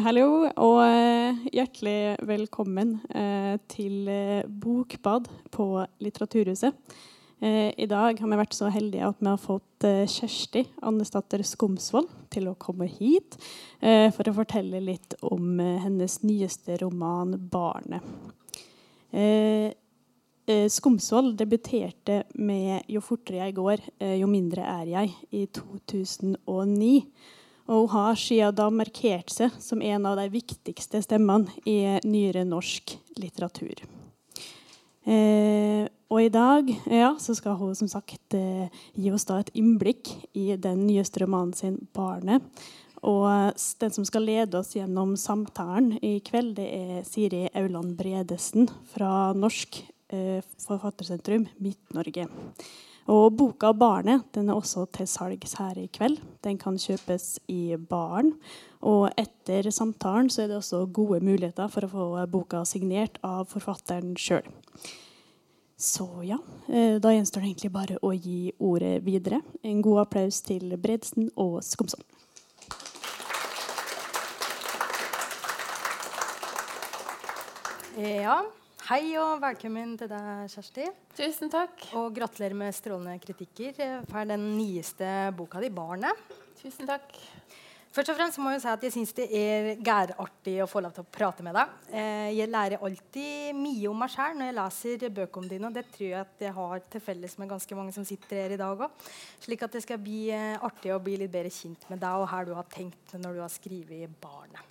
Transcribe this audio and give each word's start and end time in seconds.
hallo, 0.00 0.48
og 0.56 0.78
eh, 0.86 1.40
hjertelig 1.52 2.16
velkommen 2.24 2.94
eh, 3.12 3.56
til 3.68 4.08
eh, 4.08 4.46
Bokbad 4.48 5.28
på 5.52 5.66
Litteraturhuset. 6.00 6.72
I 7.40 7.86
dag 7.88 8.18
har 8.20 8.28
vi 8.28 8.36
vært 8.36 8.52
så 8.52 8.68
heldige 8.68 9.06
at 9.06 9.16
vi 9.16 9.24
har 9.30 9.38
fått 9.40 9.84
Kjersti 10.12 10.60
Andesdatter 10.84 11.40
Skomsvold 11.48 12.10
til 12.28 12.50
å 12.50 12.58
komme 12.60 12.84
hit 12.84 13.38
for 13.80 14.28
å 14.28 14.34
fortelle 14.36 14.76
litt 14.84 15.16
om 15.24 15.56
hennes 15.56 16.18
nyeste 16.20 16.76
roman 16.82 17.32
'Barnet'. 17.40 18.04
Skomsvold 20.68 21.38
debuterte 21.40 22.28
med 22.36 22.84
'Jo 22.92 23.00
fortere 23.00 23.40
jeg 23.46 23.56
går, 23.56 23.88
jo 24.20 24.28
mindre 24.28 24.68
er 24.76 24.92
jeg' 24.92 25.16
i 25.32 25.46
2009. 25.48 27.08
Og 27.70 27.86
hun 27.86 27.94
har 27.94 28.18
siden 28.18 28.56
da 28.58 28.66
markert 28.74 29.30
seg 29.30 29.54
som 29.62 29.82
en 29.82 30.06
av 30.10 30.18
de 30.18 30.26
viktigste 30.32 31.02
stemmene 31.04 31.52
i 31.68 32.00
nyere 32.02 32.42
norsk 32.48 32.96
litteratur. 33.20 33.84
Eh, 35.06 35.86
og 36.10 36.18
i 36.20 36.32
dag 36.34 36.68
ja, 36.90 37.14
skal 37.18 37.56
hun 37.60 37.76
som 37.78 37.88
sagt 37.88 38.34
eh, 38.36 38.66
gi 38.98 39.12
oss 39.14 39.28
et 39.32 39.54
innblikk 39.56 40.10
i 40.36 40.56
den 40.58 40.84
nyeste 40.88 41.22
romanen 41.22 41.54
sin 41.54 41.78
'Barnet'. 41.94 42.42
Og 43.00 43.56
den 43.80 43.92
som 43.94 44.04
skal 44.04 44.26
lede 44.28 44.58
oss 44.58 44.74
gjennom 44.76 45.14
samtalen 45.16 45.94
i 46.04 46.18
kveld, 46.20 46.58
det 46.58 46.68
er 46.68 47.06
Siri 47.08 47.46
Auland 47.56 47.96
Bredesen 47.96 48.68
fra 48.92 49.32
Norsk 49.32 49.80
eh, 50.12 50.44
Forfattersentrum 50.60 51.46
Midt-Norge. 51.56 52.26
Og 53.06 53.36
boka 53.36 53.72
'Barnet' 53.72 54.34
den 54.34 54.48
er 54.48 54.54
også 54.54 54.86
til 54.92 55.06
salgs 55.06 55.54
her 55.58 55.78
i 55.78 55.86
kveld. 55.86 56.20
Den 56.44 56.58
kan 56.58 56.76
kjøpes 56.76 57.38
i 57.48 57.76
baren. 57.76 58.34
Og 58.82 59.10
etter 59.18 59.70
samtalen 59.70 60.30
så 60.30 60.42
er 60.42 60.46
det 60.48 60.56
også 60.56 60.86
gode 60.92 61.20
muligheter 61.20 61.68
for 61.68 61.84
å 61.84 61.88
få 61.88 62.26
boka 62.26 62.64
signert 62.64 63.18
av 63.22 63.46
forfatteren 63.46 64.16
sjøl. 64.16 64.46
Så 65.80 66.06
ja, 66.22 66.36
eh, 66.68 66.98
da 67.00 67.08
gjenstår 67.08 67.40
det 67.40 67.48
egentlig 67.48 67.72
bare 67.72 67.98
å 68.04 68.12
gi 68.12 68.52
ordet 68.58 69.00
videre. 69.04 69.40
En 69.64 69.80
god 69.80 70.02
applaus 70.02 70.42
til 70.44 70.76
Bredsen 70.76 71.30
og 71.36 71.62
Skomsvold. 71.64 72.04
Ja, 77.96 78.42
Hei 78.90 79.12
og 79.22 79.36
velkommen 79.38 79.92
til 79.94 80.08
deg, 80.10 80.48
Kjersti. 80.50 80.82
Tusen 81.14 81.46
takk. 81.46 81.84
Og 81.94 82.08
gratulerer 82.10 82.56
med 82.58 82.74
strålende 82.74 83.20
kritikker 83.22 83.76
for 84.08 84.26
den 84.26 84.48
nyeste 84.56 85.30
boka 85.38 85.60
di, 85.62 85.68
'Barnet'. 85.70 86.24
Tusen 86.58 86.88
takk. 86.88 87.12
Først 87.94 88.10
og 88.10 88.16
fremst 88.18 88.40
må 88.42 88.50
Jeg 88.50 88.62
si 88.62 88.68
at 88.68 88.82
jeg 88.82 88.92
syns 88.92 89.12
det 89.14 89.28
er 89.30 89.76
gærartig 89.78 90.56
å 90.64 90.66
få 90.66 90.82
lov 90.82 90.90
til 90.96 91.04
å 91.04 91.10
prate 91.18 91.44
med 91.46 91.54
deg. 91.54 91.68
Eh, 91.92 92.30
jeg 92.34 92.50
lærer 92.50 92.82
alltid 92.82 93.54
mye 93.54 93.86
om 93.86 93.96
meg 93.96 94.10
sjøl 94.10 94.34
når 94.34 94.50
jeg 94.50 94.56
leser 94.58 95.14
bøkene 95.20 95.48
dine. 95.48 95.66
Og 95.68 95.72
det 95.72 95.86
tror 95.92 96.08
jeg 96.08 96.20
at 96.20 96.42
jeg 96.42 96.52
har 96.52 96.82
til 96.90 97.00
felles 97.00 97.38
med 97.38 97.48
ganske 97.48 97.76
mange 97.78 97.92
som 97.94 98.04
sitter 98.04 98.42
her 98.42 98.50
i 98.50 98.58
dag 98.58 98.74
òg. 98.74 98.90
Slik 99.38 99.62
at 99.62 99.70
det 99.70 99.84
skal 99.84 100.02
bli 100.02 100.32
eh, 100.34 100.58
artig 100.58 100.90
å 100.90 100.98
bli 100.98 101.14
litt 101.14 101.30
bedre 101.30 101.54
kjent 101.54 101.86
med 101.90 102.02
deg 102.02 102.10
og 102.10 102.26
her 102.26 102.44
du 102.44 102.54
har 102.58 102.66
tenkt 102.66 103.14
når 103.14 103.38
du 103.38 103.40
har 103.40 103.54
skrevet 103.54 104.10
'Barnet'. 104.18 104.66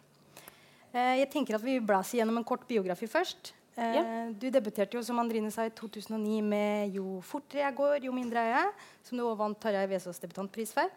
Eh, 0.91 1.23
jeg 1.23 1.31
tenker 1.31 1.55
at 1.55 1.63
Vi 1.63 1.79
blåser 1.79 2.19
gjennom 2.19 2.35
en 2.35 2.43
kort 2.43 2.67
biografi 2.67 3.07
først. 3.07 3.53
Eh, 3.79 3.95
ja. 3.95 4.03
Du 4.35 4.49
debuterte 4.51 4.97
jo 4.97 5.03
som 5.05 5.19
Andrine 5.21 5.51
sa 5.51 5.63
i 5.65 5.71
2009 5.71 6.41
med 6.43 6.93
'Jo 6.95 7.21
fortere 7.23 7.63
jeg 7.63 7.75
går, 7.75 8.03
jo 8.03 8.11
mindre 8.11 8.39
er 8.39 8.51
jeg', 8.57 8.73
som 9.03 9.17
du 9.17 9.23
også 9.23 9.37
vant 9.37 9.59
Tarjei 9.59 9.87
Vesaas 9.87 10.19
debutantpris 10.19 10.73
for. 10.73 10.89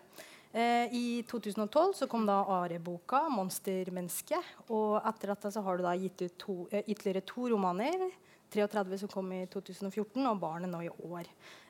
Eh, 0.53 0.89
I 0.93 1.23
2012 1.29 1.95
så 1.95 2.07
kom 2.09 2.27
da 2.27 2.43
Are-boka 2.43 3.29
'Monstermenneske'. 3.31 4.43
Og 4.69 5.01
etter 5.07 5.29
dette 5.29 5.53
så 5.53 5.63
har 5.63 5.77
du 5.77 5.83
da 5.83 5.95
gitt 5.95 6.23
ut 6.23 6.39
to, 6.39 6.69
eh, 6.73 6.83
ytterligere 6.89 7.25
to 7.25 7.49
romaner. 7.49 8.11
33 8.51 8.99
som 8.99 9.09
kom 9.09 9.33
i 9.33 9.47
2014, 9.47 10.27
og 10.27 10.41
'Barnet' 10.41 10.69
nå 10.69 10.81
i 10.83 10.89
år. 10.89 11.25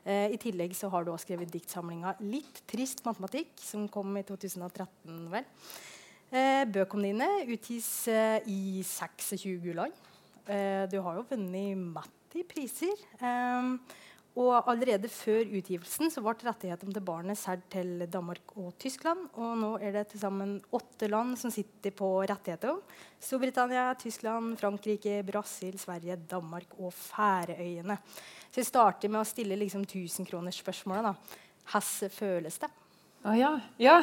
Eh, 0.05 0.33
I 0.33 0.37
tillegg 0.37 0.75
så 0.75 0.89
har 0.91 1.05
du 1.05 1.13
også 1.13 1.27
skrevet 1.27 1.51
diktsamlinga 1.51 2.17
'Litt 2.21 2.63
trist 2.67 3.05
matematikk', 3.05 3.59
som 3.59 3.89
kom 3.89 4.17
i 4.17 4.23
2013. 4.23 5.31
vel. 5.31 5.45
Eh, 6.33 6.65
bøkene 6.65 7.03
dine 7.03 7.29
utgis 7.47 8.09
i 8.47 8.83
26 8.83 9.75
land. 9.75 9.93
Eh, 10.47 10.85
du 10.91 10.99
har 11.05 11.19
jo 11.19 11.27
vunnet 11.31 11.79
Matti 11.79 12.43
priser. 12.49 12.97
Um, 13.21 13.77
og 14.41 14.65
allerede 14.71 15.11
før 15.13 15.45
utgivelsen 15.59 16.09
så 16.09 16.23
ble 16.25 16.33
rettighetene 16.41 16.95
til 16.97 17.05
barnet 17.05 17.37
solgt 17.37 17.67
til 17.75 18.07
Danmark 18.09 18.55
og 18.57 18.73
Tyskland. 18.81 19.27
Og 19.37 19.59
nå 19.61 19.73
er 19.77 19.93
det 19.93 20.07
til 20.09 20.23
sammen 20.23 20.55
åtte 20.73 21.11
land 21.13 21.37
som 21.41 21.53
sitter 21.53 21.93
på 21.93 22.09
rettighetene. 22.25 22.81
Storbritannia, 23.21 23.91
Tyskland, 24.01 24.57
Frankrike, 24.61 25.19
Brasil, 25.29 25.77
Sverige, 25.79 26.17
Danmark 26.31 26.73
og 26.79 26.95
Færøyene. 26.97 27.99
Så 28.49 28.63
jeg 28.63 28.71
starter 28.71 29.13
med 29.13 29.21
å 29.21 29.29
stille 29.29 29.61
liksom 29.61 29.85
1000-kronersspørsmålet. 29.85 31.37
Hvordan 31.69 32.17
føles 32.17 32.59
det? 32.65 32.73
Å 33.23 33.31
oh, 33.31 33.37
ja. 33.39 33.53
ja. 33.79 33.99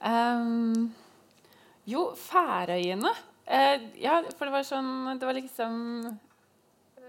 um, 0.00 0.88
jo, 1.92 2.08
Færøyene 2.18 3.12
Eh, 3.46 3.82
ja, 4.02 4.20
for 4.34 4.48
det 4.48 4.54
var 4.56 4.64
sånn 4.66 5.18
Det 5.20 5.26
var 5.28 5.36
liksom 5.36 5.74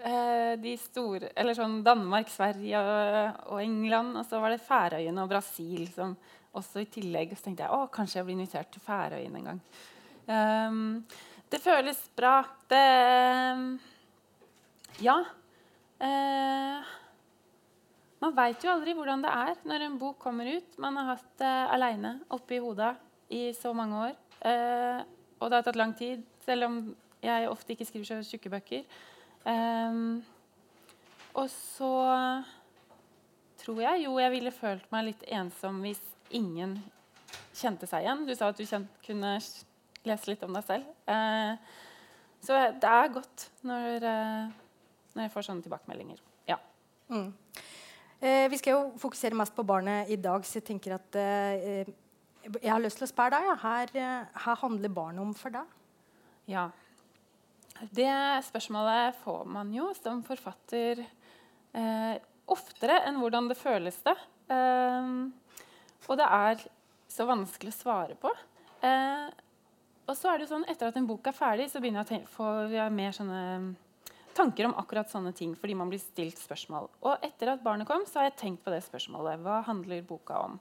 eh, 0.06 0.54
de 0.62 0.76
store 0.78 1.32
Eller 1.34 1.58
sånn 1.58 1.80
Danmark, 1.82 2.30
Sverige 2.30 2.82
og, 2.82 3.40
og, 3.54 3.62
England. 3.64 4.18
Og 4.20 4.28
så 4.28 4.42
var 4.44 4.54
det 4.54 4.64
Færøyene 4.66 5.24
og 5.24 5.32
Brasil 5.32 5.88
som 5.94 6.16
også 6.58 6.84
i 6.84 6.92
tillegg. 6.92 7.34
Så 7.36 7.48
tenkte 7.48 7.66
jeg 7.66 7.74
å, 7.74 7.90
kanskje 7.94 8.20
jeg 8.20 8.30
blir 8.30 8.38
invitert 8.38 8.72
til 8.74 8.86
Færøyene 8.86 9.42
en 9.42 9.50
gang. 9.52 9.64
Um, 10.28 10.80
det 11.52 11.62
føles 11.64 12.00
bra. 12.18 12.42
Det 12.70 12.86
Ja. 15.02 15.20
Eh, 15.98 16.96
man 18.18 18.34
veit 18.34 18.64
jo 18.66 18.72
aldri 18.72 18.94
hvordan 18.98 19.22
det 19.22 19.30
er 19.34 19.60
når 19.70 19.86
en 19.86 20.00
bok 20.02 20.18
kommer 20.22 20.50
ut. 20.50 20.78
Man 20.82 20.98
har 20.98 21.14
hatt 21.16 21.30
det 21.42 21.54
aleine 21.74 22.18
oppi 22.34 22.58
hodet 22.62 22.96
i 23.30 23.52
så 23.54 23.74
mange 23.78 24.08
år. 24.08 24.16
Eh, 24.42 25.02
og 25.40 25.50
det 25.50 25.60
har 25.60 25.66
tatt 25.68 25.80
lang 25.80 25.94
tid, 25.98 26.24
selv 26.46 26.68
om 26.68 26.82
jeg 27.24 27.50
ofte 27.50 27.74
ikke 27.74 27.88
skriver 27.88 28.08
så 28.10 28.20
tjukke 28.26 28.52
bøker. 28.54 28.84
Um, 29.48 30.20
og 31.38 31.50
så 31.54 31.94
tror 33.62 33.82
jeg 33.84 34.06
jo 34.06 34.18
jeg 34.20 34.34
ville 34.34 34.54
følt 34.54 34.86
meg 34.94 35.10
litt 35.10 35.26
ensom 35.38 35.82
hvis 35.86 36.02
ingen 36.36 36.78
kjente 37.56 37.90
seg 37.90 38.06
igjen. 38.06 38.26
Du 38.28 38.34
sa 38.36 38.52
at 38.52 38.60
du 38.60 38.66
kjent, 38.68 38.90
kunne 39.06 39.38
lese 40.08 40.32
litt 40.32 40.46
om 40.46 40.56
deg 40.58 40.66
selv. 40.68 40.90
Uh, 41.10 41.58
så 42.44 42.58
det 42.78 42.90
er 42.90 43.14
godt 43.14 43.48
når, 43.66 44.06
uh, 44.06 44.56
når, 45.14 45.26
jeg 45.26 45.34
får 45.34 45.50
sånne 45.50 45.66
tilbakemeldinger. 45.66 46.22
Ja. 46.50 46.60
Mm. 47.12 47.32
Eh, 48.20 48.48
vi 48.50 48.58
skal 48.58 48.74
jo 48.74 48.84
fokusere 48.98 49.38
mest 49.38 49.54
på 49.54 49.66
barnet 49.68 50.10
i 50.10 50.18
dag, 50.18 50.46
så 50.46 50.58
jeg 50.58 50.66
tenker 50.72 50.96
at 50.96 51.18
eh, 51.22 51.90
jeg 52.56 52.72
har 52.72 52.82
lyst 52.84 53.02
til 53.02 53.08
å 53.08 53.12
spørre 53.12 53.38
deg. 53.38 53.62
Her, 53.64 53.94
eh, 53.94 54.42
her, 54.46 54.60
handler 54.64 54.94
barnet 54.94 55.24
om 55.24 55.34
for 55.38 55.54
deg? 55.54 55.76
Ja. 56.48 56.70
Det 57.94 58.10
spørsmålet 58.48 59.18
får 59.24 59.44
man 59.54 59.74
jo 59.74 59.92
som 59.98 60.24
forfatter 60.26 61.04
eh, 61.04 62.16
oftere 62.48 63.02
enn 63.06 63.20
hvordan 63.22 63.50
det 63.52 63.60
føles 63.60 64.00
det. 64.06 64.16
Eh, 64.54 65.12
og 66.08 66.20
det 66.20 66.30
er 66.40 66.64
så 67.12 67.28
vanskelig 67.28 67.74
å 67.76 67.80
svare 67.82 68.18
på. 68.20 68.32
Eh, 68.86 69.28
og 70.08 70.16
så 70.16 70.32
er 70.32 70.40
det 70.40 70.48
jo 70.48 70.54
sånn, 70.54 70.68
Etter 70.72 70.88
at 70.88 70.98
en 70.98 71.10
bok 71.10 71.28
er 71.28 71.36
ferdig, 71.36 71.68
så 71.72 71.82
begynner 71.84 72.08
jeg 72.08 72.24
å 72.24 72.32
få 72.32 72.48
mer 72.96 73.16
sånne 73.16 73.76
tanker 74.38 74.68
om 74.68 74.76
akkurat 74.78 75.10
sånne 75.12 75.34
ting. 75.36 75.56
fordi 75.56 75.76
man 75.76 75.90
blir 75.90 76.00
stilt 76.00 76.38
spørsmål. 76.40 76.90
Og 77.02 77.26
etter 77.26 77.52
at 77.52 77.64
barnet 77.64 77.88
kom, 77.88 78.06
så 78.06 78.22
har 78.22 78.30
jeg 78.30 78.38
tenkt 78.42 78.64
på 78.64 78.72
det 78.72 78.84
spørsmålet. 78.86 79.42
Hva 79.42 79.64
handler 79.66 80.06
boka 80.06 80.40
om? 80.46 80.60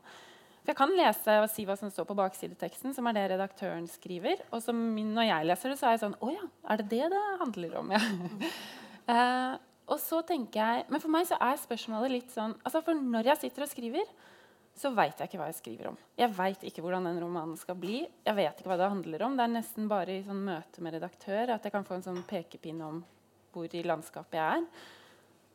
For 0.67 0.73
jeg 0.73 0.79
kan 0.81 0.97
lese 0.99 1.35
og 1.45 1.45
si 1.53 1.63
hva 1.63 1.77
som 1.79 1.93
står 1.95 2.09
på 2.09 2.17
baksideteksten, 2.19 2.91
som 2.97 3.07
er 3.07 3.15
det 3.15 3.29
redaktøren 3.37 3.85
skriver. 3.87 4.41
Og 4.51 4.59
som, 4.65 4.81
når 5.15 5.29
jeg 5.29 5.47
leser 5.47 5.71
det, 5.71 5.77
så 5.79 5.87
er 5.87 5.95
jeg 5.95 6.01
sånn 6.03 6.17
Å 6.19 6.31
ja, 6.35 6.49
er 6.75 6.81
det 6.81 6.87
det 6.91 7.11
det 7.15 7.23
handler 7.45 7.79
om? 7.83 7.95
Ja. 9.07 9.15
uh, 9.15 9.53
og 9.87 10.01
så 10.03 10.19
tenker 10.27 10.59
jeg, 10.59 10.87
Men 10.91 10.99
for 10.99 11.15
meg 11.15 11.29
så 11.29 11.37
er 11.39 11.61
spørsmålet 11.63 12.11
litt 12.11 12.33
sånn 12.35 12.57
altså 12.67 12.81
For 12.83 12.99
når 12.99 13.29
jeg 13.31 13.39
sitter 13.45 13.63
og 13.63 13.71
skriver, 13.71 14.09
så 14.75 14.91
veit 14.91 15.23
jeg 15.23 15.31
ikke 15.31 15.39
hva 15.39 15.47
jeg 15.49 15.61
skriver 15.61 15.93
om. 15.93 16.01
Jeg 16.19 16.35
veit 16.37 16.65
ikke 16.67 16.83
hvordan 16.83 17.07
den 17.07 17.21
romanen 17.23 17.55
skal 17.57 17.79
bli. 17.79 18.01
Jeg 18.27 18.37
vet 18.37 18.59
ikke 18.59 18.73
hva 18.73 18.81
det 18.81 18.91
handler 18.91 19.23
om. 19.25 19.39
Det 19.39 19.47
er 19.47 19.55
nesten 19.55 19.87
bare 19.89 20.19
i 20.19 20.25
sånn 20.27 20.43
møte 20.51 20.83
med 20.85 20.99
redaktør 20.99 21.55
at 21.55 21.65
jeg 21.65 21.73
kan 21.73 21.87
få 21.87 21.97
en 21.97 22.05
sånn 22.11 22.19
pekepinn 22.29 22.83
om 22.85 22.99
hvor 23.55 23.73
i 23.73 23.87
landskapet 23.87 24.37
jeg 24.37 24.59
er. 24.59 24.67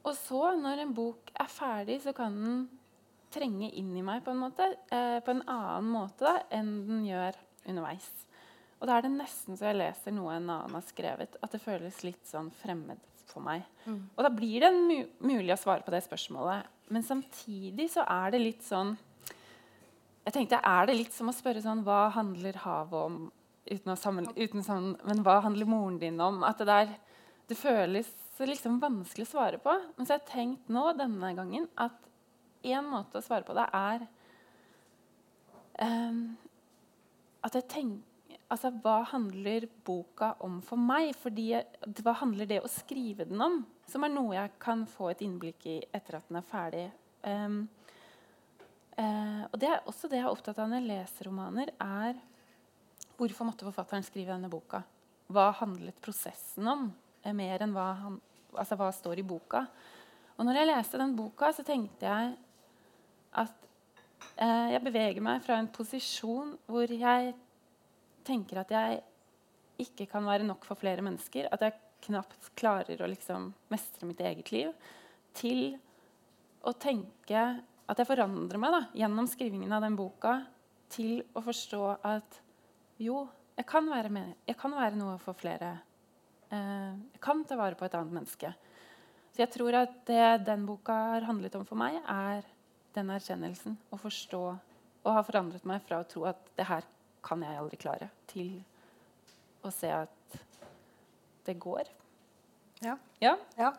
Og 0.07 0.15
så, 0.17 0.41
når 0.57 0.81
en 0.85 0.95
bok 0.97 1.29
er 1.37 1.51
ferdig, 1.51 1.99
så 2.01 2.15
kan 2.17 2.39
den 2.39 2.63
trenge 3.33 3.69
inn 3.79 3.93
i 3.97 4.03
meg 4.05 4.23
på 4.25 4.33
en 4.33 4.41
måte, 4.43 4.67
eh, 4.91 5.19
på 5.23 5.33
en 5.33 5.43
annen 5.49 5.89
måte 5.93 6.27
da, 6.27 6.35
enn 6.53 6.73
den 6.87 7.05
gjør 7.07 7.37
underveis. 7.69 8.09
Og 8.81 8.89
da 8.89 8.97
er 8.97 9.05
det 9.05 9.13
nesten 9.13 9.57
så 9.57 9.69
jeg 9.69 9.79
leser 9.79 10.15
noe 10.15 10.35
en 10.35 10.49
annen 10.49 10.77
har 10.77 10.85
skrevet, 10.87 11.37
at 11.41 11.53
det 11.53 11.61
føles 11.61 12.01
litt 12.03 12.23
sånn 12.27 12.49
fremmed 12.61 13.01
for 13.29 13.43
meg. 13.45 13.63
Mm. 13.85 14.01
Og 14.17 14.25
da 14.25 14.31
blir 14.33 14.65
det 14.65 14.71
mu 14.75 14.97
mulig 15.29 15.53
å 15.53 15.59
svare 15.61 15.85
på 15.85 15.93
det 15.93 16.01
spørsmålet. 16.03 16.67
Men 16.91 17.05
samtidig 17.07 17.87
så 17.93 18.03
er 18.09 18.33
det 18.33 18.41
litt 18.43 18.65
sånn 18.67 18.97
jeg 20.21 20.35
tenkte, 20.35 20.59
Er 20.61 20.85
det 20.85 20.93
litt 20.99 21.13
som 21.15 21.31
å 21.31 21.33
spørre 21.33 21.63
sånn 21.63 21.79
Hva 21.81 22.11
handler 22.13 22.59
havet 22.61 22.93
om? 22.93 23.31
uten 23.71 23.93
å 23.93 23.97
sammen, 23.99 24.27
uten 24.35 24.63
sammen, 24.65 24.95
Men 25.07 25.23
hva 25.25 25.39
handler 25.45 25.69
moren 25.69 25.99
din 26.01 26.19
om? 26.21 26.43
At 26.43 26.61
det, 26.61 26.67
der, 26.69 26.93
det 27.49 27.57
føles 27.59 28.09
liksom 28.41 28.79
vanskelig 28.81 29.27
å 29.27 29.31
svare 29.35 29.57
på. 29.61 29.73
Men 29.93 30.07
så 30.07 30.15
har 30.15 30.21
jeg 30.23 30.31
tenkt 30.31 30.69
nå 30.73 30.87
denne 30.97 31.29
gangen 31.37 31.67
at 31.77 31.93
én 32.63 32.85
måte 32.87 33.19
å 33.19 33.25
svare 33.25 33.45
på 33.47 33.55
det 33.57 33.67
er 33.73 34.05
um, 35.81 36.23
At 37.41 37.57
jeg 37.57 37.69
tenker 37.71 38.07
Altså, 38.51 38.67
hva 38.83 38.97
handler 39.07 39.63
boka 39.87 40.33
om 40.43 40.57
for 40.65 40.75
meg? 40.75 41.13
Fordi 41.15 41.53
hva 42.03 42.13
handler 42.19 42.49
det 42.49 42.57
å 42.59 42.67
skrive 42.67 43.23
den 43.29 43.39
om? 43.39 43.61
Som 43.87 44.03
er 44.03 44.11
noe 44.11 44.35
jeg 44.35 44.51
kan 44.59 44.81
få 44.91 45.07
et 45.13 45.21
innblikk 45.23 45.69
i 45.71 45.77
etter 45.95 46.17
at 46.17 46.27
den 46.27 46.39
er 46.41 46.49
ferdig. 46.49 46.81
Um, 47.23 47.61
uh, 48.97 49.47
og 49.47 49.55
det 49.61 49.69
er 49.69 49.87
også 49.87 50.11
det 50.11 50.19
jeg 50.19 50.25
er 50.25 50.33
opptatt 50.33 50.59
av 50.59 50.67
når 50.67 50.81
jeg 50.81 50.89
leser 50.89 51.29
romaner, 51.29 51.71
er 51.79 52.19
hvorfor 53.15 53.47
måtte 53.47 53.69
forfatteren 53.69 54.03
skrive 54.03 54.35
denne 54.35 54.51
boka? 54.51 54.83
Hva 55.31 55.47
handlet 55.61 56.03
prosessen 56.03 56.67
om? 56.67 56.89
Eh, 57.23 57.31
mer 57.37 57.63
enn 57.63 57.75
hva, 57.75 57.87
han, 58.01 58.19
altså 58.51 58.75
hva 58.79 58.91
står 58.91 59.21
i 59.23 59.27
boka? 59.31 59.63
Og 60.35 60.47
når 60.47 60.59
jeg 60.59 60.71
leste 60.73 60.99
den 60.99 61.15
boka, 61.15 61.53
så 61.55 61.63
tenkte 61.63 62.09
jeg 62.09 62.35
at 63.39 63.67
eh, 64.35 64.73
jeg 64.75 64.83
beveger 64.85 65.23
meg 65.23 65.43
fra 65.45 65.59
en 65.59 65.69
posisjon 65.71 66.55
hvor 66.67 66.91
jeg 66.91 67.33
tenker 68.27 68.61
at 68.61 68.73
jeg 68.73 68.99
ikke 69.81 70.07
kan 70.11 70.27
være 70.27 70.45
nok 70.45 70.65
for 70.67 70.77
flere 70.77 71.03
mennesker, 71.05 71.47
at 71.49 71.63
jeg 71.65 71.77
knapt 72.05 72.51
klarer 72.57 73.01
å 73.01 73.09
liksom 73.09 73.51
mestre 73.71 74.09
mitt 74.09 74.21
eget 74.25 74.51
liv, 74.53 74.71
til 75.37 75.75
å 76.67 76.73
tenke 76.77 77.43
at 77.91 77.99
jeg 77.99 78.07
forandrer 78.07 78.61
meg 78.61 78.75
da, 78.75 78.81
gjennom 79.03 79.29
skrivingen 79.29 79.73
av 79.73 79.83
den 79.85 79.97
boka 79.97 80.41
til 80.91 81.21
å 81.37 81.43
forstå 81.43 81.83
at 82.07 82.41
jo, 83.01 83.23
jeg 83.57 83.67
kan 83.69 83.87
være, 83.89 84.11
med, 84.13 84.35
jeg 84.47 84.57
kan 84.59 84.73
være 84.75 84.99
noe 84.99 85.15
for 85.21 85.37
flere. 85.37 85.73
Eh, 86.51 86.91
jeg 87.15 87.21
kan 87.23 87.41
ta 87.47 87.57
vare 87.59 87.77
på 87.79 87.87
et 87.87 87.95
annet 87.97 88.15
menneske. 88.19 88.51
Så 89.31 89.43
jeg 89.43 89.51
tror 89.53 89.77
at 89.79 89.95
det 90.07 90.45
den 90.45 90.65
boka 90.67 90.97
har 91.15 91.27
handlet 91.27 91.55
om 91.57 91.65
for 91.67 91.79
meg, 91.79 91.97
er 92.03 92.45
den 92.95 93.11
erkjennelsen. 93.13 93.77
Og 93.91 94.01
forstå 94.03 94.41
og 95.01 95.15
har 95.15 95.25
forandret 95.25 95.63
meg 95.67 95.81
fra 95.85 96.01
å 96.01 96.07
tro 96.07 96.25
at 96.29 96.51
det 96.57 96.67
her 96.69 96.85
kan 97.25 97.41
jeg 97.45 97.57
aldri 97.57 97.77
klare, 97.81 98.09
til 98.29 98.53
å 99.65 99.71
se 99.73 99.89
at 99.93 100.37
det 101.45 101.55
går. 101.61 101.89
Ja. 102.81 102.95
ja. 103.21 103.35
ja. 103.57 103.71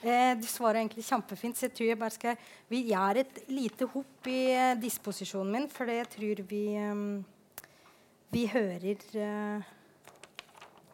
Eh, 0.00 0.32
du 0.40 0.44
svarer 0.48 0.80
egentlig 0.80 1.04
kjempefint. 1.04 1.56
så 1.56 1.66
jeg 1.66 1.74
tror 1.76 1.88
jeg 1.90 1.98
bare 2.00 2.14
skal 2.14 2.36
Vi 2.68 2.82
gjør 2.90 3.20
et 3.20 3.40
lite 3.52 3.88
hopp 3.92 4.28
i 4.32 4.40
eh, 4.52 4.76
disposisjonen 4.80 5.52
min, 5.52 5.68
for 5.72 5.92
jeg 5.92 6.08
tror 6.12 6.44
vi 6.48 6.62
eh, 6.80 7.02
Vi 8.32 8.44
hører 8.52 9.04
uh, 9.16 9.74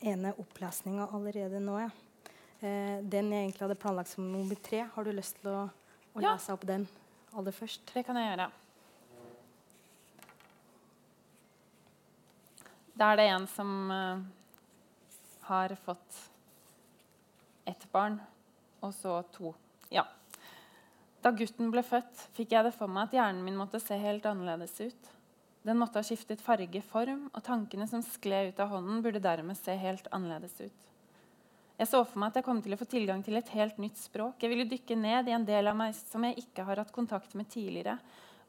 ene 0.03 0.35
opplesninga 0.39 1.09
allerede 1.15 1.61
nå. 1.63 1.79
Ja. 1.83 1.91
Eh, 2.63 2.99
den 3.03 3.33
jeg 3.33 3.47
egentlig 3.47 3.65
hadde 3.65 3.79
planlagt 3.83 4.13
som 4.13 4.27
nummer 4.31 4.59
tre. 4.63 4.85
Har 4.95 5.07
du 5.07 5.15
lyst 5.15 5.41
til 5.41 5.51
å, 5.51 5.63
å 6.15 6.23
lese 6.23 6.55
opp 6.55 6.67
den 6.69 6.87
aller 7.37 7.55
først? 7.56 7.87
Det 7.94 8.05
kan 8.06 8.19
jeg 8.19 8.31
gjøre. 8.32 8.50
Da 12.99 13.12
er 13.12 13.19
det 13.19 13.29
en 13.32 13.46
som 13.49 13.70
uh, 13.90 14.20
har 15.49 15.75
fått 15.84 16.19
ett 17.64 17.87
barn, 17.93 18.19
og 18.82 18.93
så 18.94 19.20
to. 19.32 19.55
Ja. 19.90 20.05
Da 21.23 21.32
gutten 21.34 21.70
ble 21.73 21.84
født, 21.87 22.29
fikk 22.37 22.52
jeg 22.52 22.67
det 22.67 22.75
for 22.76 22.90
meg 22.90 23.08
at 23.08 23.17
hjernen 23.17 23.44
min 23.46 23.58
måtte 23.58 23.81
se 23.81 23.96
helt 23.99 24.26
annerledes 24.29 24.75
ut. 24.82 25.11
Den 25.62 25.79
måtte 25.79 26.00
ha 26.00 26.06
skiftet 26.06 26.43
farge, 26.43 26.82
form, 26.82 27.29
og 27.31 27.44
tankene 27.46 27.87
som 27.88 28.02
skled 28.02 28.52
ut 28.52 28.62
av 28.62 28.73
hånden, 28.75 29.02
burde 29.05 29.23
dermed 29.23 29.58
se 29.58 29.76
helt 29.79 30.08
annerledes 30.11 30.58
ut. 30.64 30.88
Jeg 31.82 31.88
så 31.90 32.05
for 32.06 32.23
meg 32.23 32.31
at 32.31 32.37
jeg 32.38 32.46
kom 32.46 32.61
til 32.62 32.76
å 32.76 32.79
få 32.79 32.87
tilgang 32.87 33.25
til 33.26 33.34
et 33.34 33.49
helt 33.56 33.79
nytt 33.82 33.96
språk. 33.99 34.37
Jeg 34.38 34.52
ville 34.52 34.69
dykke 34.70 34.94
ned 34.94 35.26
i 35.26 35.32
en 35.34 35.46
del 35.49 35.67
av 35.67 35.75
meg 35.75 35.96
som 35.99 36.23
jeg 36.23 36.37
ikke 36.38 36.62
har 36.69 36.79
hatt 36.79 36.93
kontakt 36.94 37.34
med 37.34 37.49
tidligere, 37.50 37.96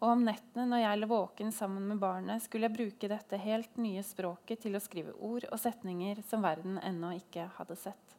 og 0.04 0.12
om 0.12 0.22
nettene 0.28 0.68
når 0.70 0.84
jeg 0.84 1.00
lå 1.00 1.08
våken 1.10 1.50
sammen 1.56 1.88
med 1.90 1.98
barnet, 1.98 2.44
skulle 2.46 2.70
jeg 2.70 2.76
bruke 2.76 3.10
dette 3.10 3.40
helt 3.42 3.80
nye 3.82 4.04
språket 4.06 4.62
til 4.68 4.78
å 4.78 4.84
skrive 4.84 5.16
ord 5.18 5.48
og 5.50 5.58
setninger 5.64 6.22
som 6.30 6.46
verden 6.46 6.78
ennå 6.86 7.16
ikke 7.18 7.48
hadde 7.58 7.80
sett. 7.88 8.14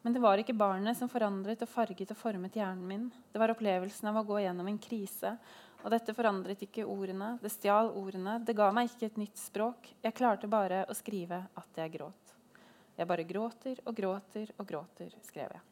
Men 0.00 0.16
det 0.16 0.24
var 0.24 0.40
ikke 0.40 0.56
barnet 0.56 0.96
som 0.96 1.12
forandret 1.12 1.66
og 1.66 1.68
farget 1.68 2.16
og 2.16 2.22
formet 2.22 2.56
hjernen 2.56 2.88
min. 2.88 3.06
Det 3.28 3.42
var 3.42 3.52
opplevelsen 3.52 4.08
av 4.08 4.22
å 4.22 4.26
gå 4.32 4.40
gjennom 4.46 4.72
en 4.72 4.80
krise. 4.80 5.36
Og 5.84 5.92
dette 5.92 6.16
forandret 6.16 6.64
ikke 6.64 6.88
ordene, 6.88 7.34
det 7.44 7.52
stjal 7.52 7.92
ordene, 8.00 8.40
det 8.40 8.56
ga 8.56 8.72
meg 8.72 8.88
ikke 8.88 9.12
et 9.12 9.20
nytt 9.26 9.44
språk. 9.44 9.92
Jeg 10.00 10.16
klarte 10.16 10.48
bare 10.48 10.86
å 10.88 10.96
skrive 10.96 11.44
at 11.52 11.84
jeg 11.84 11.98
gråt. 12.00 12.29
Jeg 13.00 13.08
bare 13.08 13.24
gråter 13.24 13.78
og 13.88 13.96
gråter 13.96 14.50
og 14.60 14.66
gråter, 14.68 15.12
skrev 15.24 15.54
jeg. 15.56 15.62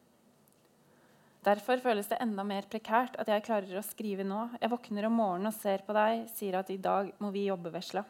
Derfor 1.44 1.80
føles 1.80 2.08
det 2.08 2.18
enda 2.24 2.42
mer 2.44 2.64
prekært 2.68 3.18
at 3.20 3.28
jeg 3.28 3.44
klarer 3.44 3.78
å 3.78 3.84
skrive 3.84 4.24
nå. 4.26 4.46
Jeg 4.58 4.72
våkner 4.72 5.06
om 5.06 5.18
morgenen 5.20 5.50
og 5.50 5.56
ser 5.56 5.84
på 5.84 5.94
deg, 5.96 6.24
sier 6.32 6.56
at 6.58 6.72
i 6.72 6.78
dag 6.80 7.12
må 7.20 7.30
vi 7.34 7.46
jobbe 7.46 7.72
vesla. 7.74 8.02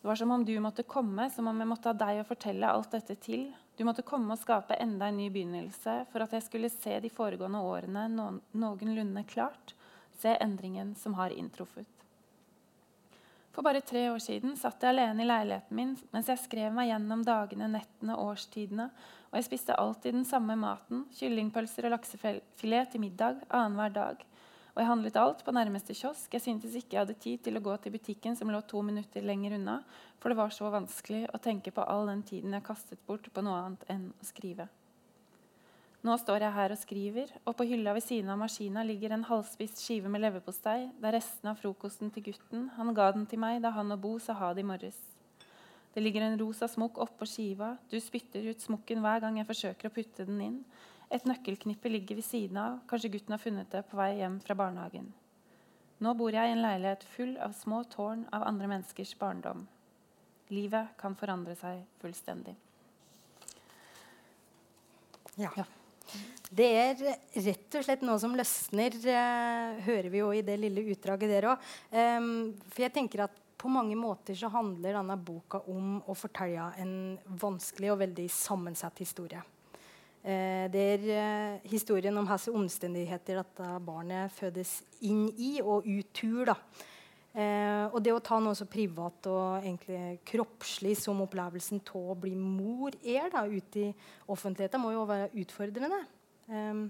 Det 0.00 0.08
var 0.08 0.16
som 0.16 0.30
om 0.32 0.44
du 0.44 0.52
måtte 0.60 0.84
komme, 0.88 1.26
som 1.32 1.48
om 1.50 1.58
jeg 1.60 1.68
måtte 1.68 1.90
ha 1.90 1.96
deg 1.96 2.20
å 2.20 2.28
fortelle 2.28 2.68
alt 2.68 2.92
dette 2.94 3.16
til. 3.20 3.48
Du 3.76 3.86
måtte 3.88 4.04
komme 4.06 4.36
og 4.36 4.40
skape 4.40 4.76
enda 4.80 5.08
en 5.08 5.16
ny 5.16 5.30
begynnelse 5.32 5.96
for 6.12 6.24
at 6.24 6.36
jeg 6.36 6.46
skulle 6.46 6.72
se 6.72 7.00
de 7.00 7.12
foregående 7.12 7.60
årene 7.64 8.06
noenlunde 8.12 9.24
klart, 9.28 9.74
se 10.20 10.36
endringen 10.40 10.94
som 10.96 11.16
har 11.16 11.32
inntruffet. 11.32 11.99
For 13.50 13.66
bare 13.66 13.82
tre 13.82 14.04
år 14.12 14.20
siden 14.22 14.54
satt 14.58 14.82
jeg 14.82 14.94
alene 14.94 15.24
i 15.24 15.26
leiligheten 15.26 15.76
min 15.76 15.96
mens 16.14 16.28
jeg 16.30 16.38
skrev 16.44 16.74
meg 16.74 16.92
gjennom 16.92 17.24
dagene, 17.26 17.66
nettene, 17.72 18.14
og 18.14 18.34
årstidene, 18.34 18.86
og 19.30 19.38
jeg 19.38 19.46
spiste 19.48 19.78
alltid 19.78 20.14
den 20.14 20.26
samme 20.26 20.54
maten, 20.58 21.04
kyllingpølser 21.18 21.88
og 21.88 21.96
laksefilet 21.96 22.92
til 22.92 23.02
middag 23.02 23.42
annenhver 23.48 23.94
dag. 23.94 24.24
Og 24.70 24.78
jeg 24.78 24.86
handlet 24.86 25.18
alt 25.18 25.42
på 25.44 25.54
nærmeste 25.54 25.94
kiosk. 25.98 26.30
Jeg 26.34 26.44
syntes 26.44 26.76
ikke 26.78 26.94
jeg 26.94 27.02
hadde 27.02 27.18
tid 27.18 27.42
til 27.42 27.58
å 27.58 27.62
gå 27.64 27.74
til 27.82 27.94
butikken 27.94 28.38
som 28.38 28.52
lå 28.54 28.62
to 28.70 28.82
minutter 28.86 29.26
lenger 29.26 29.58
unna, 29.58 29.80
for 30.22 30.30
det 30.30 30.38
var 30.38 30.54
så 30.54 30.70
vanskelig 30.70 31.26
å 31.34 31.42
tenke 31.42 31.74
på 31.74 31.82
all 31.82 32.06
den 32.10 32.22
tiden 32.26 32.54
jeg 32.54 32.66
kastet 32.66 33.02
bort 33.06 33.26
på 33.34 33.42
noe 33.42 33.58
annet 33.64 33.90
enn 33.90 34.12
å 34.14 34.30
skrive. 34.30 34.70
Nå 36.00 36.14
står 36.16 36.46
jeg 36.46 36.56
her 36.56 36.72
og 36.72 36.78
skriver, 36.80 37.32
og 37.44 37.58
på 37.58 37.66
hylla 37.68 37.92
ved 37.92 38.04
siden 38.06 38.32
av 38.32 38.38
maskina 38.40 38.80
ligger 38.88 39.12
en 39.12 39.26
halvspist 39.28 39.82
skive 39.82 40.08
med 40.08 40.22
leverpostei. 40.22 40.86
Det 40.96 41.08
er 41.10 41.18
resten 41.18 41.50
av 41.50 41.58
frokosten 41.60 42.08
til 42.14 42.30
gutten. 42.30 42.70
Han 42.78 42.94
ga 42.96 43.10
den 43.12 43.26
til 43.28 43.42
meg 43.42 43.58
da 43.60 43.74
han 43.76 43.92
og 43.92 44.00
Bo 44.00 44.14
sa 44.18 44.32
ha 44.38 44.54
det 44.56 44.64
i 44.64 44.68
morges. 44.70 44.96
Det 45.92 46.00
ligger 46.00 46.24
en 46.24 46.38
rosa 46.40 46.68
smokk 46.70 47.02
oppå 47.04 47.26
skiva. 47.28 47.74
Du 47.92 47.98
spytter 48.00 48.46
ut 48.48 48.64
smokken 48.64 49.02
hver 49.04 49.20
gang 49.20 49.36
jeg 49.42 49.48
forsøker 49.50 49.90
å 49.90 49.92
putte 49.92 50.24
den 50.24 50.40
inn. 50.40 50.58
Et 51.12 51.26
nøkkelknippe 51.28 51.92
ligger 51.92 52.16
ved 52.16 52.24
siden 52.24 52.56
av. 52.62 52.78
Kanskje 52.88 53.10
gutten 53.16 53.34
har 53.36 53.42
funnet 53.42 53.68
det 53.74 53.82
på 53.90 53.98
vei 53.98 54.14
hjem 54.22 54.38
fra 54.40 54.56
barnehagen. 54.56 55.10
Nå 56.00 56.14
bor 56.16 56.32
jeg 56.32 56.48
i 56.48 56.54
en 56.54 56.62
leilighet 56.64 57.04
full 57.12 57.34
av 57.44 57.52
små 57.58 57.82
tårn 57.92 58.22
av 58.32 58.46
andre 58.48 58.70
menneskers 58.70 59.12
barndom. 59.20 59.66
Livet 60.48 60.94
kan 60.96 61.18
forandre 61.18 61.58
seg 61.58 61.82
fullstendig. 62.00 62.56
Ja. 65.36 65.52
ja. 65.58 65.66
Det 66.50 66.66
er 66.66 67.04
rett 67.46 67.76
og 67.78 67.84
slett 67.86 68.02
noe 68.02 68.18
som 68.18 68.34
løsner, 68.34 68.96
eh, 69.06 69.84
hører 69.86 70.08
vi 70.10 70.18
jo 70.18 70.32
i 70.34 70.42
det 70.42 70.56
lille 70.58 70.82
utdraget 70.90 71.30
der 71.30 71.46
òg. 71.52 71.70
Um, 71.94 72.32
for 72.72 72.82
jeg 72.82 72.94
tenker 72.96 73.22
at 73.28 73.38
på 73.60 73.70
mange 73.70 73.94
måter 73.98 74.34
så 74.34 74.48
handler 74.50 74.96
denne 74.96 75.16
boka 75.20 75.60
om 75.68 75.98
å 76.08 76.16
fortelle 76.16 76.70
en 76.80 76.94
vanskelig 77.38 77.92
og 77.92 78.00
veldig 78.02 78.26
sammensatt 78.32 79.02
historie. 79.04 79.42
Eh, 80.20 80.66
det 80.72 80.84
er 80.94 81.04
eh, 81.16 81.68
historien 81.70 82.16
om 82.20 82.26
hvilke 82.28 82.52
omstendigheter 82.52 83.40
dette 83.40 83.68
barnet 83.84 84.32
fødes 84.36 84.80
inn 85.08 85.28
i, 85.36 85.58
og 85.62 85.86
utur. 85.88 86.50
da. 86.52 86.56
Eh, 87.30 87.86
og 87.94 88.00
det 88.02 88.10
å 88.10 88.22
ta 88.24 88.40
noe 88.42 88.56
så 88.58 88.66
privat 88.66 89.28
og 89.30 89.60
egentlig 89.60 90.18
kroppslig 90.26 90.96
som 90.98 91.20
opplevelsen 91.22 91.78
av 91.92 92.10
å 92.10 92.18
bli 92.18 92.34
mor 92.34 92.96
er 93.06 93.30
da, 93.30 93.44
ute 93.46 93.84
i 93.84 93.92
offentligheten, 94.26 94.82
må 94.82 94.90
jo 94.96 95.06
være 95.06 95.30
utfordrende. 95.38 96.02
Eh, 96.50 96.84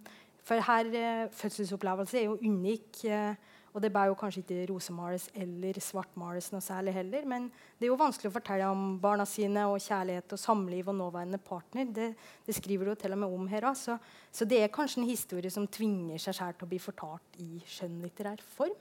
for 0.46 0.64
her 0.64 0.92
eh, 0.96 1.28
fødselsopplevelse 1.36 2.22
er 2.22 2.28
jo 2.30 2.38
unik. 2.40 3.04
Eh, 3.04 3.56
og 3.70 3.82
det 3.84 3.92
bør 3.94 4.08
jo 4.10 4.16
kanskje 4.18 4.40
ikke 4.42 4.64
rosemales 4.72 5.28
eller 5.38 5.76
svartmales 5.78 6.48
noe 6.50 6.64
særlig 6.64 6.94
heller. 6.96 7.26
Men 7.28 7.46
det 7.78 7.86
er 7.86 7.92
jo 7.92 8.00
vanskelig 8.00 8.32
å 8.32 8.34
fortelle 8.34 8.66
om 8.72 8.96
barna 9.02 9.26
sine 9.28 9.66
og 9.70 9.78
kjærlighet 9.84 10.34
og 10.34 10.42
samliv 10.42 10.90
og 10.90 10.96
nåværende 10.98 11.38
partner. 11.44 11.86
Det, 11.86 12.08
det 12.46 12.56
skriver 12.56 12.88
du 12.88 12.94
jo 12.94 12.98
til 13.04 13.14
og 13.14 13.22
med 13.22 13.36
om 13.38 13.46
her. 13.52 13.68
Så, 13.78 13.98
så, 14.32 14.48
det 14.48 14.62
er 14.64 14.74
kanskje 14.74 15.04
en 15.04 15.10
historie 15.10 15.54
som 15.54 15.68
tvinger 15.70 16.18
seg 16.18 16.40
selv 16.40 16.58
til 16.58 16.66
å 16.66 16.72
bli 16.72 16.82
fortalt 16.82 17.42
i 17.44 17.62
skjønnlitterær 17.76 18.42
form. 18.56 18.74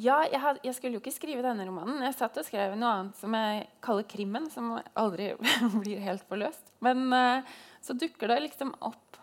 Ja, 0.00 0.20
jeg, 0.24 0.40
had, 0.40 0.60
jeg, 0.64 0.74
skulle 0.76 0.96
jo 0.96 1.02
ikke 1.02 1.12
skrive 1.12 1.44
denne 1.44 1.66
romanen. 1.68 1.98
Jeg 2.06 2.16
satt 2.16 2.38
og 2.40 2.46
skrev 2.46 2.76
noe 2.78 2.92
annet 2.94 3.18
som 3.20 3.34
jeg 3.36 3.66
kaller 3.84 4.06
krimmen, 4.08 4.46
som 4.52 4.70
aldri 4.98 5.32
blir 5.82 6.00
helt 6.04 6.24
forløst. 6.30 6.72
Men 6.84 7.10
uh, 7.12 7.42
så 7.84 7.96
dukker 7.98 8.32
det 8.32 8.38
liksom 8.46 8.72
opp 8.80 9.20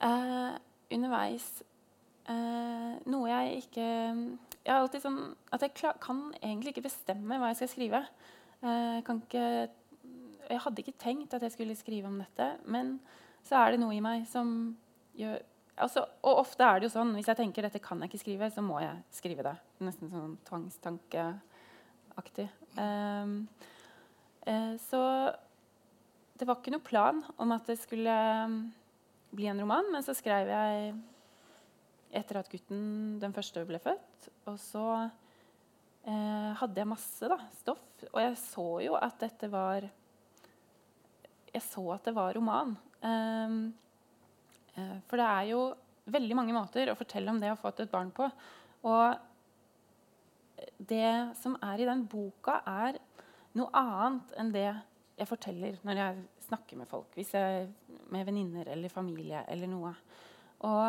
uh, 0.00 0.54
underveis 0.92 1.50
uh, 2.30 2.96
noe 3.04 3.28
jeg 3.28 3.60
ikke 3.66 3.86
jeg 4.62 4.70
er 4.70 4.78
alltid 4.78 5.02
sånn 5.02 5.20
at 5.54 5.64
jeg 5.64 5.74
klar, 5.74 5.96
kan 6.02 6.28
egentlig 6.38 6.72
ikke 6.72 6.86
bestemme 6.86 7.38
hva 7.40 7.50
jeg 7.50 7.62
skal 7.62 7.70
skrive. 7.72 8.02
Eh, 8.62 8.98
kan 9.06 9.22
ikke, 9.24 9.46
jeg 10.46 10.62
hadde 10.66 10.84
ikke 10.84 11.00
tenkt 11.02 11.34
at 11.34 11.42
jeg 11.42 11.54
skulle 11.56 11.78
skrive 11.78 12.10
om 12.10 12.20
dette, 12.22 12.48
men 12.70 12.96
så 13.46 13.58
er 13.58 13.74
det 13.74 13.82
noe 13.82 13.96
i 13.96 14.02
meg 14.04 14.28
som 14.30 14.76
gjør 15.18 15.42
altså, 15.84 16.00
Og 16.22 16.34
ofte 16.44 16.62
er 16.64 16.74
det 16.78 16.86
jo 16.88 16.96
sånn 16.96 17.14
hvis 17.16 17.28
jeg 17.30 17.38
tenker 17.38 17.60
dette 17.66 17.82
kan 17.82 18.00
jeg 18.02 18.08
ikke 18.10 18.24
skrive, 18.24 18.46
så 18.54 18.60
må 18.64 18.76
jeg 18.82 18.96
skrive 19.14 19.42
det. 19.46 19.56
Nesten 19.84 20.06
sånn 20.12 20.34
tvangstankeaktig. 20.48 22.48
Um, 22.78 23.32
uh, 24.46 24.74
så 24.88 25.00
det 26.38 26.44
var 26.48 26.56
ikke 26.58 26.74
noe 26.74 26.84
plan 26.84 27.18
om 27.42 27.48
at 27.54 27.64
det 27.68 27.76
skulle 27.78 28.14
um, 28.46 28.54
bli 29.32 29.46
en 29.50 29.60
roman, 29.62 29.86
men 29.92 30.02
så 30.04 30.12
skrev 30.16 30.44
jeg 30.50 30.94
etter 32.12 32.40
at 32.40 32.50
gutten 32.52 33.18
den 33.22 33.34
første 33.34 33.64
ble 33.68 33.80
født. 33.82 34.28
Og 34.50 34.58
så 34.60 34.84
eh, 36.04 36.50
hadde 36.60 36.82
jeg 36.82 36.90
masse 36.90 37.30
da, 37.30 37.38
stoff. 37.60 37.82
Og 38.10 38.18
jeg 38.20 38.38
så 38.42 38.68
jo 38.86 38.96
at 38.98 39.20
dette 39.22 39.50
var 39.52 39.88
Jeg 41.52 41.60
så 41.66 41.82
at 41.92 42.06
det 42.08 42.14
var 42.16 42.32
roman. 42.32 42.70
Um, 43.04 43.74
for 45.08 45.20
det 45.20 45.28
er 45.28 45.48
jo 45.50 45.62
veldig 46.12 46.36
mange 46.38 46.54
måter 46.56 46.90
å 46.90 46.98
fortelle 46.98 47.30
om 47.30 47.40
det 47.40 47.50
å 47.50 47.56
ha 47.56 47.60
fått 47.60 47.84
et 47.84 47.92
barn 47.92 48.10
på. 48.14 48.28
Og 48.88 49.06
det 50.78 51.36
som 51.40 51.56
er 51.62 51.82
i 51.82 51.88
den 51.88 52.06
boka, 52.10 52.60
er 52.66 52.98
noe 53.58 53.70
annet 53.76 54.34
enn 54.40 54.52
det 54.54 54.68
jeg 55.18 55.28
forteller 55.28 55.78
når 55.86 56.00
jeg 56.00 56.22
snakker 56.48 56.80
med 56.80 56.90
folk. 56.90 57.10
Hvis 57.16 57.34
jeg, 57.36 57.68
med 58.12 58.26
venninner 58.28 58.70
eller 58.72 58.92
familie 58.92 59.44
eller 59.50 59.70
noe. 59.70 59.92
Og 60.66 60.86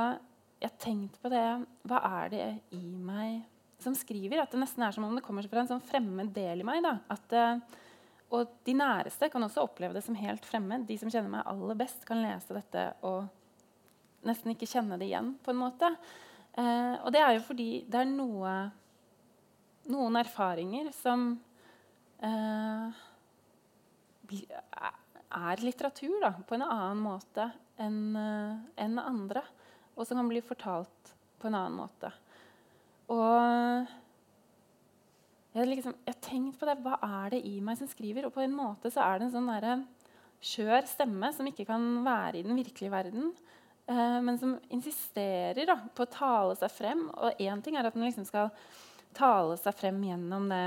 jeg 0.62 0.70
har 0.70 0.80
tenkt 0.80 1.18
på 1.20 1.32
det 1.34 1.44
Hva 1.90 2.00
er 2.22 2.32
det 2.32 2.46
i 2.78 2.84
meg 2.96 3.42
som 3.84 3.96
skriver? 3.98 4.42
At 4.42 4.54
det 4.54 4.62
nesten 4.62 4.86
er 4.86 4.96
som 4.96 5.06
om 5.06 5.16
det 5.18 5.26
kommer 5.26 5.46
fra 5.50 5.64
en 5.64 5.72
sånn 5.74 5.84
fremmed 5.84 6.32
del 6.36 6.64
i 6.64 6.68
meg. 6.68 6.88
At, 7.12 7.36
uh, 7.36 7.82
og 8.34 8.58
de 8.66 8.76
næreste 8.78 9.30
kan 9.34 9.44
også 9.44 9.66
oppleve 9.68 9.98
det 9.98 10.06
som 10.06 10.18
helt 10.18 10.46
fremmed. 10.48 10.88
De 10.88 10.98
som 11.02 11.12
kjenner 11.12 11.32
meg 11.36 11.48
aller 11.50 11.80
best, 11.84 12.06
kan 12.08 12.24
lese 12.24 12.56
dette 12.56 12.90
og 13.06 13.28
nesten 14.28 14.54
ikke 14.54 14.70
kjenne 14.70 15.00
det 15.00 15.10
igjen. 15.10 15.34
på 15.44 15.52
en 15.52 15.62
måte. 15.62 15.90
Eh, 16.54 16.96
og 17.02 17.12
det 17.14 17.22
er 17.24 17.34
jo 17.38 17.48
fordi 17.48 17.70
det 17.90 18.04
er 18.04 18.12
noe, 18.12 18.54
noen 19.92 20.20
erfaringer 20.22 20.92
som 20.96 21.32
eh, 22.24 23.02
er 25.34 25.66
litteratur 25.66 26.20
da, 26.22 26.36
på 26.46 26.56
en 26.56 26.66
annen 26.68 27.02
måte 27.04 27.50
enn 27.82 28.16
en 28.16 29.00
andre 29.02 29.42
og 29.94 30.08
som 30.08 30.20
kan 30.20 30.30
bli 30.30 30.42
fortalt 30.46 31.14
på 31.42 31.50
en 31.50 31.58
annen 31.58 31.78
måte. 31.78 32.10
Og 33.14 33.90
jeg 35.54 35.70
liksom, 35.70 35.96
tenkt 36.24 36.58
på 36.60 36.66
det. 36.66 36.80
Hva 36.82 36.98
er 36.98 37.36
det 37.36 37.44
i 37.46 37.60
meg 37.62 37.78
som 37.78 37.90
skriver? 37.90 38.26
Og 38.26 38.34
på 38.34 38.42
en 38.42 38.56
måte 38.56 38.90
så 38.94 39.04
er 39.06 39.20
det 39.20 39.30
en 39.30 39.36
sånn 39.36 39.84
skjør 40.44 40.88
stemme 40.90 41.30
som 41.36 41.48
ikke 41.48 41.68
kan 41.70 41.84
være 42.04 42.40
i 42.40 42.46
den 42.46 42.58
virkelige 42.58 42.92
verden, 42.92 43.30
eh, 43.32 43.63
men 43.86 44.38
som 44.40 44.56
insisterer 44.72 45.68
da, 45.68 45.76
på 45.96 46.06
å 46.06 46.12
tale 46.12 46.56
seg 46.56 46.72
frem. 46.72 47.08
Og 47.20 47.42
én 47.42 47.64
ting 47.64 47.76
er 47.76 47.90
at 47.90 47.98
den 47.98 48.06
liksom 48.06 48.28
skal 48.28 48.52
tale 49.14 49.58
seg 49.60 49.76
frem 49.76 50.00
gjennom 50.08 50.48
det 50.52 50.64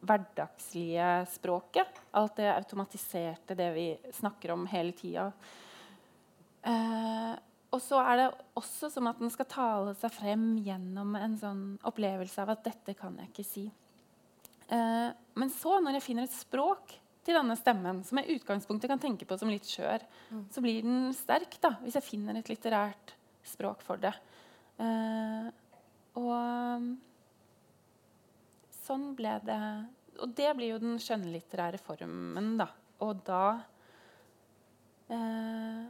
hverdagslige 0.00 1.26
språket. 1.32 2.02
Alt 2.16 2.36
det 2.40 2.50
automatiserte, 2.52 3.56
det 3.56 3.70
vi 3.76 3.86
snakker 4.16 4.54
om 4.54 4.66
hele 4.70 4.92
tida. 4.96 5.30
Eh, 6.62 7.32
og 7.70 7.82
så 7.82 8.00
er 8.02 8.16
det 8.18 8.30
også 8.58 8.90
som 8.90 9.08
at 9.10 9.20
den 9.20 9.30
skal 9.32 9.48
tale 9.50 9.94
seg 9.98 10.12
frem 10.12 10.46
gjennom 10.64 11.14
en 11.16 11.36
sånn 11.38 11.62
opplevelse 11.86 12.42
av 12.42 12.56
at 12.56 12.64
'dette 12.64 12.96
kan 12.98 13.16
jeg 13.18 13.30
ikke 13.30 13.46
si'. 13.46 13.70
Eh, 14.70 15.10
men 15.34 15.50
så, 15.50 15.78
når 15.80 15.98
jeg 15.98 16.02
finner 16.02 16.24
et 16.24 16.34
språk 16.34 16.96
til 17.30 17.38
denne 17.38 17.56
stemmen, 17.58 18.02
som 18.06 18.20
jeg 18.20 18.28
i 18.28 18.40
utgangspunktet 18.40 18.90
kan 18.90 19.02
tenke 19.02 19.28
på 19.28 19.38
som 19.38 19.50
litt 19.52 19.68
skjør, 19.68 20.02
mm. 20.30 20.42
så 20.52 20.64
blir 20.64 20.82
den 20.86 21.14
sterk 21.16 21.56
da, 21.62 21.76
hvis 21.84 21.96
jeg 21.98 22.06
finner 22.06 22.40
et 22.40 22.50
litterært 22.50 23.14
språk 23.46 23.84
for 23.86 24.02
det. 24.02 24.12
Eh, 24.82 25.46
og 26.18 26.90
sånn 28.80 29.10
ble 29.14 29.36
det 29.46 29.58
Og 30.20 30.32
det 30.36 30.48
blir 30.56 30.72
jo 30.72 30.80
den 30.82 30.96
skjønnlitterære 31.00 31.78
formen, 31.80 32.56
da. 32.58 32.66
Og 33.04 33.20
da 33.24 33.44
eh, 35.12 35.84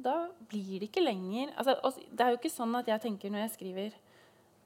og 0.00 0.04
da 0.06 0.14
blir 0.48 0.80
det 0.80 0.88
ikke 0.88 1.02
lenger 1.04 1.50
altså, 1.60 1.74
Det 2.08 2.24
er 2.24 2.32
jo 2.32 2.38
ikke 2.38 2.52
sånn 2.52 2.78
at 2.78 2.88
jeg 2.88 3.02
tenker 3.02 3.32
når 3.32 3.42
jeg 3.44 3.54
skriver 3.58 3.98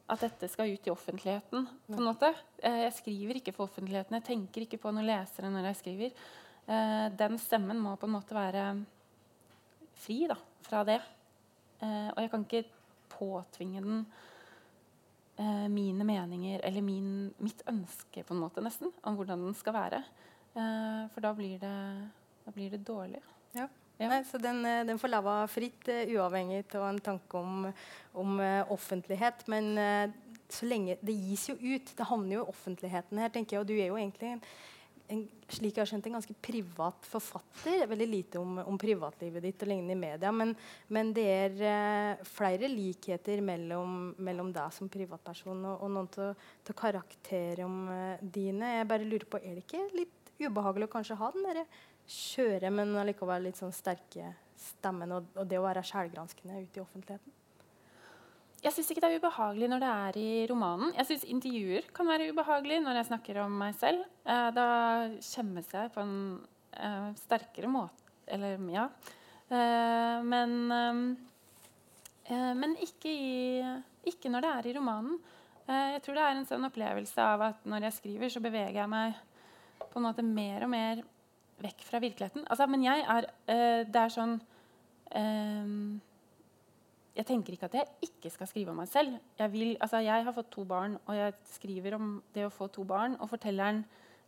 at 0.05 0.21
dette 0.21 0.49
skal 0.53 0.75
ut 0.75 0.87
i 0.87 0.93
offentligheten. 0.93 1.67
på 1.87 1.97
en 1.97 2.09
måte. 2.09 2.35
Eh, 2.59 2.83
jeg 2.85 2.93
skriver 2.99 3.39
ikke 3.41 3.55
for 3.57 3.69
offentligheten. 3.69 4.19
Jeg 4.19 4.25
tenker 4.25 4.65
ikke 4.65 4.81
på 4.83 4.93
noen 4.93 5.09
lesere 5.09 5.51
når 5.51 5.71
jeg 5.71 5.81
skriver. 5.81 6.11
Eh, 6.67 7.09
den 7.17 7.39
stemmen 7.39 7.81
må 7.81 7.97
på 7.97 8.07
en 8.07 8.17
måte 8.17 8.37
være 8.37 8.85
fri 10.05 10.27
da, 10.29 10.37
fra 10.63 10.85
det. 10.85 11.01
Eh, 11.81 12.11
og 12.13 12.21
jeg 12.21 12.31
kan 12.31 12.45
ikke 12.45 12.65
påtvinge 13.09 13.83
den 13.85 14.07
mine 15.35 16.05
meninger 16.07 16.61
eller 16.63 16.83
min, 16.87 17.35
mitt 17.43 17.65
ønske 17.67 18.23
på 18.23 18.37
en 18.37 18.39
måte 18.39 18.63
nesten, 18.63 18.93
om 19.03 19.17
hvordan 19.19 19.41
den 19.43 19.55
skal 19.59 19.75
være. 19.75 19.99
for 21.11 21.21
da 21.21 21.33
blir 21.35 21.59
det, 21.59 21.73
da 22.45 22.53
blir 22.55 22.71
det 22.71 22.87
dårlig. 22.87 23.19
Ja. 23.53 23.67
Ja. 23.99 24.09
Nei, 24.11 24.25
så 24.27 24.41
den, 24.43 24.65
eh, 24.67 24.83
den 24.87 24.99
får 24.99 25.13
lava 25.13 25.35
fritt, 25.47 25.87
uh, 25.87 26.03
uavhengig 26.17 26.67
av 26.75 26.89
en 26.89 26.99
tanke 26.99 27.39
om, 27.39 27.69
om 28.13 28.41
uh, 28.41 28.73
offentlighet. 28.75 29.47
Men 29.47 30.13
så 30.51 30.67
lenge 30.67 30.99
det 31.01 31.15
gis 31.15 31.49
jo 31.53 31.55
ut. 31.55 31.95
Det 31.95 32.07
havner 32.09 32.41
jo 32.41 32.45
i 32.45 32.51
offentligheten 32.51 33.19
her. 33.23 33.31
tenker 33.31 33.57
jeg, 33.57 33.61
Og 33.63 33.69
du 33.69 33.75
er 33.77 33.93
jo 33.93 33.99
egentlig 33.99 34.33
en, 34.35 34.43
en, 35.15 35.23
slik 35.49 35.77
jeg 35.77 35.83
har 35.83 35.91
skjønt, 35.93 36.09
en 36.11 36.19
ganske 36.19 36.37
privat 36.43 37.07
forfatter. 37.07 37.87
Veldig 37.87 38.11
lite 38.11 38.43
om, 38.43 38.59
om 38.67 38.79
privatlivet 38.79 39.47
ditt 39.47 39.63
og 39.63 39.71
lignende 39.71 39.95
i 39.95 40.03
media. 40.03 40.35
Men, 40.35 40.57
men 40.89 41.15
det 41.15 41.29
er 41.31 42.27
flere 42.27 42.69
likheter 42.69 43.41
mellom, 43.47 44.13
mellom, 44.19 44.51
deg 44.55 44.75
som 44.75 44.91
privatperson 44.91 45.65
og, 45.71 45.87
og 45.87 45.95
noen 45.95 46.13
av 46.27 46.77
karakterene 46.83 48.19
dine. 48.21 48.77
Jeg 48.81 48.91
bare 48.91 49.07
lurer 49.07 49.31
på, 49.31 49.39
Er 49.39 49.55
det 49.55 49.69
ikke 49.69 49.87
litt 49.95 50.35
ubehagelig 50.43 50.91
å 50.91 50.97
kanskje 50.99 51.19
ha 51.19 51.31
den 51.31 51.47
derre 51.47 51.69
skjøre, 52.11 52.71
men 52.75 52.93
allikevel 53.01 53.49
litt 53.49 53.61
sånn 53.61 53.73
sterke 53.75 54.35
stemmen 54.59 55.13
og, 55.17 55.33
og 55.39 55.49
det 55.49 55.59
å 55.61 55.65
være 55.65 55.85
sjælgranskende 55.87 56.61
ute 56.63 56.81
i 56.81 56.85
offentligheten? 56.85 57.41
Jeg 58.65 58.73
syns 58.73 58.91
ikke 58.91 59.03
det 59.05 59.09
er 59.13 59.21
ubehagelig 59.21 59.67
når 59.69 59.83
det 59.83 59.91
er 59.93 60.17
i 60.17 60.29
romanen. 60.49 60.95
Jeg 60.97 61.09
syns 61.11 61.27
intervjuer 61.29 61.91
kan 61.97 62.09
være 62.09 62.31
ubehagelig 62.33 62.79
når 62.81 62.97
jeg 62.97 63.09
snakker 63.11 63.43
om 63.43 63.59
meg 63.61 63.77
selv. 63.77 64.07
Eh, 64.25 64.49
da 64.57 64.69
skjemmes 65.21 65.69
jeg 65.69 65.93
på 65.93 66.01
en 66.01 66.17
eh, 66.73 67.11
sterkere 67.21 67.69
måte 67.69 68.09
Eller 68.25 68.57
ja. 68.73 68.87
Eh, 69.53 70.25
men 70.25 70.57
eh, 70.73 72.55
men 72.57 72.73
ikke, 72.81 73.11
i, 73.13 73.61
ikke, 74.09 74.31
når 74.33 74.47
det 74.47 74.53
er 74.55 74.69
i 74.71 74.77
romanen. 74.79 75.19
Eh, 75.69 75.91
jeg 75.99 76.05
tror 76.07 76.17
det 76.17 76.25
er 76.25 76.39
en 76.39 76.49
sånn 76.49 76.65
opplevelse 76.71 77.21
av 77.35 77.45
at 77.51 77.67
når 77.69 77.91
jeg 77.91 77.99
skriver, 77.99 78.33
så 78.33 78.41
beveger 78.41 78.81
jeg 78.81 78.89
meg 78.89 79.21
på 79.91 80.01
en 80.01 80.07
måte 80.09 80.25
mer 80.25 80.65
og 80.65 80.73
mer 80.73 81.05
vekk 81.63 81.85
fra 81.87 82.01
virkeligheten. 82.03 82.47
Altså, 82.51 82.67
men 82.71 82.85
jeg 82.85 83.05
er 83.05 83.29
uh, 83.31 83.83
Det 83.87 84.01
er 84.01 84.13
sånn 84.13 84.35
um, 85.15 86.01
Jeg 87.15 87.27
tenker 87.29 87.55
ikke 87.55 87.69
at 87.71 87.77
jeg 87.79 88.09
ikke 88.09 88.33
skal 88.35 88.51
skrive 88.51 88.75
om 88.75 88.81
meg 88.83 88.91
selv. 88.91 89.19
Jeg, 89.39 89.53
vil, 89.53 89.77
altså, 89.79 90.03
jeg, 90.03 90.25
har 90.27 90.35
fått 90.35 90.51
to 90.55 90.65
barn, 90.69 90.97
og 91.07 91.19
jeg 91.19 91.37
skriver 91.55 91.99
om 91.99 92.17
det 92.35 92.49
å 92.49 92.53
få 92.53 92.69
to 92.75 92.87
barn. 92.89 93.15
Og 93.21 93.31
fortelleren 93.31 93.85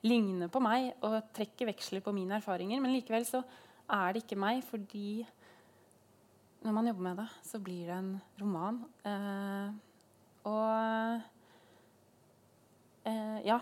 ligner 0.06 0.50
på 0.52 0.62
meg 0.62 0.92
og 1.06 1.33
trekker 1.35 1.66
veksler 1.73 2.04
på 2.04 2.14
mine 2.14 2.38
erfaringer. 2.38 2.78
Men 2.83 2.95
likevel 2.95 3.26
så 3.26 3.42
er 3.90 4.14
det 4.14 4.23
ikke 4.23 4.38
meg, 4.38 4.62
fordi 4.66 5.25
når 6.66 6.75
man 6.75 6.87
jobber 6.90 7.06
med 7.09 7.18
det, 7.23 7.26
så 7.47 7.59
blir 7.62 7.90
det 7.90 7.97
en 7.97 8.12
roman. 8.40 8.78
Uh, 9.06 9.68
og 10.47 11.21
uh, 13.06 13.38
ja. 13.47 13.59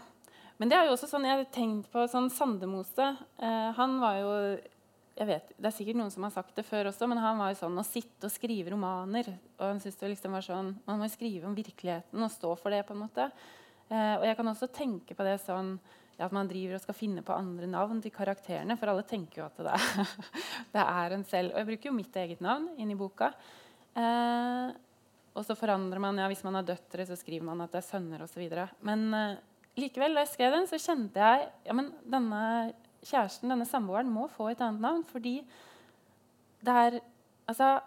Men 0.59 0.71
det 0.71 0.77
er 0.79 0.87
jo 0.87 0.95
også 0.95 1.09
sånn, 1.11 1.27
jeg 1.27 1.41
har 1.41 1.51
tenkt 1.55 1.91
på 1.91 2.05
sånn 2.11 2.31
Sandemose. 2.31 3.09
Eh, 3.43 3.71
han 3.79 3.99
var 4.03 4.21
jo 4.21 4.31
jeg 5.15 5.29
vet, 5.29 5.51
Det 5.57 5.69
er 5.69 5.75
sikkert 5.75 5.99
noen 6.01 6.11
som 6.11 6.25
har 6.27 6.33
sagt 6.35 6.57
det 6.59 6.65
før 6.67 6.89
også, 6.91 7.07
men 7.07 7.21
han 7.23 7.39
var 7.39 7.53
jo 7.53 7.61
sånn 7.61 7.79
å 7.79 7.87
sitte 7.87 8.27
og 8.27 8.35
skrive 8.35 8.73
romaner. 8.75 9.29
og 9.61 9.67
han 9.67 9.81
synes 9.81 9.99
det 10.01 10.11
liksom 10.11 10.33
var 10.33 10.43
sånn, 10.43 10.75
Man 10.87 10.99
må 10.99 11.11
skrive 11.11 11.47
om 11.47 11.55
virkeligheten 11.55 12.23
og 12.23 12.31
stå 12.31 12.57
for 12.59 12.71
det. 12.71 12.87
på 12.87 12.95
en 12.95 13.05
måte. 13.07 13.31
Eh, 13.91 14.17
og 14.19 14.25
jeg 14.25 14.37
kan 14.37 14.47
også 14.47 14.73
tenke 14.73 15.15
på 15.15 15.25
det 15.25 15.41
sånn 15.41 15.79
ja, 16.19 16.27
at 16.27 16.33
man 16.33 16.49
driver 16.49 16.77
og 16.77 16.83
skal 16.83 16.95
finne 16.95 17.23
på 17.23 17.35
andre 17.35 17.67
navn 17.67 18.01
til 18.03 18.11
karakterene. 18.11 18.77
For 18.79 18.89
alle 18.89 19.03
tenker 19.03 19.43
jo 19.43 19.47
at 19.47 19.57
det 19.57 19.75
er, 19.75 20.17
det 20.75 20.85
er 20.85 21.15
en 21.15 21.25
selv. 21.25 21.53
Og 21.53 21.59
jeg 21.59 21.71
bruker 21.71 21.91
jo 21.91 21.97
mitt 21.97 22.17
eget 22.17 22.41
navn 22.41 22.69
inn 22.77 22.91
i 22.91 22.99
boka. 22.99 23.33
Eh, 23.95 24.71
og 25.35 25.43
så 25.47 25.57
forandrer 25.59 25.99
man, 25.99 26.19
ja, 26.19 26.29
Hvis 26.31 26.45
man 26.45 26.55
har 26.55 26.67
døtre, 26.67 27.07
så 27.07 27.17
skriver 27.19 27.45
man 27.45 27.61
at 27.61 27.73
det 27.73 27.83
er 27.83 27.89
sønner 27.89 28.23
osv. 28.23 28.45
Men 28.87 29.15
eh, 29.15 29.37
likevel, 29.79 30.15
da 30.15 30.25
jeg 30.25 30.33
skrev 30.35 30.55
den, 30.55 30.69
så 30.71 30.81
kjente 30.81 31.21
jeg 31.21 31.49
ja, 31.67 31.77
men 31.77 31.91
denne 32.11 32.43
kjæresten, 33.05 33.53
denne 33.53 33.67
samboeren, 33.69 34.11
må 34.11 34.29
få 34.33 34.51
et 34.53 34.63
annet 34.65 34.85
navn. 34.85 35.05
Fordi 35.09 35.41
det 36.65 36.77
er 36.85 37.01
Altså 37.45 37.81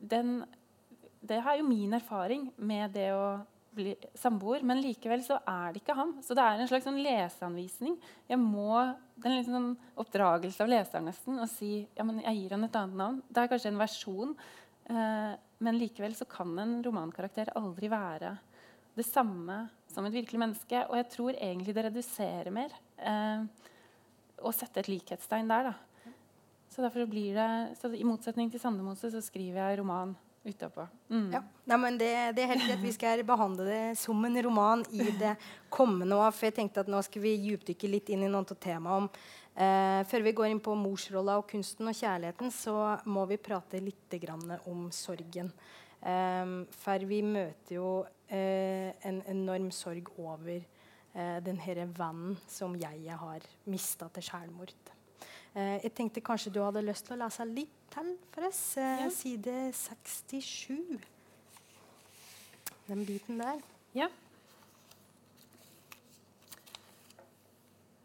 den, 0.00 0.44
Det 1.20 1.36
er 1.36 1.58
jo 1.58 1.66
min 1.68 1.92
erfaring 1.92 2.46
med 2.56 2.94
det 2.94 3.10
å 3.12 3.44
bli 3.74 3.94
samboer, 4.14 4.62
men 4.62 4.80
likevel 4.80 5.22
så 5.24 5.36
er 5.48 5.72
det 5.72 5.82
ikke 5.82 5.96
ham. 5.98 6.14
Så 6.22 6.36
det 6.36 6.44
er 6.44 6.60
en 6.60 6.68
slags 6.70 6.86
sånn 6.86 7.02
leseanvisning. 7.02 7.96
Jeg 8.28 8.38
må, 8.38 8.94
Det 9.16 9.30
er 9.30 9.36
en 9.38 9.44
sånn 9.44 9.70
oppdragelse 10.00 10.62
av 10.62 10.70
leseren 10.70 11.08
nesten 11.10 11.40
å 11.42 11.48
si 11.50 11.86
ja, 11.96 12.04
men 12.04 12.22
jeg 12.22 12.38
gir 12.38 12.54
han 12.56 12.64
et 12.64 12.76
annet 12.76 12.96
navn. 12.96 13.22
Det 13.28 13.42
er 13.42 13.50
kanskje 13.52 13.72
en 13.72 13.82
versjon, 13.82 14.34
eh, 14.88 15.34
men 15.58 15.78
likevel 15.78 16.14
så 16.14 16.26
kan 16.28 16.58
en 16.58 16.82
romankarakter 16.82 17.52
aldri 17.56 17.90
være 17.92 18.36
det 18.94 19.06
samme 19.06 19.68
som 19.94 20.06
et 20.08 20.16
virkelig 20.16 20.40
menneske. 20.42 20.84
Og 20.90 20.98
jeg 21.00 21.10
tror 21.14 21.38
egentlig 21.38 21.76
det 21.76 21.86
reduserer 21.88 22.50
mer 22.54 22.74
eh, 22.98 23.46
å 24.44 24.52
sette 24.54 24.82
et 24.82 24.90
likhetstegn 24.92 25.50
der. 25.50 25.70
da. 25.70 26.12
Så 26.74 26.82
derfor 26.82 27.06
blir 27.06 27.36
det, 27.38 27.48
så 27.78 27.92
I 27.94 28.06
motsetning 28.06 28.50
til 28.50 28.62
Sandemose 28.62 29.12
så 29.12 29.22
skriver 29.22 29.62
jeg 29.62 29.78
roman 29.78 30.16
utapå. 30.44 30.86
Mm. 31.08 31.28
Ja. 31.32 31.40
Nei, 31.64 31.78
men 31.80 31.98
det, 31.98 32.10
det, 32.36 32.42
er 32.44 32.52
helt 32.52 32.66
rett. 32.68 32.82
Vi 32.82 32.92
skal 32.92 33.22
behandle 33.26 33.64
det 33.68 33.84
som 33.98 34.18
en 34.26 34.42
roman 34.44 34.82
i 34.92 35.06
det 35.20 35.36
kommende 35.72 36.18
år. 36.18 36.34
For 36.34 36.48
jeg 36.48 36.58
tenkte 36.58 36.84
at 36.84 36.90
nå 36.90 37.00
skal 37.06 37.24
vi 37.24 37.36
dypdykke 37.46 37.90
litt 37.90 38.12
inn 38.12 38.26
i 38.26 38.28
noen 38.28 38.44
av 38.44 38.60
temaene. 38.60 39.24
Eh, 39.54 40.00
før 40.10 40.26
vi 40.26 40.34
går 40.34 40.50
inn 40.50 40.60
på 40.60 40.74
morsrolla 40.74 41.38
og 41.38 41.46
kunsten 41.50 41.86
og 41.86 41.94
kjærligheten, 41.94 42.50
så 42.50 42.74
må 43.06 43.22
vi 43.30 43.38
prate 43.38 43.78
litt 43.80 44.18
om 44.66 44.88
sorgen. 44.90 45.52
Eh, 46.02 46.54
for 46.82 47.06
vi 47.08 47.22
møter 47.22 47.78
jo 47.78 47.88
en 49.04 49.20
enorm 49.30 49.70
sorg 49.74 50.08
over 50.18 50.56
eh, 50.56 51.38
denne 51.44 51.86
vennen 51.96 52.36
som 52.48 52.74
jeg 52.78 53.18
har 53.20 53.46
mista 53.70 54.08
til 54.14 54.26
selvmord. 54.26 54.74
Eh, 55.54 55.78
jeg 55.84 55.94
tenkte 55.94 56.24
kanskje 56.24 56.52
du 56.54 56.60
hadde 56.64 56.82
lyst 56.82 57.06
til 57.06 57.16
å 57.16 57.22
lese 57.24 57.46
litt 57.46 57.80
til 57.94 58.10
for 58.34 58.48
oss. 58.48 58.62
Eh, 58.80 59.04
ja. 59.04 59.10
Side 59.14 59.56
67. 59.78 60.98
Den 62.88 63.04
biten 63.06 63.38
der. 63.40 63.62
Ja. 63.94 64.10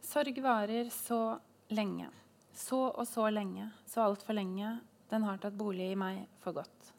Sorg 0.06 0.40
varer 0.42 0.90
så 0.94 1.40
lenge. 1.74 2.10
Så 2.60 2.80
og 2.90 3.06
så 3.08 3.30
lenge, 3.32 3.70
så 3.88 4.04
altfor 4.04 4.36
lenge. 4.36 4.78
Den 5.10 5.26
har 5.26 5.42
tatt 5.42 5.58
bolig 5.58 5.92
i 5.94 5.98
meg 5.98 6.26
for 6.44 6.60
godt. 6.60 6.94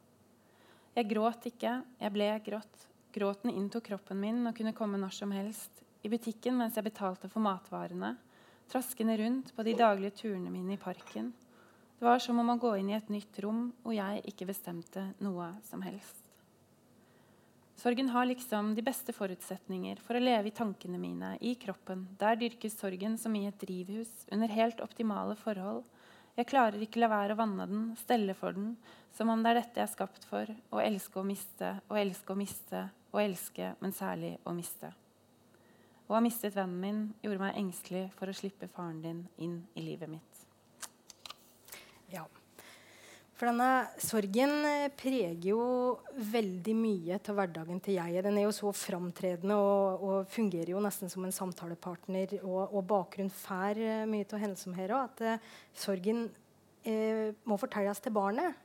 Jeg 0.96 1.06
gråt 1.10 1.46
ikke, 1.46 1.80
jeg 2.00 2.14
ble 2.14 2.30
grått. 2.46 2.86
Gråten 3.14 3.50
inntok 3.50 3.88
kroppen 3.90 4.20
min 4.20 4.44
og 4.46 4.56
kunne 4.56 4.76
komme 4.76 4.98
når 5.00 5.14
som 5.16 5.32
helst. 5.34 5.84
I 6.02 6.08
butikken 6.08 6.56
mens 6.56 6.76
jeg 6.78 6.86
betalte 6.86 7.28
for 7.28 7.42
matvarene 7.44 8.14
traskende 8.70 9.16
rundt 9.16 9.54
på 9.56 9.62
de 9.66 9.74
daglige 9.74 10.14
turene 10.22 10.50
mine 10.50 10.76
i 10.76 10.80
parken. 10.80 11.32
Det 11.98 12.06
var 12.06 12.20
som 12.22 12.38
om 12.40 12.52
å 12.52 12.58
gå 12.60 12.76
inn 12.78 12.92
i 12.92 12.96
et 12.96 13.10
nytt 13.12 13.40
rom 13.44 13.70
hvor 13.82 13.96
jeg 13.96 14.22
ikke 14.30 14.48
bestemte 14.48 15.10
noe 15.24 15.50
som 15.66 15.82
helst. 15.84 16.22
Sorgen 17.80 18.10
har 18.12 18.28
liksom 18.28 18.74
de 18.76 18.84
beste 18.84 19.12
forutsetninger 19.16 20.02
for 20.04 20.16
å 20.16 20.22
leve 20.22 20.50
i 20.50 20.54
tankene 20.54 21.00
mine, 21.00 21.32
i 21.40 21.54
kroppen. 21.56 22.04
Der 22.20 22.36
dyrkes 22.36 22.76
sorgen 22.76 23.16
som 23.18 23.34
i 23.36 23.46
et 23.48 23.60
drivhus, 23.60 24.10
under 24.30 24.52
helt 24.52 24.82
optimale 24.84 25.36
forhold. 25.40 25.82
Jeg 26.36 26.48
klarer 26.50 26.84
ikke 26.84 27.00
la 27.00 27.08
være 27.10 27.34
å 27.34 27.40
vanne 27.40 27.66
den, 27.66 27.86
stelle 27.98 28.36
for 28.36 28.54
den, 28.56 28.74
som 29.16 29.32
om 29.32 29.40
det 29.42 29.54
er 29.54 29.60
dette 29.62 29.80
jeg 29.80 29.88
er 29.88 29.94
skapt 29.94 30.28
for, 30.28 30.52
å 30.70 30.82
elske 30.84 31.22
og 31.22 31.26
miste, 31.32 31.72
å 31.88 31.96
elske 31.98 32.36
og 32.36 32.42
miste, 32.42 32.84
å 33.10 33.20
elske, 33.22 33.74
men 33.80 33.94
særlig 33.94 34.36
å 34.46 34.54
miste. 34.54 34.92
Å 36.10 36.16
ha 36.16 36.20
mistet 36.24 36.56
vennen 36.56 36.80
min 36.82 37.00
gjorde 37.22 37.44
meg 37.44 37.58
engstelig 37.60 38.08
for 38.18 38.30
å 38.30 38.34
slippe 38.34 38.66
faren 38.74 38.98
din 39.02 39.24
inn 39.38 39.60
i 39.78 39.84
livet 39.84 40.10
mitt. 40.10 40.40
Ja. 42.10 42.24
For 43.38 43.48
denne 43.48 43.68
sorgen 44.02 44.56
eh, 44.68 44.90
preger 44.92 45.52
jo 45.52 45.60
veldig 46.32 46.74
mye 46.76 47.20
av 47.22 47.38
hverdagen 47.38 47.78
til 47.80 47.96
jeg. 47.96 48.24
Den 48.26 48.36
er 48.36 48.44
jo 48.44 48.52
så 48.52 48.72
framtredende 48.74 49.56
og, 49.56 50.02
og, 50.02 50.16
fungerer 50.28 50.74
jo 50.74 50.82
nesten 50.82 51.08
som 51.08 51.24
en 51.24 51.32
samtalepartner. 51.32 52.34
Og, 52.42 52.74
og 52.74 52.84
bakgrunn 52.90 53.30
får 53.32 53.80
uh, 53.80 54.02
mye 54.10 54.26
av 54.26 54.42
henne 54.42 54.58
som 54.60 54.74
her 54.76 54.92
òg. 54.92 55.14
At 55.14 55.24
uh, 55.24 55.54
sorgen 55.86 56.26
uh, 56.26 57.30
må 57.48 57.56
fortelles 57.62 58.02
til 58.02 58.12
barnet. 58.18 58.58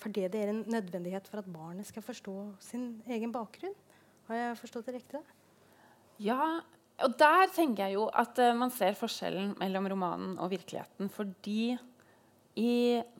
Fordi 0.00 0.22
det 0.32 0.40
er 0.40 0.50
en 0.54 0.62
nødvendighet 0.72 1.26
for 1.28 1.42
at 1.42 1.48
barnet 1.52 1.86
skal 1.86 2.04
forstå 2.04 2.34
sin 2.64 3.02
egen 3.12 3.32
bakgrunn. 3.34 3.74
Har 4.28 4.38
jeg 4.40 4.58
forstått 4.60 4.88
det 4.88 4.94
riktig? 4.98 5.20
Ja, 6.22 6.60
og 7.04 7.14
der 7.18 7.50
tenker 7.54 7.86
jeg 7.86 7.94
jo 7.94 8.08
at 8.10 8.38
uh, 8.42 8.54
man 8.58 8.72
ser 8.74 8.96
forskjellen 8.98 9.54
mellom 9.60 9.86
romanen 9.92 10.34
og 10.42 10.50
virkeligheten. 10.50 11.10
Fordi 11.14 11.76
i 12.58 12.72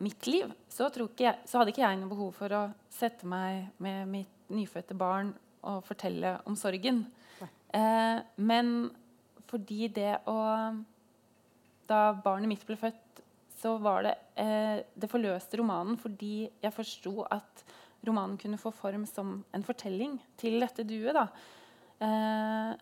mitt 0.03 0.27
liv 0.27 0.51
så, 0.66 0.88
jeg, 0.90 1.37
så, 1.47 1.61
hadde 1.61 1.71
ikke 1.71 1.85
jeg 1.85 2.01
noe 2.01 2.11
behov 2.11 2.33
for 2.40 2.55
å 2.57 2.62
sette 2.90 3.29
meg 3.29 3.68
med 3.79 4.11
mitt 4.11 4.51
nyfødte 4.51 4.97
barn 4.99 5.31
og 5.68 5.85
fortelle 5.87 6.38
om 6.49 6.57
sorgen. 6.59 7.05
Uh, 7.68 8.18
men 8.37 8.90
fordi 9.49 9.88
det 9.92 10.18
å 10.29 10.38
Da 11.88 12.12
barnet 12.12 12.51
mitt 12.51 12.64
ble 12.68 12.77
født, 12.77 12.99
så 13.59 13.75
var 13.83 14.07
det 14.07 14.14
eh, 14.38 14.85
Det 14.94 15.11
forløste 15.11 15.59
romanen 15.61 15.99
fordi 16.01 16.49
jeg 16.62 16.75
forsto 16.75 17.25
at 17.27 17.64
romanen 18.07 18.38
kunne 18.38 18.61
få 18.61 18.71
form 18.75 19.07
som 19.07 19.40
en 19.55 19.66
fortelling 19.66 20.18
til 20.38 20.61
dette 20.62 20.87
duet. 20.87 21.16
da. 21.16 21.27
Eh, 21.99 22.77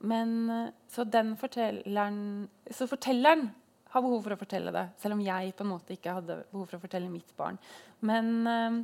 men 0.00 0.50
eh, 0.50 0.68
så 0.88 1.04
den 1.04 1.34
fortelleren 1.36 2.48
Så 2.72 2.88
fortelleren 2.88 3.50
har 3.90 4.04
behov 4.04 4.22
for 4.22 4.36
å 4.36 4.38
fortelle 4.38 4.70
det, 4.70 4.86
selv 5.02 5.16
om 5.16 5.22
jeg 5.24 5.52
på 5.58 5.64
en 5.66 5.72
måte 5.72 5.96
ikke 5.96 6.14
hadde 6.14 6.44
behov 6.52 6.68
for 6.70 6.78
å 6.78 6.82
fortelle 6.84 7.10
mitt 7.10 7.32
barn. 7.36 7.58
Men, 8.06 8.28
eh, 8.46 8.76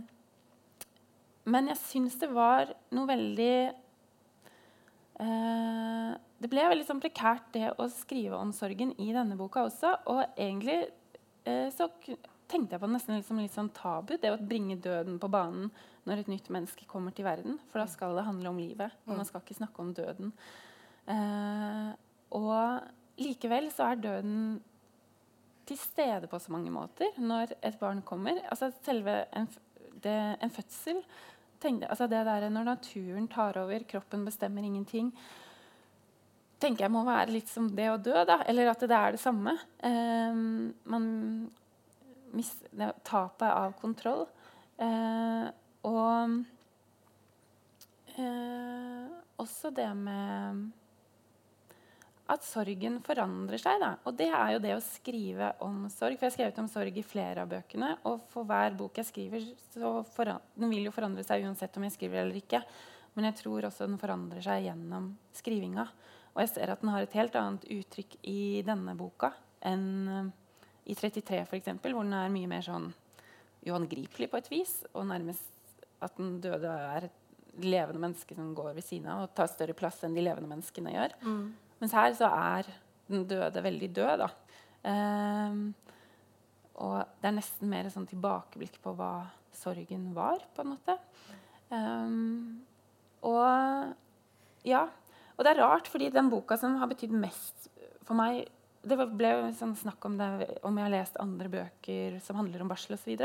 men 1.46 1.70
jeg 1.70 1.78
syns 1.84 2.18
det 2.18 2.28
var 2.34 2.72
noe 2.90 3.06
veldig 3.06 3.54
øh, 5.22 6.12
Det 6.42 6.50
ble 6.52 6.66
veldig 6.68 6.88
sånn 6.88 7.00
prekært, 7.00 7.46
det 7.54 7.70
å 7.78 7.86
skrive 7.88 8.36
om 8.36 8.50
sorgen 8.52 8.92
i 9.00 9.12
denne 9.14 9.38
boka 9.38 9.62
også. 9.64 9.94
Og 10.10 10.24
egentlig 10.34 10.82
så 11.74 11.88
tenkte 12.50 12.76
jeg 12.76 12.82
på 12.82 12.88
nesten 12.90 13.18
liksom 13.18 13.40
litt 13.42 13.54
sånn 13.54 13.72
tabu, 13.74 14.14
det 14.20 14.32
å 14.32 14.38
bringe 14.38 14.78
døden 14.82 15.18
på 15.22 15.30
banen 15.30 15.70
når 16.06 16.22
et 16.22 16.30
nytt 16.30 16.50
menneske 16.54 16.86
kommer 16.90 17.14
til 17.14 17.26
verden. 17.26 17.58
For 17.70 17.82
da 17.82 17.88
skal 17.90 18.14
det 18.18 18.26
handle 18.26 18.52
om 18.52 18.60
livet, 18.60 18.94
og 19.06 19.18
man 19.18 19.26
skal 19.26 19.42
ikke 19.42 19.58
snakke 19.58 19.82
om 19.82 19.92
døden. 19.96 20.32
Eh, 21.10 21.90
og 22.38 23.22
likevel 23.22 23.70
så 23.74 23.90
er 23.90 24.02
døden 24.02 24.40
til 25.66 25.78
stede 25.80 26.30
på 26.30 26.38
så 26.38 26.52
mange 26.54 26.70
måter 26.70 27.16
når 27.18 27.56
et 27.58 27.78
barn 27.80 28.02
kommer. 28.06 28.38
Altså 28.50 28.70
selve 28.86 29.24
en, 29.34 29.48
det, 30.04 30.18
en 30.42 30.54
fødsel 30.54 31.02
tenkte, 31.62 31.88
altså 31.90 32.06
det 32.06 32.22
der 32.28 32.48
Når 32.50 32.64
naturen 32.64 33.26
tar 33.28 33.58
over, 33.58 33.82
kroppen 33.88 34.24
bestemmer 34.24 34.62
ingenting 34.62 35.10
tenker 36.62 36.86
jeg 36.86 36.94
må 36.94 37.04
være 37.06 37.34
litt 37.34 37.50
som 37.50 37.68
det 37.76 37.90
å 37.92 38.00
dø, 38.00 38.16
da. 38.28 38.40
Eller 38.48 38.72
at 38.72 38.82
det 38.84 38.96
er 38.96 39.16
det 39.16 39.22
samme. 39.22 39.56
Eh, 39.84 40.40
man 40.92 41.06
mister 42.36 42.96
Tapet 43.06 43.50
av 43.50 43.76
kontroll. 43.80 44.26
Eh, 44.76 45.46
og 45.86 46.40
eh, 48.16 49.06
også 49.40 49.70
det 49.76 49.92
med 49.98 50.66
at 52.32 52.42
sorgen 52.42 52.98
forandrer 53.06 53.60
seg. 53.62 53.78
Da. 53.82 53.92
Og 54.08 54.16
det 54.18 54.28
er 54.32 54.56
jo 54.56 54.62
det 54.64 54.74
å 54.74 54.82
skrive 54.82 55.52
om 55.64 55.86
sorg. 55.92 56.18
For 56.18 56.26
jeg 56.26 56.32
har 56.32 56.36
skrevet 56.38 56.60
om 56.62 56.70
sorg 56.70 56.98
i 56.98 57.06
flere 57.06 57.44
av 57.44 57.52
bøkene. 57.52 57.92
Og 58.10 58.26
for 58.32 58.48
hver 58.48 58.74
bok 58.78 58.98
jeg 59.00 59.10
skriver, 59.12 59.46
så 59.76 60.00
den 60.18 60.72
vil 60.72 60.88
jo 60.88 60.94
forandre 60.94 61.24
seg 61.26 61.46
uansett 61.46 61.76
om 61.78 61.86
jeg 61.86 61.96
skriver 61.96 62.24
eller 62.24 62.40
ikke. 62.40 62.62
Men 63.16 63.30
jeg 63.30 63.38
tror 63.44 63.68
også 63.68 63.86
den 63.86 64.00
forandrer 64.00 64.44
seg 64.44 64.66
gjennom 64.66 65.12
skrivinga. 65.36 65.86
Og 66.36 66.42
jeg 66.44 66.52
ser 66.52 66.72
at 66.72 66.82
den 66.84 66.92
har 66.92 67.06
et 67.06 67.16
helt 67.16 67.36
annet 67.40 67.64
uttrykk 67.72 68.18
i 68.28 68.62
denne 68.66 68.92
boka 68.98 69.32
enn 69.66 69.86
uh, 70.06 70.26
i 70.86 70.94
33, 70.94 71.40
f.eks., 71.48 71.70
hvor 71.80 72.04
den 72.04 72.14
er 72.14 72.30
mye 72.30 72.50
mer 72.50 72.62
sånn 72.62 72.90
uangripelig 73.66 74.28
på 74.30 74.38
et 74.38 74.50
vis. 74.52 74.74
Og 74.92 75.08
nærmest 75.08 75.48
at 76.04 76.12
den 76.20 76.36
døde 76.44 76.70
er 76.70 77.08
et 77.08 77.64
levende 77.64 78.02
menneske 78.02 78.36
som 78.36 78.52
går 78.54 78.74
ved 78.76 78.84
siden 78.84 79.08
av 79.10 79.24
og 79.24 79.32
tar 79.34 79.48
større 79.50 79.74
plass 79.76 80.02
enn 80.04 80.14
de 80.14 80.22
levende 80.22 80.50
menneskene 80.50 80.92
gjør. 80.92 81.16
Mm. 81.24 81.46
Mens 81.80 81.96
her 81.96 82.12
så 82.18 82.28
er 82.28 82.68
den 83.08 83.24
døde 83.30 83.64
veldig 83.64 83.88
død. 83.96 84.22
da. 84.22 84.28
Um, 84.86 85.64
og 86.84 86.98
det 87.22 87.30
er 87.30 87.36
nesten 87.38 87.72
mer 87.72 87.88
sånn 87.90 88.08
tilbakeblikk 88.10 88.76
på 88.84 88.92
hva 88.98 89.30
sorgen 89.56 90.10
var, 90.16 90.44
på 90.54 90.62
en 90.62 90.72
måte. 90.74 90.98
Um, 91.72 92.60
og 93.26 94.66
ja. 94.68 94.84
Og 95.36 95.44
det 95.44 95.52
er 95.52 95.62
rart, 95.62 95.88
fordi 95.92 96.10
den 96.12 96.30
boka 96.32 96.56
som 96.60 96.78
har 96.80 96.88
betydd 96.90 97.12
mest 97.12 97.68
for 98.06 98.16
meg 98.18 98.46
Det 98.86 98.94
ble 98.94 99.30
sånn 99.58 99.72
snakk 99.74 100.04
om 100.06 100.14
det, 100.14 100.26
om 100.62 100.76
jeg 100.78 100.86
har 100.86 100.92
lest 100.92 101.16
andre 101.18 101.50
bøker 101.50 102.20
som 102.22 102.36
handler 102.38 102.62
om 102.62 102.68
barsel 102.70 102.94
osv. 102.94 103.16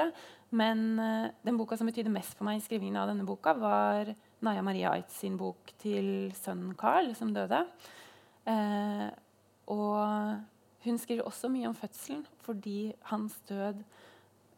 Men 0.50 0.80
uh, 0.98 1.28
den 1.46 1.60
boka 1.60 1.78
som 1.78 1.86
betydde 1.86 2.10
mest 2.10 2.34
for 2.34 2.48
meg 2.48 2.58
i 2.58 2.64
skrivingen 2.66 2.98
av 2.98 3.12
denne 3.12 3.28
boka, 3.28 3.54
var 3.54 4.10
Naya 4.42 4.64
Maria 4.66 4.96
Aitz 4.96 5.20
sin 5.22 5.36
bok 5.38 5.70
til 5.84 6.32
sønnen 6.40 6.74
Carl, 6.74 7.12
som 7.14 7.30
døde. 7.36 7.62
Eh, 8.50 9.08
og 9.70 10.42
hun 10.82 10.98
skriver 10.98 11.28
også 11.30 11.52
mye 11.54 11.70
om 11.70 11.78
fødselen 11.78 12.24
fordi 12.42 12.94
hans 13.12 13.36
død 13.50 13.84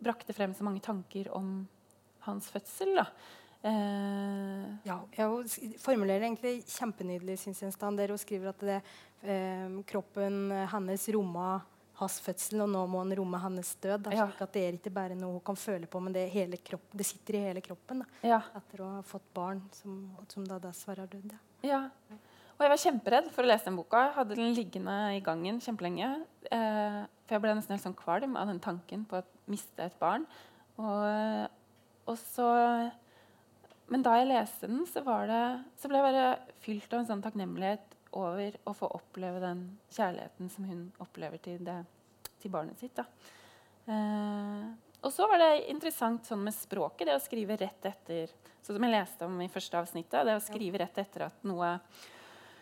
brakte 0.03 0.35
frem 0.35 0.53
så 0.55 0.63
mange 0.63 0.83
tanker 0.83 1.27
om 1.35 1.65
hans 2.23 2.47
fødsel. 2.51 3.01
Eh, 3.63 4.63
Ja, 4.84 4.97
ja, 5.15 5.28
hun 5.30 5.47
formulerer 5.80 6.26
egentlig 6.28 6.65
kjempenydelig, 6.67 7.38
syns 7.39 7.62
jeg, 7.63 7.76
en 7.80 7.95
der 7.99 8.12
hun 8.12 8.19
skriver 8.19 8.52
at 8.52 8.60
det, 8.60 8.82
eh, 9.23 9.78
kroppen 9.88 10.52
eh, 10.52 10.67
hennes 10.73 11.08
romma 11.15 11.62
hans 12.02 12.19
fødsel, 12.19 12.63
og 12.65 12.69
nå 12.73 12.82
må 12.89 13.04
han 13.04 13.13
romme 13.15 13.39
hennes 13.39 13.76
død. 13.80 14.04
Da, 14.04 14.12
Ja. 14.12 14.26
at 14.39 14.52
det 14.52 14.62
er 14.67 14.73
ikke 14.73 14.91
bare 14.93 15.15
noe 15.15 15.38
hun 15.38 15.45
kan 15.45 15.56
føle 15.56 15.88
på, 15.88 16.02
men 16.02 16.12
det, 16.12 16.26
er 16.28 16.34
hele 16.34 16.58
kropp, 16.58 16.89
det 16.91 17.06
sitter 17.06 17.36
i 17.36 17.43
hele 17.47 17.62
kroppen 17.62 17.99
da, 17.99 18.06
ja, 18.23 18.41
etter 18.56 18.82
å 18.84 18.89
ha 18.97 19.02
fått 19.02 19.28
barn 19.34 19.62
som, 19.71 20.10
som 20.28 20.43
da 20.43 20.58
dessverre 20.60 21.06
har 21.06 21.08
dødd. 21.08 21.36
Ja. 21.63 21.89
ja. 22.10 22.17
Og 22.58 22.65
jeg 22.65 22.69
var 22.69 22.82
kjemperedd 22.82 23.30
for 23.34 23.43
å 23.43 23.47
lese 23.49 23.65
den 23.65 23.78
boka. 23.78 24.02
Jeg 24.08 24.13
hadde 24.17 24.36
den 24.36 24.54
liggende 24.54 24.95
i 25.15 25.21
gangen 25.26 25.60
kjempelenge. 25.60 26.10
Eh, 26.52 26.99
for 27.26 27.36
jeg 27.36 27.41
ble 27.41 27.56
nesten 27.58 27.73
helt 27.73 27.86
sånn 27.86 27.95
kvalm 27.97 28.36
av 28.38 28.47
den 28.47 28.60
tanken 28.60 29.06
på 29.10 29.17
å 29.21 29.23
miste 29.49 29.88
et 29.88 29.95
barn. 29.99 30.26
Og, 30.78 31.49
og 32.06 32.17
så 32.19 32.45
Men 33.93 34.01
da 34.01 34.15
jeg 34.17 34.32
leste 34.32 34.69
den, 34.69 34.88
så, 34.89 35.03
var 35.06 35.27
det, 35.29 35.43
så 35.77 35.89
ble 35.89 35.99
jeg 35.99 36.08
bare 36.08 36.29
fylt 36.63 36.93
av 36.95 37.03
en 37.03 37.10
sånn 37.12 37.21
takknemlighet 37.21 37.91
over 38.17 38.56
å 38.65 38.73
få 38.77 38.89
oppleve 38.97 39.41
den 39.41 39.67
kjærligheten 39.93 40.49
som 40.49 40.65
hun 40.65 40.88
opplever 41.03 41.41
til, 41.43 41.60
det, 41.65 41.75
til 42.41 42.53
barnet 42.53 42.82
sitt. 42.82 42.97
Eh, 43.86 44.65
og 45.03 45.12
så 45.13 45.27
var 45.29 45.41
det 45.41 45.67
interessant 45.69 46.25
sånn 46.25 46.41
med 46.45 46.56
språket, 46.56 47.06
det 47.10 47.19
å 47.19 47.21
skrive 47.21 47.60
rett 47.60 47.91
etter 47.91 48.34
Sånn 48.63 48.77
som 48.77 48.86
jeg 48.88 48.93
leste 48.93 49.27
om 49.27 49.41
i 49.43 49.49
første 49.51 49.75
avsnittet, 49.75 50.21
det 50.23 50.38
å 50.38 50.43
skrive 50.43 50.79
rett 50.79 50.99
etter 51.01 51.25
at 51.25 51.41
noe 51.43 51.73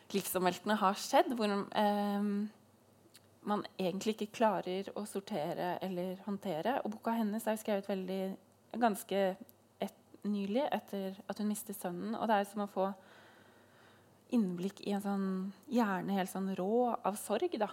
livsomveltende 0.10 0.80
har 0.82 0.96
skjedd, 0.98 1.36
hvor 1.38 1.52
eh, 1.54 2.24
man 3.52 3.66
egentlig 3.78 4.16
ikke 4.16 4.32
klarer 4.40 4.90
å 4.98 5.04
sortere 5.06 5.76
eller 5.86 6.18
håndtere. 6.26 6.80
Og 6.82 6.96
boka 6.96 7.14
hennes 7.20 7.46
er 7.46 7.54
jo 7.54 7.62
skrevet 7.62 7.92
veldig 7.92 8.22
ganske 8.82 9.22
nylig 10.28 10.66
etter 10.72 11.18
at 11.30 11.42
hun 11.42 11.50
mistet 11.50 11.80
sønnen. 11.80 12.16
Og 12.18 12.28
det 12.30 12.38
er 12.38 12.50
som 12.50 12.66
å 12.66 12.72
få 12.72 12.90
innblikk 14.36 14.82
i 14.88 14.94
en 14.96 15.04
sånn 15.04 15.30
hjerne 15.72 16.16
helt 16.16 16.32
sånn 16.32 16.52
rå 16.58 16.94
av 16.96 17.18
sorg. 17.20 17.58
da. 17.60 17.72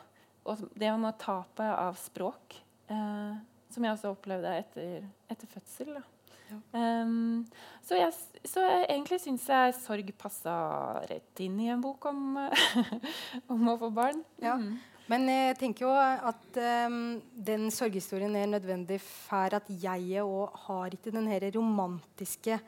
Og 0.48 0.64
det 0.74 0.92
med 0.98 1.18
tapet 1.20 1.70
av 1.70 1.98
språk, 2.00 2.60
eh, 2.88 3.34
som 3.68 3.84
jeg 3.84 3.94
også 3.94 4.14
opplevde 4.14 4.54
etter, 4.62 5.08
etter 5.30 5.50
fødsel. 5.52 5.98
da. 5.98 6.06
Um, 6.72 7.44
så, 7.84 7.98
jeg, 7.98 8.12
så 8.48 8.62
jeg, 8.64 8.84
egentlig 8.88 9.18
syns 9.20 9.44
jeg 9.50 9.74
sorg 9.76 10.12
passa 10.16 10.54
rett 11.10 11.42
inn 11.44 11.58
i 11.60 11.68
en 11.68 11.82
bok 11.84 12.08
om, 12.08 12.38
om 13.52 13.68
å 13.68 13.76
få 13.80 13.90
barn. 13.92 14.22
Ja. 14.40 14.56
Mm. 14.56 14.78
Men 15.08 15.24
jeg 15.32 15.56
tenker 15.62 15.86
jo 15.86 15.92
at 15.96 16.58
um, 16.88 16.98
den 17.32 17.70
sorghistorien 17.72 18.34
er 18.36 18.50
nødvendig 18.50 18.98
for 19.00 19.56
at 19.56 19.70
jeg 19.82 20.20
òg 20.20 20.58
har 20.66 20.96
ikke 20.96 21.14
den 21.14 21.30
her 21.30 21.46
romantiske 21.54 22.58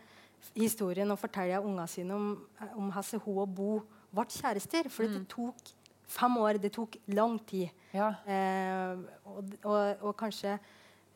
historien 0.57 1.12
å 1.12 1.18
fortelle 1.20 1.61
ungene 1.61 1.88
sine 1.90 2.16
om, 2.16 2.31
om 2.72 2.88
hvordan 2.88 3.22
hun 3.26 3.42
og 3.44 3.53
Bo 3.59 3.70
ble 4.11 4.24
kjærester. 4.33 4.88
For 4.88 5.11
det 5.11 5.26
tok 5.29 5.74
fem 6.11 6.37
år. 6.40 6.59
Det 6.62 6.72
tok 6.74 6.96
lang 7.14 7.38
tid. 7.46 7.68
Ja. 7.94 8.12
Eh, 8.24 9.03
og, 9.29 9.57
og, 9.64 10.05
og 10.07 10.16
kanskje 10.18 10.55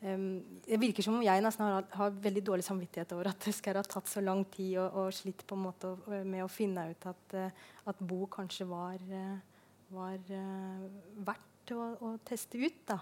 um, 0.03 0.43
Det 0.65 0.79
virker 0.81 1.05
som 1.05 1.17
om 1.17 1.23
jeg 1.23 1.43
nesten 1.43 1.65
har, 1.65 1.89
har 1.95 2.21
veldig 2.27 2.43
dårlig 2.51 2.67
samvittighet 2.67 3.15
over 3.15 3.31
at 3.31 3.47
det 3.47 3.55
skal 3.55 3.79
ha 3.79 3.85
tatt 3.87 4.11
så 4.11 4.23
lang 4.23 4.43
tid 4.51 4.77
og, 4.83 5.01
og 5.01 5.15
slitt 5.15 5.45
på 5.47 5.57
en 5.57 5.65
måte 5.69 5.95
med 6.27 6.43
å 6.43 6.51
finne 6.51 6.89
ut 6.91 7.09
at, 7.11 7.37
eh, 7.39 7.67
at 7.87 8.01
Bo 8.03 8.25
kanskje 8.31 8.67
var, 8.69 8.99
eh, 9.09 9.54
var 9.93 10.17
eh, 10.33 10.85
verdt 11.25 11.73
å, 11.75 11.85
å 12.01 12.13
teste 12.25 12.57
ut. 12.61 12.81
da. 12.87 12.99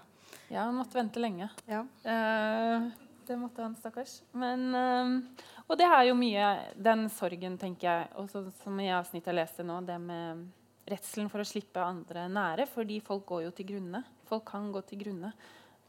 ja, 0.48 0.64
han 0.64 0.76
måtte 0.76 0.98
vente 0.98 1.20
lenge. 1.20 1.48
Ja. 1.68 1.82
Uh, 2.04 2.90
det 3.26 3.36
måtte 3.40 3.64
han, 3.64 3.76
stakkars. 3.76 4.18
Men, 4.32 4.66
uh, 4.74 5.44
og 5.66 5.78
det 5.80 5.86
er 5.88 6.02
jo 6.08 6.16
mye 6.18 6.48
den 6.76 7.06
sorgen, 7.12 7.58
tenker 7.60 7.88
jeg, 7.88 8.08
og 8.20 8.28
så- 8.32 8.50
som 8.62 8.80
i 8.80 8.90
avsnittet 8.92 9.32
jeg 9.32 9.40
leste 9.40 9.64
nå, 9.66 9.80
det 9.86 9.98
med 10.00 10.46
redselen 10.88 11.30
for 11.32 11.40
å 11.40 11.48
slippe 11.48 11.80
andre 11.80 12.26
nære. 12.28 12.66
Fordi 12.68 13.00
folk 13.04 13.24
går 13.26 13.46
jo 13.46 13.50
til 13.56 13.66
grunne. 13.72 14.04
Folk 14.28 14.44
kan 14.50 14.70
gå 14.72 14.82
til 14.88 14.98
grunne. 15.04 15.32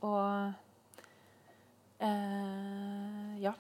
Og 0.02 0.54
uh, 2.02 3.42
Ja. 3.44 3.54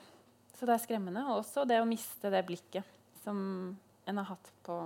Så 0.55 0.63
det 0.63 0.71
er 0.77 0.83
skremmende. 0.85 1.25
Og 1.27 1.41
også 1.43 1.65
det 1.67 1.81
å 1.81 1.87
miste 1.87 2.31
det 2.31 2.45
blikket 2.47 2.87
som 3.25 3.37
en 4.07 4.17
har 4.21 4.29
hatt 4.29 4.51
på 4.63 4.77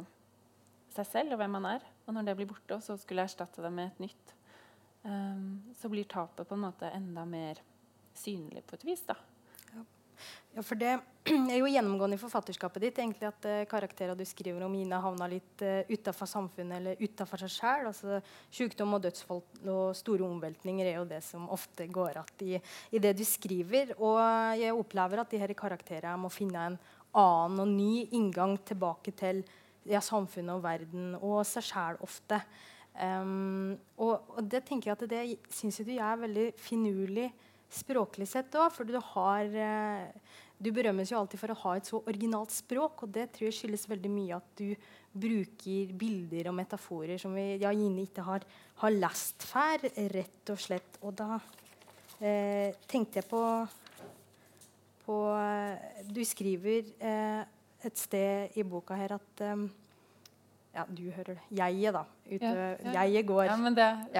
seg 0.95 1.05
selv 1.05 1.35
og 1.35 1.41
hvem 1.43 1.51
man 1.59 1.67
er. 1.75 1.83
Og 2.09 2.15
når 2.15 2.25
det 2.25 2.39
blir 2.39 2.49
borte, 2.49 2.73
og 2.73 2.81
så 2.81 2.97
skulle 2.97 3.21
jeg 3.21 3.29
erstatte 3.29 3.61
det 3.61 3.69
med 3.69 3.91
et 3.91 3.99
nytt, 4.07 4.31
um, 5.05 5.59
så 5.77 5.91
blir 5.93 6.09
tapet 6.09 6.47
på 6.49 6.57
en 6.57 6.63
måte 6.65 6.89
enda 6.89 7.21
mer 7.29 7.61
synlig 8.17 8.65
på 8.65 8.79
et 8.79 8.85
vis. 8.89 9.03
da. 9.05 9.19
Ja, 10.55 10.63
for 10.65 10.75
det 10.75 10.89
er 11.29 11.59
jo 11.59 11.69
gjennomgående 11.69 12.17
i 12.17 12.19
forfatterskapet 12.19 12.81
ditt 12.83 12.97
egentlig 12.99 13.29
at 13.29 13.45
uh, 13.45 13.61
karakterer 13.69 14.17
du 14.17 14.25
skriver 14.27 14.65
om, 14.65 14.73
Ine 14.75 14.97
havna 15.03 15.29
litt 15.29 15.61
uh, 15.61 15.85
utafor 15.85 16.27
samfunnet 16.33 16.79
eller 16.79 17.05
utafor 17.05 17.45
seg 17.45 17.53
sjøl. 17.53 17.91
Altså, 17.91 18.17
sykdom 18.57 18.97
og 18.97 19.05
dødsfall 19.05 19.45
og 19.69 19.93
store 20.01 20.25
omveltninger 20.25 20.89
er 20.89 20.97
jo 20.97 21.07
det 21.13 21.21
som 21.29 21.45
ofte 21.53 21.85
går 21.93 22.17
igjen 22.17 22.57
i, 22.57 22.61
i 22.97 23.05
det 23.05 23.13
du 23.21 23.25
skriver. 23.27 23.93
Og 24.01 24.17
jeg 24.57 24.73
opplever 24.73 25.21
at 25.21 25.29
de 25.29 25.45
her 25.45 25.53
karakterene 25.53 26.17
må 26.25 26.33
finne 26.33 26.71
en 26.71 26.81
annen 27.19 27.63
og 27.63 27.69
ny 27.69 28.07
inngang 28.17 28.57
tilbake 28.65 29.13
til 29.17 29.45
ja, 29.89 30.01
samfunnet 30.03 30.55
og 30.55 30.63
verden 30.63 31.15
og 31.19 31.41
seg 31.47 31.65
sjæl 31.65 31.99
ofte. 32.05 32.41
Um, 32.99 33.77
og, 34.01 34.33
og 34.35 34.47
det 34.49 34.65
tenker 34.67 34.89
jeg 34.89 34.97
at 34.97 35.05
det 35.07 35.53
syns 35.55 35.79
jeg 35.79 35.87
du 35.87 35.93
er 35.95 36.19
veldig 36.19 36.47
finurlig 36.59 37.29
språklig 37.69 38.27
sett 38.29 38.55
òg, 38.57 38.71
for 38.73 38.87
du 38.87 38.97
har 39.13 39.49
eh, 39.53 40.37
Du 40.59 40.73
berømmes 40.75 41.07
jo 41.07 41.19
alltid 41.21 41.39
for 41.39 41.53
å 41.53 41.59
ha 41.61 41.73
et 41.77 41.87
så 41.87 42.01
originalt 42.01 42.51
språk, 42.51 43.05
og 43.05 43.13
det 43.15 43.29
tror 43.31 43.45
jeg 43.47 43.55
skyldes 43.61 43.85
veldig 43.87 44.09
mye 44.11 44.39
at 44.41 44.49
du 44.59 44.73
bruker 45.13 45.93
bilder 45.95 46.49
og 46.51 46.57
metaforer 46.57 47.21
som 47.21 47.31
vi 47.37 47.53
ja, 47.61 47.71
Gine 47.71 48.03
ikke 48.03 48.25
har, 48.27 48.43
har 48.81 48.91
lest 48.91 49.45
før, 49.47 49.85
rett 50.11 50.51
og 50.51 50.59
slett. 50.59 50.99
Og 50.99 51.15
da 51.15 51.37
eh, 52.19 52.75
tenkte 52.91 53.21
jeg 53.21 53.29
på, 53.29 53.43
på 55.05 55.21
eh, 55.37 56.03
Du 56.11 56.21
skriver 56.27 56.91
eh, 56.99 57.47
et 57.85 57.97
sted 57.97 58.57
i 58.59 58.63
boka 58.67 58.95
her 58.99 59.13
at 59.19 59.41
um, 59.53 59.69
Ja, 60.75 60.83
du 60.85 61.07
hører 61.11 61.33
det. 61.33 61.43
Jeget, 61.57 61.93
da. 61.95 62.03
Ute, 62.29 62.49
Ja, 62.85 62.91
ja. 62.93 63.05
Jeget 63.07 63.25
går 63.25 63.47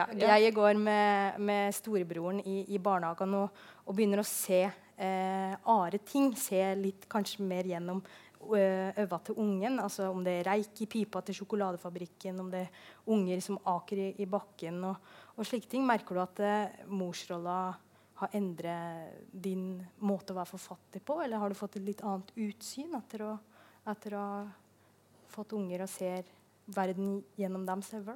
det, 0.09 0.21
ja, 0.25 0.37
jeg 0.41 0.53
går 0.55 0.79
med, 0.81 1.39
med 1.39 1.73
storebroren 1.77 2.39
i, 2.41 2.63
i 2.73 2.79
barnehagen 2.81 3.35
og, 3.37 3.49
og 3.85 3.95
begynner 3.95 4.23
å 4.23 4.25
se 4.25 4.63
eh, 4.65 5.53
are 5.69 5.99
ting. 6.03 6.31
Se 6.35 6.57
litt 6.75 7.05
kanskje 7.07 7.45
mer 7.45 7.69
gjennom 7.69 8.01
ø- 8.41 8.91
øva 8.97 9.19
til 9.23 9.35
ungen. 9.37 9.77
Altså 9.79 10.09
om 10.09 10.23
det 10.25 10.39
er 10.39 10.49
reik 10.49 10.81
i 10.81 10.87
pipa 10.89 11.21
til 11.21 11.37
sjokoladefabrikken, 11.37 12.39
om 12.41 12.49
det 12.49 12.63
er 12.65 12.81
unger 13.13 13.45
som 13.45 13.59
aker 13.69 14.01
i, 14.07 14.09
i 14.17 14.25
bakken 14.25 14.81
og, 14.89 14.97
og 15.37 15.45
slike 15.45 15.69
ting. 15.69 15.85
Merker 15.85 16.17
du 16.17 16.23
at 16.25 16.39
eh, 16.41 16.81
morsrolla 16.89 17.59
har 18.19 18.33
endret 18.35 19.21
din 19.31 19.77
måte 20.03 20.33
å 20.33 20.39
være 20.41 20.49
forfatter 20.57 20.99
på, 21.05 21.21
eller 21.23 21.39
har 21.39 21.53
du 21.53 21.55
fått 21.55 21.77
et 21.79 21.85
litt 21.85 22.01
annet 22.03 22.33
utsyn 22.35 22.97
etter 22.97 23.21
å, 23.29 23.35
etter 23.93 24.15
å 24.17 24.23
ha 24.23 24.41
fått 25.29 25.53
unger 25.57 25.85
og 25.85 25.91
ser 25.91 26.27
verden 26.69 27.19
gjennom 27.39 27.65
dem 27.67 27.83
selv? 27.85 28.15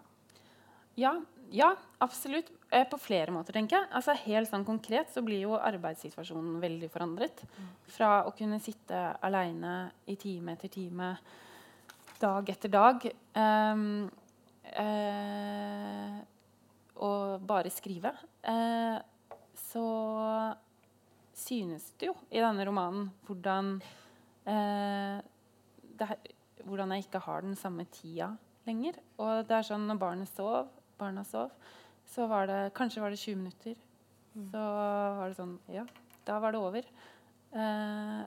Ja, 1.00 1.16
ja, 1.54 1.72
absolutt. 1.98 2.52
Eh, 2.70 2.86
på 2.90 2.98
flere 3.02 3.34
måter, 3.34 3.54
tenker 3.54 3.80
jeg. 3.80 3.90
Altså, 3.94 4.16
helt 4.26 4.50
sånn 4.50 4.66
konkret 4.66 5.10
så 5.14 5.22
blir 5.26 5.44
jo 5.46 5.58
arbeidssituasjonen 5.58 6.60
veldig 6.62 6.90
forandret. 6.94 7.44
Fra 7.96 8.24
å 8.28 8.34
kunne 8.38 8.62
sitte 8.62 9.06
aleine 9.26 9.92
i 10.10 10.18
time 10.22 10.56
etter 10.56 10.72
time, 10.74 11.16
dag 12.22 12.50
etter 12.50 12.72
dag, 12.72 13.06
um, 13.36 14.06
eh, 14.64 16.20
og 17.04 17.44
bare 17.46 17.74
skrive, 17.74 18.14
eh, 18.48 18.98
så 19.60 19.88
synes 21.34 21.90
det 21.98 22.12
jo 22.12 22.16
i 22.30 22.42
denne 22.42 22.66
romanen 22.68 23.10
hvordan 23.28 23.76
eh, 24.46 25.20
det 26.00 26.10
er, 26.10 26.34
hvordan 26.64 26.94
jeg 26.96 27.06
ikke 27.06 27.24
har 27.26 27.42
den 27.46 27.56
samme 27.60 27.86
tida 27.92 28.34
lenger. 28.68 29.00
Og 29.22 29.44
det 29.48 29.58
er 29.58 29.68
sånn 29.68 29.88
når 29.90 30.00
barnet 30.02 30.32
sov, 30.32 30.70
barna 31.00 31.24
sov, 31.28 31.52
så 32.14 32.28
var 32.32 32.48
det 32.50 32.62
kanskje 32.78 33.04
var 33.04 33.14
det 33.14 33.20
20 33.22 33.42
minutter. 33.42 33.76
Så 34.52 34.62
var 34.62 35.28
det 35.30 35.38
sånn 35.38 35.58
Ja, 35.72 35.84
da 36.26 36.40
var 36.42 36.56
det 36.56 36.62
over. 36.62 36.88
Eh, 37.54 38.24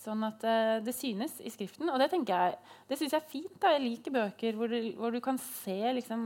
sånn 0.00 0.24
at 0.26 0.44
eh, 0.48 0.80
det 0.84 0.94
synes 0.96 1.38
i 1.40 1.52
skriften. 1.52 1.88
Og 1.92 2.00
det 2.00 2.10
tenker 2.12 2.36
jeg 2.36 2.58
Det 2.90 2.98
syns 3.00 3.14
jeg 3.14 3.22
er 3.22 3.32
fint. 3.32 3.56
da, 3.62 3.72
Jeg 3.76 3.86
liker 3.86 4.16
bøker 4.16 4.58
hvor 4.58 4.68
du, 4.72 4.78
hvor 4.98 5.14
du 5.14 5.20
kan 5.24 5.38
se 5.40 5.78
liksom 5.96 6.22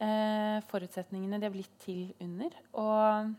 eh, 0.00 0.58
forutsetningene 0.70 1.40
de 1.40 1.48
har 1.48 1.54
blitt 1.54 1.76
til 1.82 2.12
under. 2.22 2.54
Og 2.78 3.32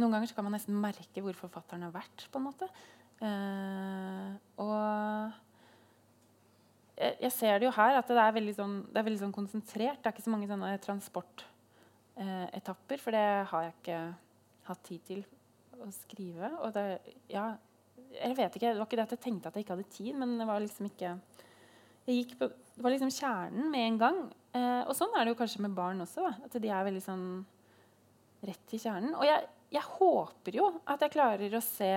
noen 0.00 0.14
ganger 0.16 0.30
så 0.30 0.38
kan 0.38 0.48
man 0.48 0.56
nesten 0.56 0.78
merke 0.80 1.24
hvor 1.24 1.36
forfatteren 1.36 1.84
har 1.86 1.94
vært. 1.94 2.28
på 2.32 2.40
en 2.40 2.48
måte. 2.48 2.68
Eh, 3.22 4.30
og 4.62 4.78
jeg, 6.98 7.32
ser 7.34 7.58
det 7.58 7.66
jo 7.68 7.76
her 7.76 7.92
at 7.98 8.08
det 8.10 8.22
er 8.22 8.36
veldig 8.36 8.54
sånn, 8.56 8.76
det 8.90 8.98
er 8.98 9.08
veldig 9.08 9.22
sånn 9.24 9.34
konsentrert. 9.34 10.00
Det 10.02 10.08
er 10.08 10.14
ikke 10.14 10.26
så 10.26 10.34
mange 10.34 10.50
sånne 10.50 10.70
transportetapper, 10.82 12.98
for 13.02 13.10
det 13.14 13.28
har 13.50 13.60
jeg 13.66 13.74
ikke 13.78 13.98
hatt 14.68 14.82
tid 14.86 15.00
til 15.08 15.20
å 15.82 15.84
skrive. 15.94 16.46
Og 16.62 16.68
det, 16.76 16.86
ja, 17.32 17.46
jeg 18.12 18.32
vet 18.38 18.52
ikke, 18.56 18.72
Det 18.72 18.80
var 18.80 18.88
ikke 18.88 19.00
det 19.00 19.08
at 19.08 19.16
jeg 19.16 19.24
tenkte 19.24 19.46
at 19.48 19.54
jeg 19.56 19.62
ikke 19.64 19.76
hadde 19.76 19.96
tid, 19.96 20.12
men 20.18 20.28
det 20.38 20.46
var 20.48 20.58
liksom 20.62 20.84
ikke 20.90 21.10
på, 22.38 22.44
Det 22.74 22.82
var 22.82 22.90
liksom 22.90 23.14
kjernen 23.14 23.70
med 23.70 23.86
en 23.86 23.98
gang. 23.98 24.18
Eh, 24.52 24.82
og 24.88 24.94
sånn 24.96 25.14
er 25.16 25.24
det 25.24 25.32
jo 25.32 25.40
kanskje 25.40 25.64
med 25.64 25.76
barn 25.76 26.02
også. 26.02 26.20
Da, 26.26 26.32
at 26.46 26.62
de 26.62 26.68
er 26.68 26.88
veldig 26.88 27.04
sånn 27.04 27.26
rett 28.42 28.64
til 28.68 28.82
kjernen. 28.82 29.14
Og 29.14 29.24
jeg, 29.26 29.46
jeg 29.72 29.84
håper 29.98 30.58
jo 30.58 30.66
at 30.82 31.04
jeg 31.04 31.14
klarer 31.14 31.56
å 31.56 31.64
se 31.64 31.92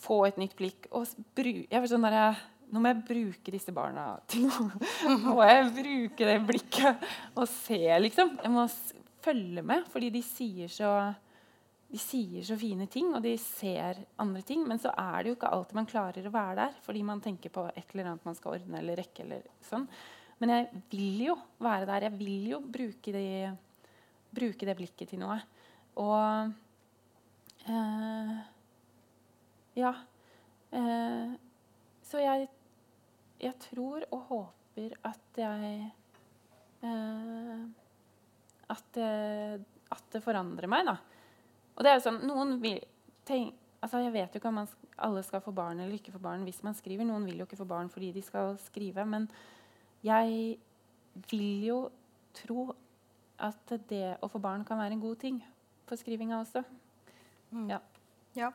Få 0.00 0.22
et 0.28 0.40
nytt 0.40 0.56
blikk. 0.58 0.88
og 0.90 1.08
bru, 1.36 1.52
jeg 1.70 1.90
sånn 1.90 2.08
der, 2.08 2.40
Nå 2.70 2.78
må 2.78 2.92
jeg 2.92 3.02
bruke 3.02 3.50
disse 3.50 3.72
barna 3.74 4.12
til 4.30 4.44
noe. 4.46 4.78
Nå 5.10 5.34
må 5.34 5.42
jeg 5.42 5.72
bruke 5.74 6.28
det 6.28 6.36
blikket 6.46 7.08
og 7.34 7.48
se, 7.50 7.80
liksom. 7.98 8.36
Jeg 8.44 8.52
må 8.54 8.62
følge 9.24 9.64
med, 9.66 9.88
fordi 9.90 10.12
de 10.14 10.22
sier 10.22 10.70
så 10.70 10.92
de 11.90 11.98
sier 11.98 12.44
så 12.46 12.54
fine 12.54 12.86
ting, 12.86 13.08
og 13.16 13.24
de 13.24 13.32
ser 13.42 13.98
andre 14.22 14.44
ting. 14.46 14.62
Men 14.68 14.78
så 14.78 14.92
er 14.94 15.24
det 15.24 15.32
jo 15.32 15.36
ikke 15.38 15.50
alltid 15.50 15.78
man 15.80 15.88
klarer 15.90 16.28
å 16.28 16.34
være 16.34 16.56
der, 16.60 16.76
fordi 16.84 17.02
man 17.06 17.22
tenker 17.24 17.50
på 17.50 17.64
et 17.72 17.90
eller 17.90 18.12
annet 18.12 18.28
man 18.28 18.38
skal 18.38 18.60
ordne 18.60 18.78
eller 18.78 19.00
rekke. 19.00 19.26
eller 19.26 19.48
sånn. 19.66 19.88
Men 20.40 20.54
jeg 20.54 20.84
vil 20.92 21.24
jo 21.26 21.36
være 21.58 21.88
der. 21.90 22.06
Jeg 22.06 22.18
vil 22.20 22.46
jo 22.52 22.60
bruke, 22.62 23.14
de, 23.16 23.24
bruke 24.38 24.68
det 24.68 24.76
blikket 24.78 25.10
til 25.10 25.20
noe. 25.24 25.40
Og 25.98 26.54
eh, 27.66 28.38
Ja. 29.80 29.94
Eh, 30.76 31.32
så 32.06 32.22
jeg, 32.22 32.48
jeg 33.40 33.56
tror 33.70 34.04
og 34.10 34.26
håper 34.30 34.94
at 35.08 35.40
jeg 35.40 35.90
eh, 36.86 37.62
at, 38.70 38.84
det, 38.94 39.10
at 39.90 40.12
det 40.14 40.22
forandrer 40.24 40.70
meg, 40.70 40.86
da. 40.88 40.96
Og 41.76 41.84
det 41.84 41.90
er 41.90 41.98
jo 41.98 42.06
sånn, 42.06 42.22
noen 42.28 42.58
vil 42.62 42.80
tenk, 43.28 43.56
altså 43.80 44.02
Jeg 44.04 44.12
vet 44.12 44.34
jo 44.34 44.40
ikke 44.40 44.50
om 44.50 44.58
man, 44.60 44.68
alle 45.00 45.22
skal 45.24 45.42
få 45.44 45.52
barn 45.56 45.80
eller 45.80 45.96
ikke 45.96 46.12
få 46.12 46.20
barn 46.22 46.44
hvis 46.44 46.60
man 46.66 46.76
skriver. 46.76 47.06
Noen 47.08 47.24
vil 47.28 47.40
jo 47.40 47.46
ikke 47.48 47.60
få 47.60 47.68
barn 47.68 47.88
fordi 47.92 48.10
de 48.12 48.22
skal 48.24 48.56
skrive. 48.60 49.06
Men 49.08 49.28
jeg 50.04 50.58
vil 51.30 51.64
jo 51.64 51.78
tro 52.36 52.70
at 53.40 53.72
det 53.88 54.18
å 54.20 54.28
få 54.28 54.40
barn 54.42 54.66
kan 54.68 54.80
være 54.80 54.98
en 54.98 55.02
god 55.02 55.22
ting 55.22 55.40
for 55.88 56.00
skrivinga 56.00 56.42
også. 56.42 56.62
Mm. 57.50 57.70
Ja. 57.72 57.80
ja. 58.36 58.50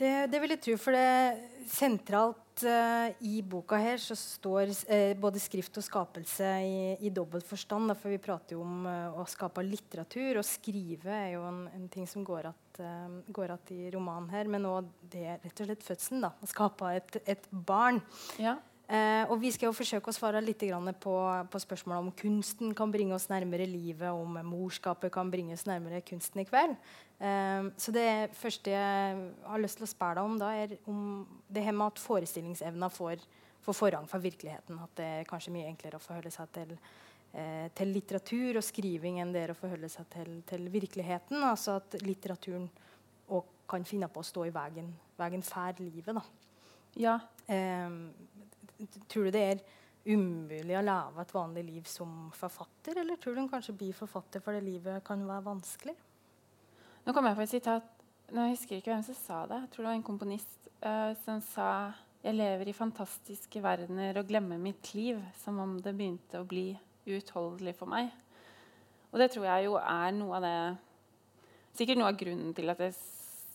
Det, 0.00 0.30
det, 0.32 0.38
vil 0.40 0.54
jeg 0.54 0.62
tro, 0.64 0.74
for 0.80 0.96
det 0.96 1.66
sentralt 1.68 2.62
uh, 2.64 3.10
i 3.20 3.42
boka 3.44 3.76
her 3.80 4.00
så 4.00 4.16
står 4.16 4.72
uh, 4.88 5.12
både 5.20 5.42
skrift 5.42 5.76
og 5.76 5.84
skapelse 5.84 6.48
i, 6.64 6.78
i 7.04 7.12
dobbelt 7.12 7.44
forstand. 7.44 7.92
For 8.00 8.12
vi 8.14 8.20
prater 8.22 8.56
jo 8.56 8.64
om 8.64 8.88
uh, 8.88 9.20
å 9.20 9.26
skape 9.28 9.64
litteratur, 9.66 10.40
og 10.40 10.48
skrive 10.48 11.12
er 11.12 11.34
jo 11.34 11.44
en, 11.50 11.66
en 11.76 11.84
ting 11.92 12.08
som 12.08 12.24
går 12.24 12.48
at 12.48 12.80
i 13.76 13.90
romanen 13.92 14.30
her. 14.32 14.48
Men 14.48 14.68
òg 14.70 14.88
det 15.12 15.36
rett 15.42 15.60
og 15.60 15.68
slett 15.68 15.84
fødselen. 15.84 16.24
da, 16.24 16.32
Å 16.32 16.48
skape 16.48 16.94
et, 16.96 17.20
et 17.36 17.50
barn. 17.52 18.00
Ja. 18.40 18.56
Eh, 18.90 19.22
og 19.30 19.38
Vi 19.38 19.52
skal 19.54 19.68
jo 19.68 19.76
forsøke 19.76 20.10
å 20.10 20.14
svare 20.14 20.40
litt 20.42 20.64
på, 20.98 21.14
på 21.46 21.58
spørsmålet 21.62 22.02
om 22.02 22.10
kunsten 22.10 22.72
kan 22.74 22.90
bringe 22.90 23.14
oss 23.14 23.28
nærmere 23.30 23.66
livet, 23.68 24.10
om 24.10 24.34
morskapet 24.42 25.12
kan 25.14 25.30
bringe 25.30 25.54
oss 25.54 25.66
nærmere 25.68 26.00
kunsten 26.02 26.42
i 26.42 26.44
kveld. 26.48 26.74
Eh, 27.22 27.68
så 27.78 27.94
det 27.94 28.34
første 28.34 28.74
jeg 28.74 29.20
har 29.46 29.62
lyst 29.62 29.78
til 29.78 29.86
å 29.86 29.90
spørre 29.92 30.18
deg 30.18 30.26
om, 30.26 30.40
da, 30.40 30.50
er 30.58 30.74
om 30.90 31.04
det 31.46 31.62
her 31.62 31.76
med 31.76 31.92
at 31.92 32.02
forestillingsevna 32.02 32.90
får, 32.90 33.22
får, 33.62 33.78
forrang 33.78 34.10
for 34.10 34.26
virkeligheten. 34.26 34.82
At 34.82 34.98
det 34.98 35.08
er 35.20 35.30
kanskje 35.30 35.54
mye 35.54 35.70
enklere 35.70 36.00
å 36.00 36.02
forholde 36.02 36.34
seg 36.34 36.50
til, 36.58 36.74
eh, 37.30 37.70
til 37.78 37.94
litteratur 37.94 38.58
og 38.58 38.66
skriving 38.72 39.22
enn 39.22 39.30
det 39.36 39.46
er 39.46 39.54
å 39.54 39.60
forholde 39.60 39.92
seg 39.92 40.10
til, 40.16 40.34
til 40.50 40.66
virkeligheten. 40.66 41.38
Altså 41.46 41.78
at 41.78 41.94
litteraturen 42.02 42.66
òg 43.30 43.54
kan 43.70 43.86
finne 43.86 44.10
på 44.10 44.18
å 44.18 44.26
stå 44.26 44.50
i 44.50 44.54
veien, 44.58 44.90
veien 45.14 45.46
fær 45.46 45.78
livet. 45.78 46.10
da. 46.10 46.26
Ja. 46.98 47.20
Um, 47.50 48.10
Tror 49.08 49.28
du 49.28 49.34
det 49.34 49.42
er 49.44 49.62
umulig 50.08 50.76
å 50.78 50.84
leve 50.84 51.22
et 51.22 51.34
vanlig 51.34 51.64
liv 51.66 51.88
som 51.88 52.30
forfatter, 52.36 53.00
eller 53.02 53.18
tror 53.20 53.36
du 53.36 53.42
hun 53.42 53.50
kanskje 53.50 53.76
blir 53.76 53.96
forfatter 53.96 54.42
fordi 54.44 54.62
livet 54.64 55.04
kan 55.04 55.22
være 55.28 55.46
vanskelig? 55.50 55.96
Nå 57.04 57.12
kommer 57.12 57.32
jeg 57.32 57.40
på 57.40 57.46
et 57.46 57.56
sitat 57.56 57.96
Nå 58.30 58.44
husker 58.46 58.76
jeg 58.76 58.84
ikke 58.84 58.92
hvem 58.92 59.02
som 59.02 59.16
sa 59.18 59.38
det. 59.50 59.56
Jeg 59.64 59.70
tror 59.72 59.82
det 59.82 59.88
var 59.88 59.96
en 59.98 60.06
komponist 60.06 60.68
uh, 60.86 61.16
som 61.24 61.40
sa 61.42 61.70
jeg 62.20 62.36
lever 62.36 62.68
i 62.68 62.76
fantastiske 62.76 63.62
verdener 63.64 64.20
og 64.20 64.28
glemmer 64.28 64.60
mitt 64.60 64.92
liv 64.94 65.18
som 65.40 65.56
om 65.58 65.72
det 65.82 65.94
begynte 65.96 66.38
å 66.38 66.46
bli 66.46 66.68
uutholdelig 67.08 67.72
for 67.78 67.90
meg. 67.90 68.12
Og 69.10 69.18
det 69.18 69.30
tror 69.32 69.48
jeg 69.48 69.66
jo 69.66 69.74
er 69.80 70.14
noe 70.14 70.38
av 70.38 70.46
det 70.46 70.54
Sikkert 71.70 72.00
noe 72.00 72.10
av 72.10 72.16
grunnen 72.18 72.50
til 72.54 72.66
at 72.72 72.80
jeg 72.82 72.94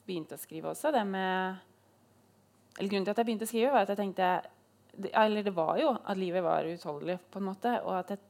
begynte 0.08 0.38
å 0.38 0.40
skrive 0.40 0.70
også. 0.72 0.92
Med, 1.04 1.58
eller 2.78 2.90
grunnen 2.90 3.04
til 3.06 3.12
at 3.12 3.20
jeg 3.20 3.28
begynte 3.28 3.44
å 3.44 3.50
skrive, 3.50 3.74
var 3.74 3.84
at 3.84 3.92
jeg 3.92 4.00
tenkte 4.00 4.30
eller 5.12 5.44
det 5.44 5.54
var 5.56 5.78
jo 5.80 5.92
at 5.98 6.20
livet 6.20 6.44
var 6.46 6.68
uutholdelig, 6.68 7.18
på 7.32 7.42
en 7.42 7.50
måte. 7.50 7.74
Og 7.84 7.98
at 8.00 8.16
jeg, 8.16 8.24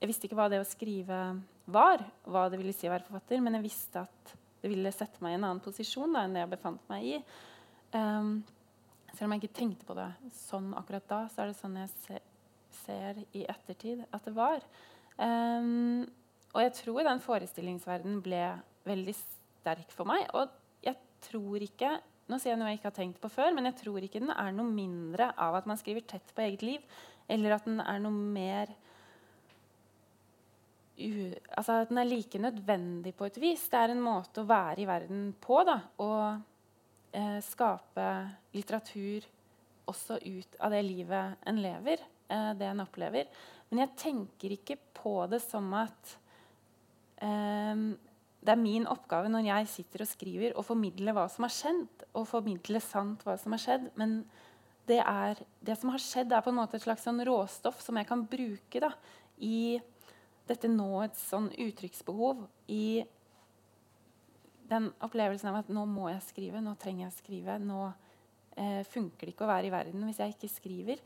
jeg, 0.00 0.10
visste 0.10 0.28
ikke 0.28 0.38
hva 0.40 0.48
det 0.52 0.60
å 0.62 0.68
skrive 0.68 1.22
var, 1.68 2.04
hva 2.26 2.46
det 2.50 2.60
ville 2.60 2.74
si 2.76 2.88
å 2.88 2.94
være 2.94 3.06
forfatter, 3.06 3.42
men 3.44 3.58
jeg 3.58 3.66
visste 3.66 4.04
at 4.06 4.36
det 4.58 4.70
ville 4.72 4.92
sette 4.94 5.22
meg 5.22 5.34
i 5.34 5.38
en 5.38 5.46
annen 5.46 5.62
posisjon 5.62 6.14
da, 6.16 6.24
enn 6.24 6.34
det 6.34 6.42
jeg 6.42 6.52
befant 6.56 6.88
meg 6.90 7.06
i. 7.06 7.18
Um, 7.94 8.38
selv 9.12 9.28
om 9.28 9.34
jeg 9.34 9.44
ikke 9.44 9.58
tenkte 9.60 9.86
på 9.88 9.96
det 9.96 10.08
sånn 10.34 10.72
akkurat 10.76 11.06
da, 11.10 11.20
så 11.32 11.42
er 11.42 11.50
det 11.50 11.58
sånn 11.60 11.78
jeg 11.78 11.92
se, 12.04 12.20
ser 12.82 13.20
i 13.38 13.44
ettertid 13.48 14.02
at 14.10 14.26
det 14.26 14.34
var. 14.36 14.64
Um, 15.18 16.06
og 16.54 16.64
jeg 16.64 16.74
tror 16.80 17.04
den 17.06 17.22
forestillingsverdenen 17.22 18.20
ble 18.24 18.42
veldig 18.88 19.14
sterk 19.18 19.92
for 19.94 20.08
meg. 20.08 20.24
Og 20.34 20.50
jeg 20.84 20.96
tror 21.24 21.64
ikke 21.64 21.98
nå 22.28 22.38
sier 22.38 22.52
jeg 22.52 22.60
noe 22.60 22.72
jeg 22.72 22.80
ikke 22.80 22.90
har 22.90 22.98
tenkt 22.98 23.22
på 23.22 23.30
før, 23.32 23.54
men 23.56 23.70
jeg 23.70 23.78
tror 23.82 24.04
ikke 24.04 24.20
den 24.22 24.34
er 24.34 24.52
noe 24.54 24.68
mindre 24.68 25.30
av 25.40 25.56
at 25.58 25.68
man 25.70 25.80
skriver 25.80 26.04
tett 26.08 26.34
på 26.36 26.44
eget 26.44 26.64
liv, 26.66 26.84
eller 27.28 27.56
at 27.56 27.66
den 27.68 27.80
er 27.84 28.02
noe 28.04 28.28
mer 28.36 28.74
altså 30.98 31.82
at 31.84 31.90
den 31.92 32.00
er 32.00 32.08
like 32.08 32.38
nødvendig 32.42 33.12
på 33.14 33.28
et 33.28 33.36
vis. 33.40 33.68
Det 33.70 33.78
er 33.78 33.94
en 33.94 34.02
måte 34.02 34.42
å 34.42 34.48
være 34.48 34.82
i 34.82 34.86
verden 34.88 35.28
på. 35.40 35.60
da, 35.66 35.78
Og 36.02 36.40
eh, 37.14 37.38
skape 37.44 38.06
litteratur 38.56 39.26
også 39.88 40.18
ut 40.24 40.58
av 40.60 40.74
det 40.74 40.82
livet 40.84 41.46
en 41.46 41.60
lever, 41.62 42.02
eh, 42.28 42.50
det 42.58 42.66
en 42.66 42.82
opplever. 42.84 43.30
Men 43.70 43.84
jeg 43.84 43.96
tenker 44.02 44.56
ikke 44.56 44.78
på 44.98 45.14
det 45.30 45.40
som 45.44 45.70
at 45.78 46.16
eh, 47.22 47.86
det 48.38 48.54
er 48.54 48.60
min 48.60 48.86
oppgave 48.86 49.30
når 49.32 49.48
jeg 49.48 49.70
sitter 49.72 50.04
og 50.04 50.10
skriver, 50.10 50.54
å 50.54 50.64
formidle 50.66 51.14
hva 51.16 51.26
som 51.32 51.46
har 51.46 51.52
skjedd. 51.54 52.04
Og 52.14 52.28
formidle 52.30 52.80
sant 52.82 53.24
hva 53.26 53.34
som 53.40 53.54
har 53.54 53.62
skjedd. 53.62 53.88
Men 53.98 54.20
det, 54.88 55.00
er, 55.02 55.40
det 55.64 55.76
som 55.80 55.92
har 55.92 56.02
skjedd, 56.02 56.32
er 56.32 56.44
på 56.44 56.52
en 56.52 56.60
måte 56.60 56.78
et 56.78 56.86
slags 56.86 57.04
sånn 57.06 57.20
råstoff 57.26 57.82
som 57.84 57.98
jeg 57.98 58.08
kan 58.08 58.24
bruke 58.30 58.82
da, 58.82 58.92
i 59.42 59.78
dette 60.48 60.70
nåets 60.70 61.28
sånn 61.32 61.50
uttrykksbehov. 61.52 62.46
I 62.72 63.04
den 64.68 64.90
opplevelsen 65.04 65.50
av 65.50 65.62
at 65.62 65.72
nå 65.72 65.84
må 65.88 66.10
jeg 66.12 66.26
skrive, 66.28 66.62
nå 66.62 66.76
trenger 66.80 67.06
jeg 67.06 67.12
å 67.12 67.18
skrive. 67.18 67.56
Nå 67.62 67.80
eh, 68.54 68.84
funker 68.88 69.26
det 69.26 69.34
ikke 69.34 69.48
å 69.48 69.50
være 69.50 69.68
i 69.70 69.74
verden 69.74 70.06
hvis 70.06 70.22
jeg 70.22 70.36
ikke 70.36 70.52
skriver. 70.52 71.02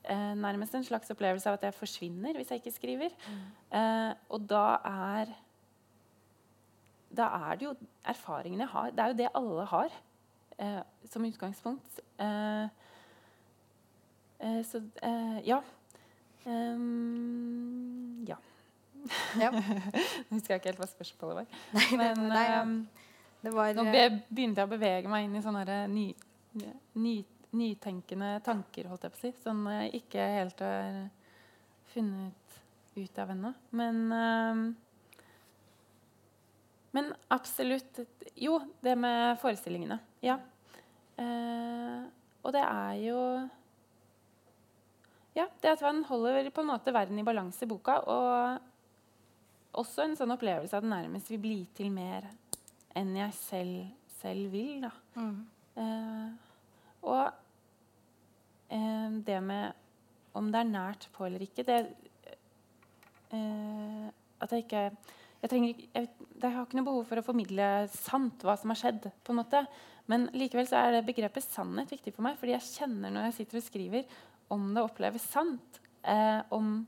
Eh, 0.00 0.32
nærmest 0.40 0.74
en 0.74 0.86
slags 0.86 1.12
opplevelse 1.12 1.48
av 1.50 1.58
at 1.58 1.68
jeg 1.68 1.76
forsvinner 1.76 2.36
hvis 2.38 2.52
jeg 2.52 2.62
ikke 2.62 2.74
skriver. 2.74 3.16
Mm. 3.28 3.46
Eh, 3.78 4.10
og 4.34 4.50
da 4.50 4.66
er 4.88 5.32
da 7.16 7.26
er 7.50 7.58
det 7.58 7.66
jo 7.66 7.74
erfaringene 8.06 8.64
jeg 8.64 8.72
har. 8.74 8.94
Det 8.94 9.02
er 9.04 9.12
jo 9.12 9.18
det 9.18 9.28
alle 9.40 9.66
har 9.72 9.98
eh, 10.60 10.80
som 11.10 11.24
utgangspunkt. 11.24 12.00
Eh, 12.18 12.64
eh, 14.38 14.62
så 14.66 14.82
eh, 15.02 15.40
ja. 15.48 15.60
Um, 16.44 18.24
ja. 18.28 18.36
ja. 19.40 19.50
Nå 20.28 20.36
husker 20.36 20.54
jeg 20.54 20.60
ikke 20.60 20.72
helt 20.72 20.82
hva 20.82 20.88
spørsmålet 20.90 21.42
var. 21.42 21.58
Nei, 21.76 21.88
Men 21.96 22.22
nei, 22.30 22.44
ja. 22.46 22.62
det 23.42 23.54
var, 23.54 23.72
nå 23.76 23.84
begynte 23.90 24.62
jeg 24.62 24.68
å 24.68 24.72
bevege 24.72 25.12
meg 25.12 25.26
inn 25.26 25.36
i 25.36 25.42
sånne 25.44 25.82
ny, 25.92 26.06
ny, 27.00 27.14
nytenkende 27.56 28.36
tanker, 28.46 28.88
holdt 28.90 29.08
jeg 29.08 29.16
på 29.16 29.20
å 29.20 29.24
si. 29.24 29.32
Sånn 29.42 29.64
jeg 29.74 30.04
ikke 30.04 30.28
helt 30.36 30.62
har 30.64 31.02
funnet 31.92 32.60
ut 32.96 33.18
av 33.18 33.34
ennå. 33.34 33.52
Men 33.76 34.00
um, 34.12 34.64
men 36.96 37.12
absolutt 37.30 38.00
Jo, 38.34 38.58
det 38.82 38.96
med 38.98 39.38
forestillingene. 39.42 39.98
Ja. 40.24 40.38
Eh, 41.20 42.02
og 42.40 42.54
det 42.56 42.62
er 42.64 42.94
jo 43.04 43.20
Ja, 45.36 45.46
det 45.62 45.76
at 45.76 45.82
man 45.86 46.02
holder 46.08 46.50
på 46.50 46.64
en 46.64 46.72
måte 46.72 46.94
verden 46.94 47.18
i 47.20 47.26
balanse 47.26 47.64
i 47.64 47.70
boka. 47.70 48.00
Og 48.10 48.58
også 49.78 50.02
en 50.04 50.16
sånn 50.18 50.34
opplevelse 50.34 50.76
at 50.76 50.82
det 50.82 50.90
nærmest 50.90 51.30
vil 51.30 51.42
bli 51.42 51.58
til 51.76 51.92
mer 51.94 52.26
enn 52.98 53.12
jeg 53.14 53.36
selv, 53.38 53.84
selv 54.18 54.50
vil. 54.50 54.82
Da. 54.82 54.90
Mm. 55.14 55.36
Eh, 55.84 56.30
og 57.06 57.22
eh, 58.74 59.20
det 59.28 59.38
med 59.46 59.78
om 60.34 60.50
det 60.50 60.60
er 60.60 60.70
nært 60.70 61.08
på 61.14 61.26
eller 61.26 61.42
ikke 61.42 61.66
det, 61.66 61.80
eh, 63.34 64.06
At 64.40 64.52
jeg 64.54 64.64
ikke 64.64 64.84
jeg, 65.40 65.48
trenger, 65.48 65.84
jeg, 65.96 66.08
jeg, 66.36 66.52
har 66.52 66.66
ikke 66.66 66.78
noe 66.78 66.88
behov 66.90 67.06
for 67.08 67.20
å 67.20 67.24
formidle 67.24 67.66
sant 67.94 68.42
hva 68.44 68.56
som 68.60 68.72
har 68.72 68.80
skjedd. 68.80 69.08
på 69.24 69.32
en 69.32 69.40
måte. 69.40 69.64
Men 70.10 70.28
likevel 70.36 70.68
så 70.68 70.80
er 70.80 70.96
det 70.96 71.06
begrepet 71.06 71.46
sannhet 71.46 71.92
viktig 71.94 72.12
for 72.16 72.26
meg, 72.26 72.36
fordi 72.40 72.56
jeg 72.56 72.66
kjenner 72.66 73.14
når 73.14 73.28
jeg 73.28 73.36
sitter 73.38 73.60
og 73.60 73.66
skriver, 73.66 74.16
om 74.50 74.72
det 74.74 74.82
oppleves 74.82 75.28
sant. 75.32 75.80
Eh, 76.02 76.40
om 76.52 76.80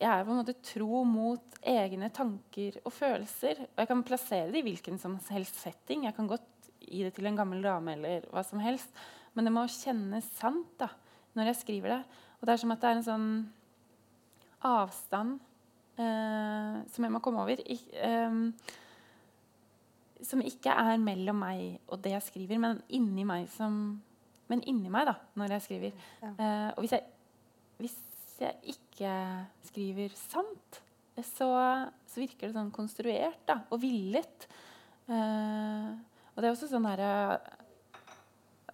jeg 0.00 0.10
er 0.10 0.26
på 0.26 0.34
en 0.34 0.40
måte 0.40 0.56
tro 0.66 1.04
mot 1.06 1.58
egne 1.64 2.10
tanker 2.12 2.80
og 2.82 2.92
følelser. 2.92 3.62
Og 3.70 3.80
jeg 3.80 3.90
kan 3.92 4.04
plassere 4.04 4.50
det 4.52 4.60
i 4.60 4.66
hvilken 4.66 4.98
som 5.00 5.16
helst 5.32 5.62
setting. 5.62 6.04
Jeg 6.08 6.16
kan 6.16 6.28
godt 6.28 6.70
gi 6.84 7.04
det 7.06 7.14
til 7.16 7.30
en 7.30 7.38
gammel 7.38 7.62
dame 7.64 7.94
eller 7.96 8.26
hva 8.34 8.42
som 8.44 8.60
helst. 8.60 8.90
Men 9.32 9.48
det 9.48 9.54
må 9.54 9.64
kjennes 9.70 10.26
sant 10.36 10.74
da, 10.82 10.90
når 11.38 11.52
jeg 11.52 11.60
skriver 11.62 11.96
det. 11.96 12.00
Og 12.36 12.46
det 12.46 12.54
er 12.54 12.60
som 12.60 12.74
at 12.74 12.82
det 12.82 12.90
er 12.90 12.98
en 12.98 13.08
sånn 13.08 13.30
avstand 14.64 15.40
eh, 16.00 16.80
som 16.90 17.06
jeg 17.06 17.14
må 17.14 17.20
komme 17.24 17.44
over. 17.44 17.60
I, 17.60 17.78
eh, 17.94 18.40
som 20.24 20.42
ikke 20.44 20.72
er 20.72 21.00
mellom 21.02 21.42
meg 21.44 21.90
og 21.92 22.00
det 22.04 22.14
jeg 22.14 22.26
skriver, 22.30 22.60
men 22.62 22.80
inni 22.96 23.26
meg, 23.28 23.48
som, 23.52 23.98
men 24.50 24.62
inni 24.70 24.92
meg 24.92 25.08
da, 25.10 25.16
når 25.38 25.56
jeg 25.56 25.66
skriver. 25.66 26.06
Ja. 26.22 26.32
Eh, 26.32 26.70
og 26.74 26.84
hvis 26.84 26.96
jeg, 26.96 27.04
hvis 27.82 27.98
jeg, 28.40 28.74
ikke 28.74 29.12
skriver 29.68 30.16
sant, 30.18 30.80
så, 31.22 31.48
så, 32.10 32.16
virker 32.18 32.48
det 32.48 32.56
sånn 32.56 32.72
konstruert 32.74 33.44
da, 33.46 33.60
og 33.70 33.82
villet. 33.82 34.48
Eh, 35.06 35.92
og 36.34 36.42
det 36.42 36.48
er 36.48 36.54
også 36.54 36.70
sånn 36.70 36.88
her, 36.88 37.04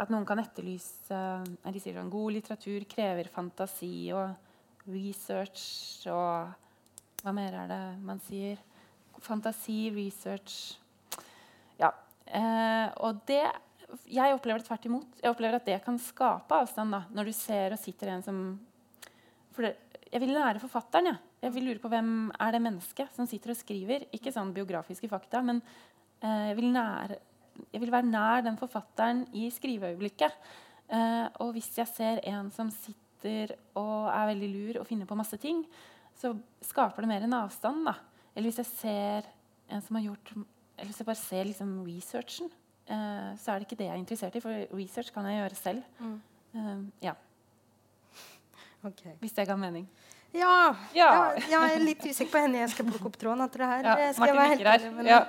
at 0.01 0.09
noen 0.09 0.25
kan 0.25 0.41
etterlyse 0.41 1.17
De 1.61 1.81
sier 1.83 1.99
sånn 1.99 2.09
God 2.09 2.33
litteratur 2.33 2.87
krever 2.89 3.29
fantasi 3.29 4.09
og 4.17 4.89
research 4.89 6.07
og 6.09 6.70
hva 7.25 7.35
mer 7.37 7.57
er 7.63 7.71
det 7.71 7.83
man 8.05 8.21
sier? 8.27 8.61
Fantasi, 9.21 9.91
research 9.93 10.79
Ja. 11.81 11.91
Eh, 12.25 12.89
og 13.05 13.21
det 13.29 13.43
Jeg 14.07 14.35
opplever 14.35 14.63
det 14.63 14.69
tvert 14.69 14.87
imot. 14.87 15.21
Jeg 15.21 15.33
opplever 15.33 15.59
at 15.59 15.67
det 15.67 15.81
kan 15.85 15.99
skape 15.99 16.55
avstand 16.55 16.95
da, 16.95 17.05
når 17.11 17.31
du 17.31 17.33
ser 17.35 17.75
og 17.75 17.81
sitter 17.83 18.15
en 18.15 18.23
som 18.23 18.39
For 19.53 19.67
det, 19.67 19.75
jeg 20.11 20.23
vil 20.23 20.33
lære 20.35 20.63
forfatteren. 20.63 21.11
Ja. 21.13 21.19
Jeg 21.41 21.55
vil 21.55 21.69
lure 21.71 21.81
på 21.81 21.89
hvem 21.89 22.31
er 22.37 22.53
det 22.53 22.63
mennesket 22.63 23.15
som 23.17 23.27
sitter 23.29 23.55
og 23.55 23.59
skriver. 23.59 24.05
Ikke 24.13 24.33
sånn 24.35 24.53
biografiske 24.55 25.09
fakta, 25.09 25.41
men 25.43 25.63
eh, 26.21 26.51
jeg, 26.51 26.57
vil 26.59 26.73
nære, 26.75 27.17
jeg, 27.71 27.81
vil 27.81 27.93
være 27.95 28.11
nær 28.11 28.45
den 28.45 28.59
forfatteren 28.61 29.23
i 29.33 29.47
skriveøyeblikket. 29.55 30.37
Eh, 30.91 31.27
og 31.41 31.55
hvis 31.55 31.71
jeg 31.79 31.89
ser 31.89 32.21
en 32.29 32.51
som 32.55 32.73
sitter 32.75 33.55
og 33.79 34.11
er 34.11 34.33
veldig 34.33 34.51
lur 34.53 34.81
og 34.83 34.89
finner 34.89 35.09
på 35.09 35.19
masse 35.19 35.39
ting, 35.41 35.63
så 36.21 36.35
skaper 36.69 37.05
det 37.05 37.11
mer 37.11 37.27
en 37.27 37.37
avstand. 37.41 37.85
da. 37.89 37.97
Eller 38.35 38.51
hvis 38.51 38.61
jeg 38.61 38.71
ser 38.77 39.31
en 39.71 39.83
som 39.83 39.97
har 39.99 40.11
gjort 40.11 40.35
eller 40.81 40.89
hvis 40.89 41.01
jeg 41.03 41.07
bare 41.11 41.21
ser 41.21 41.45
liksom 41.45 41.73
researchen, 41.85 42.47
eh, 42.89 43.33
så 43.37 43.53
er 43.53 43.59
det 43.61 43.67
ikke 43.67 43.77
det 43.77 43.89
jeg 43.91 43.93
er 43.93 44.01
interessert 44.01 44.37
i. 44.39 44.41
For 44.41 44.63
research 44.73 45.11
kan 45.13 45.27
jeg 45.29 45.37
gjøre 45.43 45.59
selv. 45.59 45.83
Mm. 45.99 46.15
Uh, 46.55 46.87
ja. 47.05 47.13
Okay. 48.83 49.13
Hvis 49.21 49.37
det 49.37 49.45
ga 49.47 49.59
mening. 49.61 49.85
Ja, 50.33 50.73
ja. 50.95 51.11
Jeg, 51.35 51.45
jeg 51.51 51.75
er 51.75 51.85
litt 51.85 52.07
usikker 52.07 52.33
på 52.33 52.43
henne 52.47 52.63
jeg 52.63 52.73
skal 52.73 52.87
plukke 52.89 53.11
opp 53.11 53.19
tråden 53.21 53.45
etter 53.45 53.65
det 53.65 53.69
her. 53.75 53.89
Ja, 53.91 54.09
Martin 54.23 54.41
nikker 54.55 54.71
her. 54.71 54.89
Ja. 55.11 55.21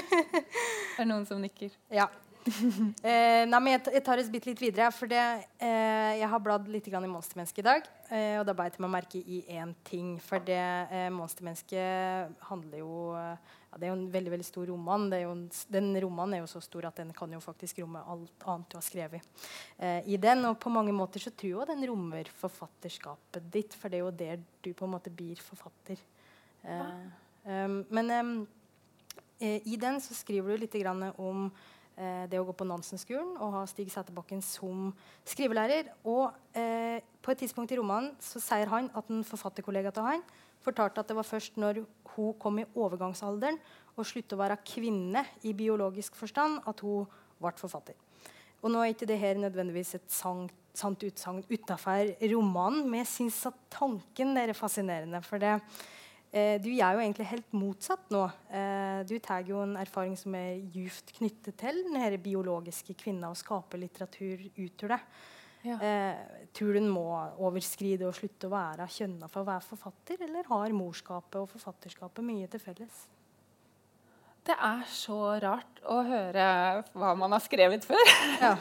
det 0.96 1.04
er 1.04 1.10
noen 1.10 1.28
som 1.28 1.44
nikker. 1.44 1.76
Ja. 1.92 2.08
eh, 3.04 3.44
nei, 3.44 3.58
men 3.60 3.74
jeg, 3.74 3.82
jeg 3.96 4.02
tar 4.04 4.20
oss 4.20 4.30
bitte 4.32 4.48
litt 4.48 4.60
videre. 4.62 4.88
For 4.94 5.10
det, 5.10 5.20
eh, 5.60 6.16
jeg 6.20 6.28
har 6.32 6.42
bladd 6.42 6.68
litt 6.72 6.88
i 6.88 6.92
Monstermennesket 6.92 7.62
i 7.62 7.66
dag. 7.66 7.88
Eh, 8.08 8.36
og 8.40 8.44
da 8.48 8.54
beit 8.56 8.76
jeg 8.76 8.84
meg 8.84 8.92
merke 8.94 9.20
i 9.20 9.42
én 9.52 9.74
ting. 9.86 10.14
For 10.24 10.42
det 10.44 10.58
eh, 10.58 11.08
Monstermennesket 11.12 12.44
handler 12.48 12.82
jo 12.82 12.92
ja, 13.14 13.76
Det 13.76 13.86
er 13.86 13.92
jo 13.92 13.98
en 13.98 14.12
veldig 14.12 14.32
veldig 14.34 14.46
stor 14.46 14.70
roman. 14.72 15.08
En, 15.14 15.42
den 15.70 15.90
romanen 16.02 16.38
er 16.38 16.42
jo 16.42 16.50
så 16.50 16.62
stor 16.64 16.88
at 16.88 17.02
den 17.02 17.12
kan 17.16 17.32
jo 17.32 17.42
faktisk 17.44 17.82
romme 17.82 18.02
alt 18.02 18.46
annet 18.48 18.70
du 18.72 18.78
har 18.78 18.86
skrevet 18.86 19.48
eh, 19.78 20.00
i 20.08 20.20
den. 20.20 20.44
Og 20.48 20.58
på 20.62 20.72
mange 20.72 20.94
måter 20.96 21.22
så 21.22 21.32
tror 21.34 21.60
jeg 21.62 21.72
den 21.74 21.88
rommer 21.92 22.30
forfatterskapet 22.40 23.50
ditt. 23.52 23.76
For 23.76 23.92
det 23.92 24.00
er 24.00 24.06
jo 24.06 24.14
der 24.22 24.40
du 24.64 24.72
på 24.72 24.88
en 24.88 24.96
måte 24.96 25.12
blir 25.12 25.40
forfatter. 25.44 26.00
Eh, 26.64 27.76
men 27.88 28.46
i 29.40 29.76
den 29.80 29.96
så 30.04 30.12
skriver 30.12 30.52
du 30.52 30.66
litt 30.66 30.74
om 31.16 31.46
det 32.30 32.38
å 32.40 32.46
gå 32.48 32.54
på 32.56 32.66
Nansen-skolen 32.68 33.34
og 33.42 33.54
ha 33.58 33.62
Stig 33.68 33.90
Sæterbakken 33.92 34.40
som 34.44 34.90
skrivelærer. 35.28 35.90
Og 36.08 36.30
eh, 36.56 37.02
på 37.20 37.32
et 37.32 37.42
tidspunkt 37.42 37.72
i 37.74 37.78
romanen 37.80 38.14
så 38.24 38.40
sier 38.42 38.70
han 38.72 38.88
at 38.96 39.10
en 39.12 39.26
forfatterkollega 39.26 39.92
til 39.94 40.06
han 40.06 40.24
fortalte 40.64 41.02
at 41.02 41.08
det 41.08 41.16
var 41.16 41.28
først 41.28 41.56
når 41.60 41.82
hun 42.14 42.34
kom 42.40 42.60
i 42.60 42.66
overgangsalderen 42.76 43.58
og 43.96 44.08
sluttet 44.08 44.36
å 44.36 44.40
være 44.40 44.60
kvinne 44.64 45.24
i 45.44 45.54
biologisk 45.56 46.16
forstand, 46.16 46.60
at 46.68 46.82
hun 46.84 47.06
ble 47.40 47.52
forfatter. 47.60 47.96
Og 48.60 48.72
nå 48.72 48.82
er 48.82 48.92
ikke 48.92 49.08
det 49.08 49.20
her 49.20 49.40
nødvendigvis 49.40 49.94
et 49.96 50.12
sant, 50.12 50.52
sant 50.76 51.00
utsagn 51.04 51.40
utafor 51.48 52.12
romanen, 52.32 52.84
men 52.88 53.02
jeg 53.02 53.12
syns 53.14 53.40
at 53.48 53.64
tanken 53.72 54.36
er 54.40 54.52
fascinerende. 54.56 55.22
For 55.24 55.40
det, 55.40 55.56
Eh, 55.60 55.99
du 56.62 56.68
er 56.70 56.94
jo 56.94 57.02
egentlig 57.02 57.26
helt 57.26 57.54
motsatt 57.58 58.12
nå. 58.14 58.22
Eh, 58.54 59.00
du 59.08 59.16
tar 59.18 59.42
jo 59.48 59.64
en 59.64 59.74
erfaring 59.80 60.14
som 60.18 60.34
er 60.38 60.60
djupt 60.70 61.10
knyttet 61.16 61.58
til 61.58 61.82
den 61.88 62.16
biologiske 62.22 62.94
kvinna, 62.94 63.32
og 63.32 63.40
skaper 63.40 63.82
litteratur 63.82 64.44
ut 64.56 64.84
av 64.86 64.94
det. 64.94 65.00
Ja. 65.66 65.76
Eh, 65.76 66.46
tror 66.56 66.72
du 66.72 66.80
en 66.80 66.92
må 66.92 67.06
overskride 67.42 68.06
og 68.08 68.16
slutte 68.16 68.48
å 68.48 68.54
være 68.54 68.86
kjønna 68.88 69.28
for 69.28 69.42
å 69.42 69.50
være 69.50 69.66
forfatter, 69.66 70.22
eller 70.24 70.48
har 70.48 70.76
morskapet 70.76 71.40
og 71.42 71.50
forfatterskapet 71.52 72.24
mye 72.24 72.48
til 72.50 72.62
felles? 72.62 73.02
Det 74.50 74.56
er 74.66 74.80
så 74.90 75.16
rart 75.38 75.78
å 75.86 76.00
høre 76.02 76.44
hva 76.98 77.10
man 77.14 77.30
har 77.36 77.42
skrevet 77.44 77.84
før. 77.86 78.00
Ja. 78.40 78.56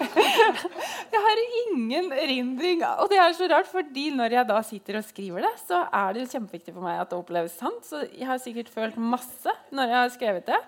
jeg 1.13 1.21
har 1.23 1.41
ingen 1.63 2.11
erindring. 2.13 2.83
Og 3.01 3.09
det 3.09 3.17
er 3.17 3.33
så 3.33 3.47
rart, 3.49 3.65
fordi 3.71 4.11
når 4.13 4.35
jeg 4.37 4.49
da 4.51 4.59
sitter 4.67 4.99
og 4.99 5.07
skriver 5.07 5.47
det, 5.47 5.51
så 5.63 5.81
er 5.87 6.13
det 6.13 6.21
jo 6.27 6.29
kjempeviktig 6.35 6.75
for 6.75 6.85
meg 6.85 7.01
at 7.01 7.09
det 7.09 7.17
oppleves 7.17 7.57
sant. 7.57 7.81
Så 7.87 8.03
jeg 8.05 8.29
har 8.29 8.37
sikkert 8.43 8.69
følt 8.69 9.01
masse 9.01 9.55
når 9.73 9.89
jeg 9.89 9.97
har 9.97 10.13
skrevet 10.13 10.51
det. 10.51 10.61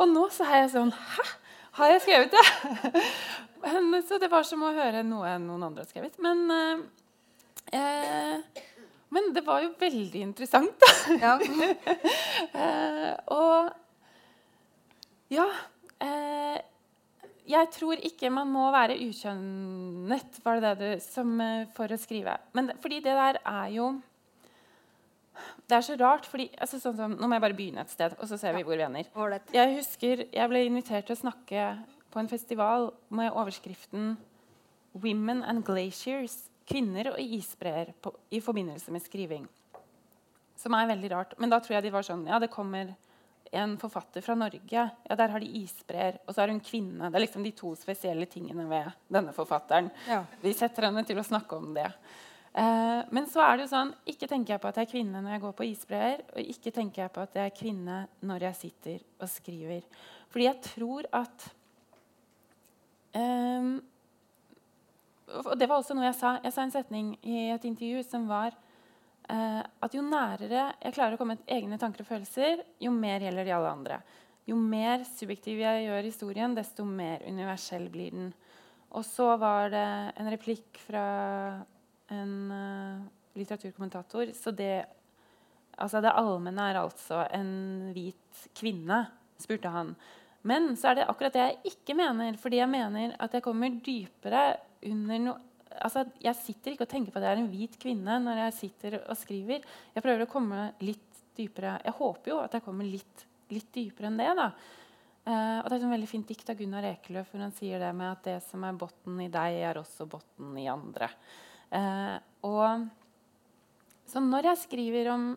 Og 0.00 0.08
nå 0.14 0.24
så 0.32 0.48
er 0.48 0.62
jeg 0.62 0.74
sånn 0.78 0.94
Hæ? 0.96 1.28
Har 1.74 1.92
jeg 1.92 2.04
skrevet 2.06 2.32
det? 2.32 3.04
så 4.08 4.22
det 4.22 4.32
var 4.32 4.48
som 4.48 4.64
å 4.64 4.72
høre 4.72 5.04
noe 5.04 5.36
noen 5.42 5.68
andre 5.68 5.84
har 5.84 5.92
skrevet. 5.92 6.16
Men, 6.24 6.46
eh, 6.54 7.82
eh 7.82 8.70
men 9.14 9.30
det 9.34 9.44
var 9.46 9.62
jo 9.62 9.70
veldig 9.78 10.22
interessant, 10.24 10.74
da. 10.80 10.88
Ja. 11.22 11.34
ja. 15.32 15.46
Eh, 16.02 16.58
jeg 17.44 17.68
tror 17.74 18.00
ikke 18.00 18.30
man 18.32 18.48
må 18.48 18.64
være 18.72 18.96
ukjønnet 19.04 20.40
var 20.44 20.60
det 20.60 20.72
det 20.80 20.90
du, 20.96 21.04
som, 21.04 21.34
eh, 21.40 21.66
for 21.76 21.92
å 21.92 22.00
skrive. 22.00 22.38
Men, 22.56 22.72
fordi 22.80 23.02
det 23.04 23.14
der 23.14 23.40
er 23.44 23.68
jo 23.76 24.00
Det 25.68 25.74
er 25.74 25.80
så 25.80 25.96
rart. 25.98 26.26
fordi, 26.26 26.48
altså, 26.60 26.78
sånn 26.78 26.96
som, 26.96 27.10
Nå 27.10 27.26
må 27.26 27.34
jeg 27.34 27.40
bare 27.40 27.54
begynne 27.54 27.80
et 27.80 27.90
sted, 27.90 28.14
og 28.20 28.28
så 28.28 28.38
ser 28.38 28.54
vi 28.54 28.62
hvor 28.62 28.76
vi 28.76 28.84
ender. 28.84 29.04
Jeg 29.52 29.76
husker 29.76 30.28
jeg 30.32 30.48
ble 30.48 30.64
invitert 30.64 31.06
til 31.06 31.16
å 31.16 31.20
snakke 31.20 31.84
på 32.12 32.20
en 32.20 32.28
festival 32.28 32.92
med 33.10 33.32
overskriften 33.32 34.16
'Women 34.94 35.42
and 35.42 35.64
Glaciers'. 35.64 36.48
Kvinner 36.66 37.10
og 37.12 37.18
isbreer 37.18 37.92
i 38.30 38.40
forbindelse 38.40 38.90
med 38.90 39.02
skriving. 39.02 39.48
Som 40.56 40.72
er 40.72 40.86
veldig 40.86 41.10
rart. 41.10 41.34
Men 41.38 41.50
da 41.50 41.58
tror 41.58 41.74
jeg 41.74 41.82
de 41.82 41.90
var 41.90 42.02
sånn 42.02 42.26
Ja, 42.26 42.38
det 42.38 42.50
kommer 42.50 42.94
en 43.52 43.76
forfatter 43.78 44.22
fra 44.24 44.34
Norge. 44.34 44.90
Ja, 45.08 45.14
Der 45.16 45.28
har 45.28 45.40
de 45.40 45.46
isbreer, 45.62 46.18
og 46.26 46.34
så 46.34 46.42
er 46.42 46.52
hun 46.52 46.60
kvinne. 46.60 47.10
Det 47.10 47.18
er 47.18 47.26
liksom 47.26 47.44
de 47.44 47.52
to 47.52 47.74
spesielle 47.78 48.26
tingene 48.26 48.66
ved 48.68 48.92
denne 49.12 49.32
forfatteren. 49.32 49.90
Ja. 50.08 50.24
Vi 50.42 50.52
setter 50.52 50.88
henne 50.88 51.04
til 51.06 51.18
å 51.20 51.26
snakke 51.26 51.56
om 51.56 51.74
det. 51.76 51.90
Eh, 52.54 53.00
men 53.10 53.26
så 53.26 53.42
er 53.42 53.56
det 53.56 53.64
jo 53.66 53.72
sånn, 53.72 53.94
ikke 54.06 54.28
tenker 54.30 54.54
jeg 54.54 54.62
på 54.62 54.68
at 54.70 54.76
jeg 54.78 54.86
er 54.86 54.92
kvinne 54.92 55.22
når 55.22 55.36
jeg 55.36 55.42
går 55.42 55.54
på 55.58 55.66
isbreer, 55.66 56.20
og 56.34 56.52
ikke 56.54 56.72
tenker 56.74 57.02
jeg 57.02 57.14
på 57.14 57.24
at 57.24 57.34
jeg 57.34 57.50
er 57.50 57.56
kvinne 57.58 57.96
når 58.22 58.46
jeg 58.48 58.60
sitter 58.60 59.00
og 59.20 59.30
skriver. 59.32 59.82
Fordi 60.30 60.46
jeg 60.46 60.60
tror 60.68 61.08
at 61.14 61.48
eh, 63.14 63.72
Og 65.34 65.54
det 65.58 65.66
var 65.66 65.80
også 65.80 65.94
noe 65.96 66.06
jeg 66.06 66.18
sa. 66.18 66.36
Jeg 66.44 66.52
sa 66.54 66.62
en 66.62 66.74
setning 66.74 67.14
i 67.22 67.48
et 67.54 67.64
intervju 67.64 68.02
som 68.06 68.28
var 68.30 68.54
at 69.24 69.94
jo 69.96 70.02
nærere 70.04 70.66
jeg 70.82 70.94
klarer 70.94 71.16
å 71.16 71.20
komme 71.20 71.38
med 71.38 71.48
egne 71.48 71.78
tanker 71.80 72.04
og 72.04 72.10
følelser, 72.10 72.60
jo 72.82 72.90
mer 72.92 73.24
gjelder 73.24 73.46
de 73.48 73.54
alle 73.56 73.70
andre. 73.72 73.98
Jo 74.44 74.58
mer 74.60 75.06
subjektiv 75.08 75.62
jeg 75.62 75.86
gjør 75.86 76.04
historien, 76.04 76.56
desto 76.56 76.84
mer 76.84 77.22
universell 77.24 77.86
blir 77.92 78.12
den. 78.12 78.32
Og 78.94 79.04
så 79.08 79.30
var 79.40 79.72
det 79.72 79.86
en 80.20 80.28
replikk 80.30 80.78
fra 80.84 81.06
en 82.12 82.34
uh, 82.52 83.06
litteraturkommentator. 83.38 84.34
Så 84.36 84.52
det, 84.54 84.84
altså 85.80 86.02
det 86.04 86.12
allmenne 86.12 86.68
er 86.70 86.82
altså 86.82 87.24
en 87.34 87.54
hvit 87.96 88.44
kvinne, 88.54 89.00
spurte 89.40 89.72
han. 89.72 89.94
Men 90.44 90.74
så 90.76 90.90
er 90.90 91.00
det 91.00 91.08
akkurat 91.08 91.34
det 91.34 91.46
jeg 91.48 91.72
ikke 91.72 91.96
mener. 91.98 92.36
Fordi 92.38 92.60
jeg 92.60 92.70
mener 92.70 93.16
at 93.24 93.34
jeg 93.34 93.44
kommer 93.46 93.80
dypere 93.80 94.44
under 94.84 95.26
noe 95.30 95.40
altså, 95.80 96.04
Jeg 96.22 96.38
sitter 96.40 96.74
ikke 96.74 96.86
og 96.86 96.92
tenker 96.92 97.14
på 97.14 97.20
at 97.20 97.26
jeg 97.26 97.36
er 97.36 97.42
en 97.42 97.50
hvit 97.52 97.76
kvinne 97.80 98.18
når 98.22 98.44
jeg 98.44 98.56
sitter 98.60 98.98
og 99.02 99.18
skriver. 99.18 99.66
Jeg 99.94 100.04
prøver 100.04 100.24
å 100.24 100.30
komme 100.30 100.68
litt 100.84 101.22
dypere. 101.34 101.78
Jeg 101.84 101.96
håper 101.98 102.32
jo 102.32 102.40
at 102.44 102.56
jeg 102.56 102.64
kommer 102.64 102.88
litt, 102.88 103.24
litt 103.52 103.70
dypere 103.74 104.10
enn 104.10 104.20
det. 104.20 104.30
da. 104.38 104.50
Uh, 105.24 105.58
og 105.62 105.70
Det 105.70 105.78
er 105.78 105.80
et 105.80 105.94
veldig 105.94 106.10
fint 106.10 106.28
dikt 106.28 106.50
av 106.52 106.58
Gunnar 106.58 106.84
Ekeløf 106.84 107.30
hvor 107.32 107.40
han 107.40 107.54
sier 107.56 107.80
det 107.80 107.94
med 107.96 108.10
at 108.10 108.26
det 108.26 108.36
som 108.44 108.64
er 108.66 108.76
botten 108.76 109.22
i 109.24 109.30
deg, 109.32 109.56
er 109.70 109.80
også 109.80 110.06
botten 110.10 110.52
i 110.60 110.68
andre. 110.68 111.08
Uh, 111.72 112.18
og 112.44 112.86
Så 114.06 114.20
når 114.20 114.50
jeg 114.50 114.62
skriver 114.66 115.10
om 115.14 115.32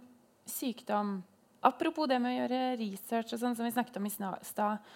sykdom 0.47 1.21
Apropos 1.67 2.05
det 2.07 2.19
med 2.21 2.35
å 2.35 2.37
gjøre 2.37 2.77
research, 2.79 3.31
og 3.33 3.39
sånn 3.41 3.55
som 3.57 3.65
vi 3.65 3.73
snakket 3.73 3.97
om 3.97 4.05
i 4.05 4.11
stad, 4.13 4.91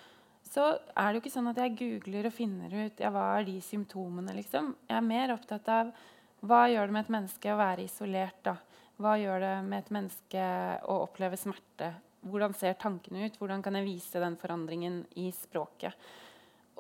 så 0.52 0.66
er 0.76 1.06
det 1.08 1.18
jo 1.18 1.22
ikke 1.24 1.32
sånn 1.32 1.52
at 1.52 1.60
jeg 1.62 1.78
googler 1.80 2.28
og 2.28 2.36
finner 2.36 2.74
ut 2.76 2.99
ja, 2.99 3.12
hva 3.14 3.28
er 3.38 3.45
de 3.47 3.56
symptomene. 3.64 4.34
liksom. 4.36 4.74
Jeg 4.89 4.97
er 4.97 5.06
mer 5.06 5.32
opptatt 5.38 5.70
av 5.72 5.93
hva 6.43 6.66
gjør 6.68 6.89
det 6.89 6.95
med 6.95 7.06
et 7.06 7.14
menneske 7.16 7.54
å 7.54 7.60
være 7.60 7.86
isolert. 7.86 8.41
da? 8.43 8.58
Hva 9.02 9.16
gjør 9.22 9.39
det 9.45 9.54
med 9.70 9.78
et 9.80 9.93
menneske 9.95 10.47
å 10.91 10.97
oppleve 11.06 11.39
smerte? 11.39 11.93
Hvordan 12.28 12.54
ser 12.58 12.76
tankene 12.82 13.26
ut? 13.26 13.39
Hvordan 13.39 13.64
kan 13.64 13.80
jeg 13.80 13.88
vise 13.88 14.20
den 14.22 14.36
forandringen 14.41 15.06
i 15.22 15.30
språket? 15.34 15.95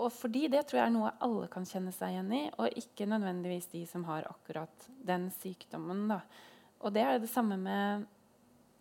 Og 0.01 0.11
fordi 0.13 0.47
det 0.51 0.65
tror 0.67 0.81
jeg 0.81 0.89
er 0.89 0.95
noe 0.97 1.15
alle 1.23 1.47
kan 1.51 1.65
kjenne 1.67 1.93
seg 1.95 2.13
igjen 2.13 2.31
i, 2.33 2.43
og 2.57 2.77
ikke 2.79 3.07
nødvendigvis 3.09 3.71
de 3.71 3.85
som 3.89 4.03
har 4.07 4.27
akkurat 4.29 4.87
den 5.07 5.29
sykdommen. 5.39 6.07
Da. 6.11 6.21
Og 6.81 6.93
det 6.95 7.05
er 7.05 7.19
det 7.21 7.31
samme 7.31 7.57
med 7.59 8.07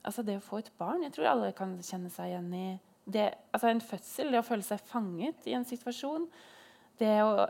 altså 0.02 0.24
det 0.26 0.38
å 0.40 0.44
få 0.44 0.60
et 0.60 0.70
barn. 0.80 1.04
Jeg 1.04 1.14
tror 1.14 1.30
alle 1.30 1.54
kan 1.56 1.78
kjenne 1.84 2.10
seg 2.12 2.32
igjen 2.32 2.54
i 2.56 2.68
det, 3.04 3.30
altså 3.52 3.70
en 3.70 3.82
fødsel. 3.84 4.32
Det 4.32 4.40
å 4.40 4.46
føle 4.46 4.66
seg 4.66 4.82
fanget 4.90 5.48
i 5.48 5.54
en 5.56 5.66
situasjon. 5.66 6.26
Det 7.00 7.14
å 7.24 7.46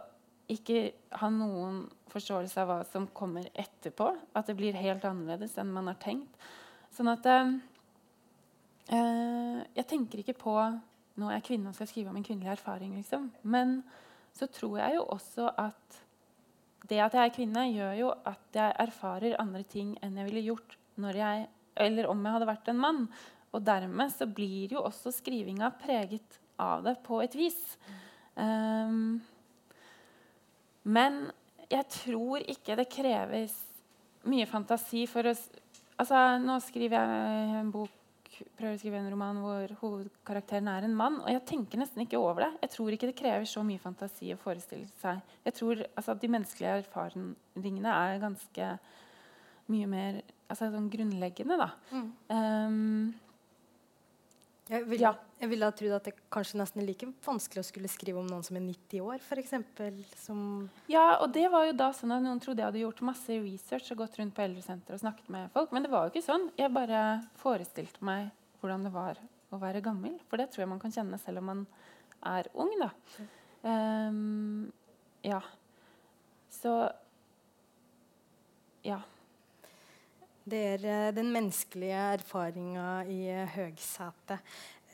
ikke 0.51 0.91
ha 1.21 1.31
noen 1.33 1.85
forståelse 2.11 2.63
av 2.63 2.71
hva 2.71 2.79
som 2.91 3.09
kommer 3.15 3.47
etterpå. 3.55 4.11
At 4.37 4.51
det 4.51 4.57
blir 4.59 4.79
helt 4.79 5.05
annerledes 5.07 5.57
enn 5.61 5.73
man 5.75 5.91
har 5.91 5.99
tenkt. 6.03 6.39
Sånn 6.95 7.11
at 7.13 7.27
eh, 7.31 7.57
eh, 8.91 9.59
Jeg 9.77 9.87
tenker 9.87 10.23
ikke 10.23 10.39
på 10.41 10.55
Nå 11.21 11.29
er 11.29 11.37
jeg 11.37 11.51
kvinne 11.51 11.71
og 11.71 11.77
skal 11.77 11.89
skrive 11.91 12.11
om 12.11 12.17
en 12.17 12.25
kvinnelig 12.25 12.55
erfaring, 12.55 12.95
liksom. 12.97 13.27
Men 13.43 13.81
så 14.33 14.47
tror 14.49 14.79
jeg 14.79 14.95
jo 14.97 15.03
også 15.13 15.51
at 15.59 15.99
det 16.89 17.01
at 17.03 17.15
jeg 17.15 17.29
er 17.29 17.35
kvinne, 17.35 17.65
gjør 17.75 17.97
jo 17.99 18.13
at 18.27 18.57
jeg 18.57 18.77
erfarer 18.81 19.37
andre 19.43 19.61
ting 19.69 19.91
enn 20.01 20.17
jeg 20.17 20.31
ville 20.31 20.47
gjort 20.47 20.77
jeg, 21.01 21.45
eller 21.77 22.09
om 22.09 22.25
jeg 22.25 22.35
hadde 22.35 22.49
vært 22.49 22.71
en 22.73 22.81
mann. 22.81 23.03
Og 23.51 23.65
dermed 23.67 24.13
så 24.15 24.29
blir 24.31 24.77
jo 24.77 24.85
også 24.87 25.13
skrivinga 25.15 25.73
preget 25.81 26.39
av 26.61 26.85
det 26.87 26.97
på 27.07 27.21
et 27.25 27.35
vis. 27.39 27.59
Um, 28.37 29.19
men 30.87 31.25
jeg 31.71 31.87
tror 31.93 32.45
ikke 32.47 32.77
det 32.79 32.91
kreves 32.93 33.57
mye 34.29 34.47
fantasi 34.49 35.07
for 35.09 35.31
å 35.31 35.33
altså, 35.33 36.21
Nå 36.43 36.59
skriver 36.65 37.01
jeg 37.01 37.57
en 37.61 37.73
bok 37.75 37.97
prøver 38.57 38.77
å 38.77 38.81
skrive 38.81 39.01
en 39.01 39.11
roman 39.13 39.41
hvor 39.43 39.73
hovedkarakteren 39.83 40.69
er 40.73 40.87
en 40.87 40.97
mann. 40.97 41.19
Og 41.25 41.31
jeg 41.33 41.45
tenker 41.49 41.81
nesten 41.81 42.05
ikke 42.05 42.21
over 42.21 42.47
det. 42.47 42.51
Jeg 42.65 42.73
tror 42.75 42.95
ikke 42.95 43.11
det 43.11 43.19
krever 43.19 43.49
så 43.49 43.65
mye 43.67 43.83
fantasi 43.83 44.33
å 44.35 44.41
forestille 44.41 44.89
seg. 45.03 45.21
Jeg 45.47 45.57
tror 45.59 45.83
altså, 45.85 46.15
at 46.15 46.23
De 46.23 46.31
menneskelige 46.31 46.77
erfaringene 46.85 47.97
er 47.97 48.23
ganske 48.23 48.71
mye 49.71 49.91
mer 49.91 50.21
altså, 50.49 50.71
sånn 50.73 50.89
grunnleggende. 50.93 51.59
da. 51.61 51.71
Mm. 51.93 52.09
Um, 52.31 53.30
jeg 54.71 54.85
ville, 54.87 55.11
ja. 55.11 55.49
vil 55.51 55.65
ha 55.67 55.71
trodd 55.75 55.97
at 55.97 56.05
det 56.07 56.13
kanskje 56.31 56.61
nesten 56.61 56.83
er 56.83 56.87
like 56.87 57.09
vanskelig 57.27 57.65
å 57.65 57.67
skulle 57.67 57.91
skrive 57.91 58.21
om 58.21 58.29
noen 58.31 58.45
som 58.47 58.55
er 58.55 58.63
90 58.63 59.03
år, 59.03 59.19
f.eks. 59.19 59.55
Ja, 60.93 61.17
og 61.17 61.33
det 61.35 61.49
var 61.51 61.67
jo 61.67 61.75
da 61.81 61.89
sånn 61.97 62.15
at 62.15 62.23
noen 62.23 62.39
trodde 62.43 62.63
jeg 62.63 62.71
hadde 62.71 62.85
gjort 62.85 63.03
masse 63.09 63.41
research 63.43 63.91
og 63.91 64.05
gått 64.05 64.21
rundt 64.21 64.37
på 64.37 64.45
eldresenter 64.45 64.95
og 64.95 65.03
snakket 65.03 65.33
med 65.35 65.51
folk. 65.57 65.75
Men 65.75 65.87
det 65.87 65.91
var 65.91 66.07
jo 66.07 66.15
ikke 66.15 66.23
sånn. 66.29 66.47
Jeg 66.61 66.71
bare 66.77 67.03
forestilte 67.43 68.07
meg 68.07 68.31
hvordan 68.61 68.87
det 68.87 68.95
var 68.95 69.19
å 69.51 69.59
være 69.59 69.83
gammel. 69.83 70.15
For 70.31 70.39
det 70.39 70.53
tror 70.53 70.65
jeg 70.65 70.73
man 70.73 70.83
kan 70.83 70.95
kjenne 70.95 71.19
selv 71.19 71.43
om 71.43 71.51
man 71.51 71.67
er 72.31 72.51
ung, 72.55 72.71
da. 72.79 72.93
Um, 73.67 74.71
ja. 75.27 75.43
Så 76.61 76.77
Ja. 78.87 79.03
Det 80.49 80.61
er 80.75 80.85
uh, 80.85 81.09
den 81.15 81.33
menneskelige 81.35 82.05
erfaringa 82.17 83.03
i 83.11 83.27
uh, 83.29 83.49
høgsetet. 83.57 84.41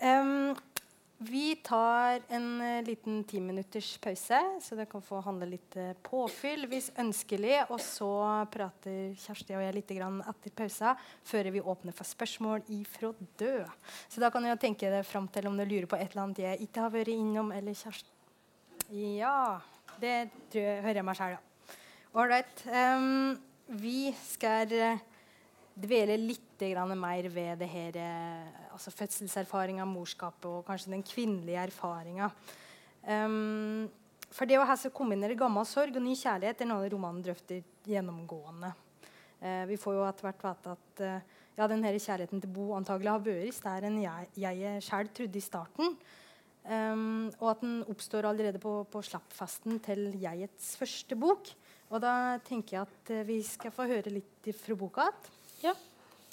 Um, 0.02 0.56
vi 1.16 1.54
tar 1.64 2.20
en 2.34 2.48
uh, 2.60 2.82
liten 2.84 3.22
timinutters 3.24 3.94
pause, 4.02 4.40
så 4.60 4.76
dere 4.76 4.88
kan 4.90 5.04
få 5.04 5.22
handle 5.24 5.48
litt 5.54 5.78
påfyll 6.04 6.66
hvis 6.68 6.90
ønskelig. 6.98 7.54
Og 7.70 7.80
så 7.80 8.10
prater 8.52 9.14
Kjersti 9.22 9.56
og 9.56 9.64
jeg 9.64 9.78
litt 9.78 9.94
etter 9.94 10.56
pausa 10.58 10.96
før 11.24 11.52
vi 11.54 11.62
åpner 11.62 11.96
for 11.96 12.08
spørsmål 12.10 12.66
ifra 12.76 13.14
død. 13.38 13.72
Så 14.10 14.20
da 14.20 14.32
kan 14.34 14.44
jeg 14.44 14.60
tenke 14.66 14.92
deg 14.92 15.06
fram 15.06 15.30
til 15.32 15.48
om 15.48 15.56
du 15.56 15.64
lurer 15.64 15.88
på 15.88 15.96
et 16.00 16.10
eller 16.10 16.26
annet 16.26 16.44
jeg 16.44 16.68
ikke 16.68 16.84
har 16.84 16.94
vært 16.98 17.14
innom. 17.14 17.54
eller 17.54 17.72
Kjersti. 17.72 18.12
Ja, 18.92 19.58
det 20.02 20.14
jeg, 20.52 20.80
hører 20.82 21.00
jeg 21.00 21.06
meg 21.06 21.18
sjæl, 21.18 21.38
ja. 21.38 21.42
Right. 22.16 22.62
Um, 22.72 23.36
vi 23.66 24.08
skal 24.24 24.70
dvele 25.76 26.16
litt 26.20 26.42
mer 26.96 27.28
ved 27.28 27.58
det 27.60 27.68
her, 27.68 27.96
eh, 28.00 28.72
altså 28.72 28.90
fødselserfaringa, 28.90 29.84
morskapet 29.84 30.46
og 30.48 30.64
kanskje 30.64 30.94
den 30.94 31.02
kvinnelige 31.02 31.66
erfaringa. 31.68 32.30
Um, 33.06 33.88
for 34.32 34.46
det 34.46 34.58
å 34.58 34.64
her 34.64 34.90
kombinere 34.90 35.36
gammel 35.36 35.66
sorg 35.68 35.94
og 35.94 36.02
ny 36.02 36.16
kjærlighet 36.16 36.62
er 36.62 36.66
noe 36.70 36.88
romanen 36.88 37.22
drøfter 37.22 37.62
gjennomgående. 37.86 38.72
Uh, 39.42 39.64
vi 39.68 39.76
får 39.76 39.98
jo 39.98 40.06
etter 40.08 40.26
hvert 40.26 40.46
vite 40.48 40.72
at 40.72 41.04
uh, 41.04 41.20
ja, 41.56 41.68
denne 41.68 41.92
kjærligheten 41.92 42.40
til 42.40 42.54
Bo 42.56 42.72
antagelig 42.74 43.12
har 43.12 43.22
vært 43.28 43.54
større 43.54 43.90
enn 43.90 44.00
jeg, 44.00 44.32
jeg 44.40 44.82
sjøl 44.82 45.12
trodde 45.12 45.38
i 45.38 45.44
starten. 45.44 45.96
Um, 46.66 47.28
og 47.38 47.52
at 47.52 47.60
den 47.62 47.78
oppstår 47.86 48.26
allerede 48.26 48.58
på, 48.58 48.80
på 48.90 49.04
slappfesten 49.04 49.78
til 49.84 50.08
jegets 50.18 50.72
første 50.80 51.14
bok. 51.20 51.52
Og 51.92 52.00
da 52.02 52.40
tenker 52.48 52.80
jeg 52.80 52.88
at 52.88 53.16
vi 53.28 53.42
skal 53.46 53.70
få 53.70 53.86
høre 53.86 54.10
litt 54.10 54.48
fra 54.56 54.74
boka 54.74 55.04
igjen. 55.06 55.35
Ja. 55.62 55.72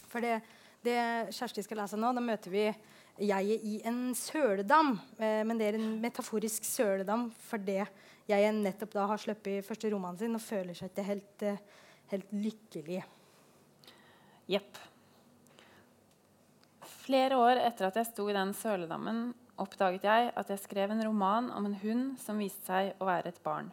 For 0.10 0.24
det, 0.24 0.40
det, 0.86 0.98
Kjersti 1.34 1.64
skal 1.66 1.84
lese 1.84 2.00
nå, 2.00 2.12
da 2.14 2.24
møter 2.24 2.54
vi 2.54 2.68
jeget 3.24 3.66
i 3.66 3.80
en 3.88 4.14
søledam. 4.18 4.96
Eh, 5.18 5.42
men 5.48 5.60
det 5.60 5.70
er 5.70 5.80
en 5.80 5.98
metaforisk 6.02 6.66
søledam 6.68 7.30
fordi 7.50 7.82
jeg 8.30 8.56
nettopp 8.56 8.96
da 8.96 9.08
har 9.12 9.20
sluppet 9.20 9.66
første 9.68 9.92
romanen 9.92 10.22
sin 10.22 10.38
og 10.38 10.44
føler 10.44 10.78
seg 10.78 10.92
ikke 10.92 11.08
helt, 11.10 11.44
eh, 11.44 11.62
helt 12.14 12.34
lykkelig. 12.34 13.04
Jepp. 14.52 14.82
Flere 17.04 17.36
år 17.36 17.60
etter 17.60 17.90
at 17.90 18.00
jeg 18.00 18.12
sto 18.12 18.30
i 18.30 18.36
den 18.36 18.54
søledammen, 18.56 19.34
oppdaget 19.60 20.08
jeg 20.08 20.32
at 20.36 20.50
jeg 20.50 20.62
skrev 20.64 20.92
en 20.92 21.04
roman 21.06 21.52
om 21.52 21.68
en 21.68 21.80
hund 21.84 22.14
som 22.20 22.40
viste 22.40 22.66
seg 22.66 22.94
å 23.00 23.08
være 23.08 23.34
et 23.34 23.44
barn. 23.44 23.72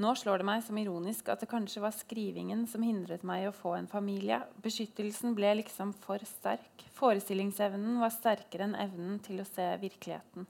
Nå 0.00 0.14
slår 0.16 0.40
det 0.40 0.46
meg 0.48 0.62
som 0.64 0.78
ironisk 0.80 1.26
at 1.28 1.42
det 1.42 1.50
kanskje 1.50 1.82
var 1.84 1.92
skrivingen 1.92 2.64
som 2.70 2.84
hindret 2.84 3.24
meg 3.28 3.42
i 3.42 3.48
å 3.50 3.54
få 3.56 3.74
en 3.76 3.88
familie. 3.90 4.38
Beskyttelsen 4.64 5.34
ble 5.36 5.50
liksom 5.58 5.92
for 6.04 6.22
sterk. 6.24 6.86
Forestillingsevnen 6.96 8.00
var 8.00 8.14
sterkere 8.14 8.70
enn 8.70 8.78
evnen 8.80 9.18
til 9.24 9.42
å 9.42 9.48
se 9.48 9.66
virkeligheten. 9.82 10.48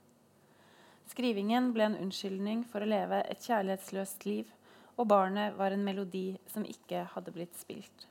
Skrivingen 1.11 1.73
ble 1.75 1.89
en 1.89 1.99
unnskyldning 2.05 2.63
for 2.71 2.85
å 2.85 2.87
leve 2.87 3.19
et 3.27 3.43
kjærlighetsløst 3.43 4.23
liv, 4.29 4.47
og 4.95 5.09
barnet 5.11 5.57
var 5.59 5.75
en 5.75 5.83
melodi 5.83 6.37
som 6.47 6.63
ikke 6.63 7.03
hadde 7.11 7.35
blitt 7.35 7.59
spilt. 7.59 8.07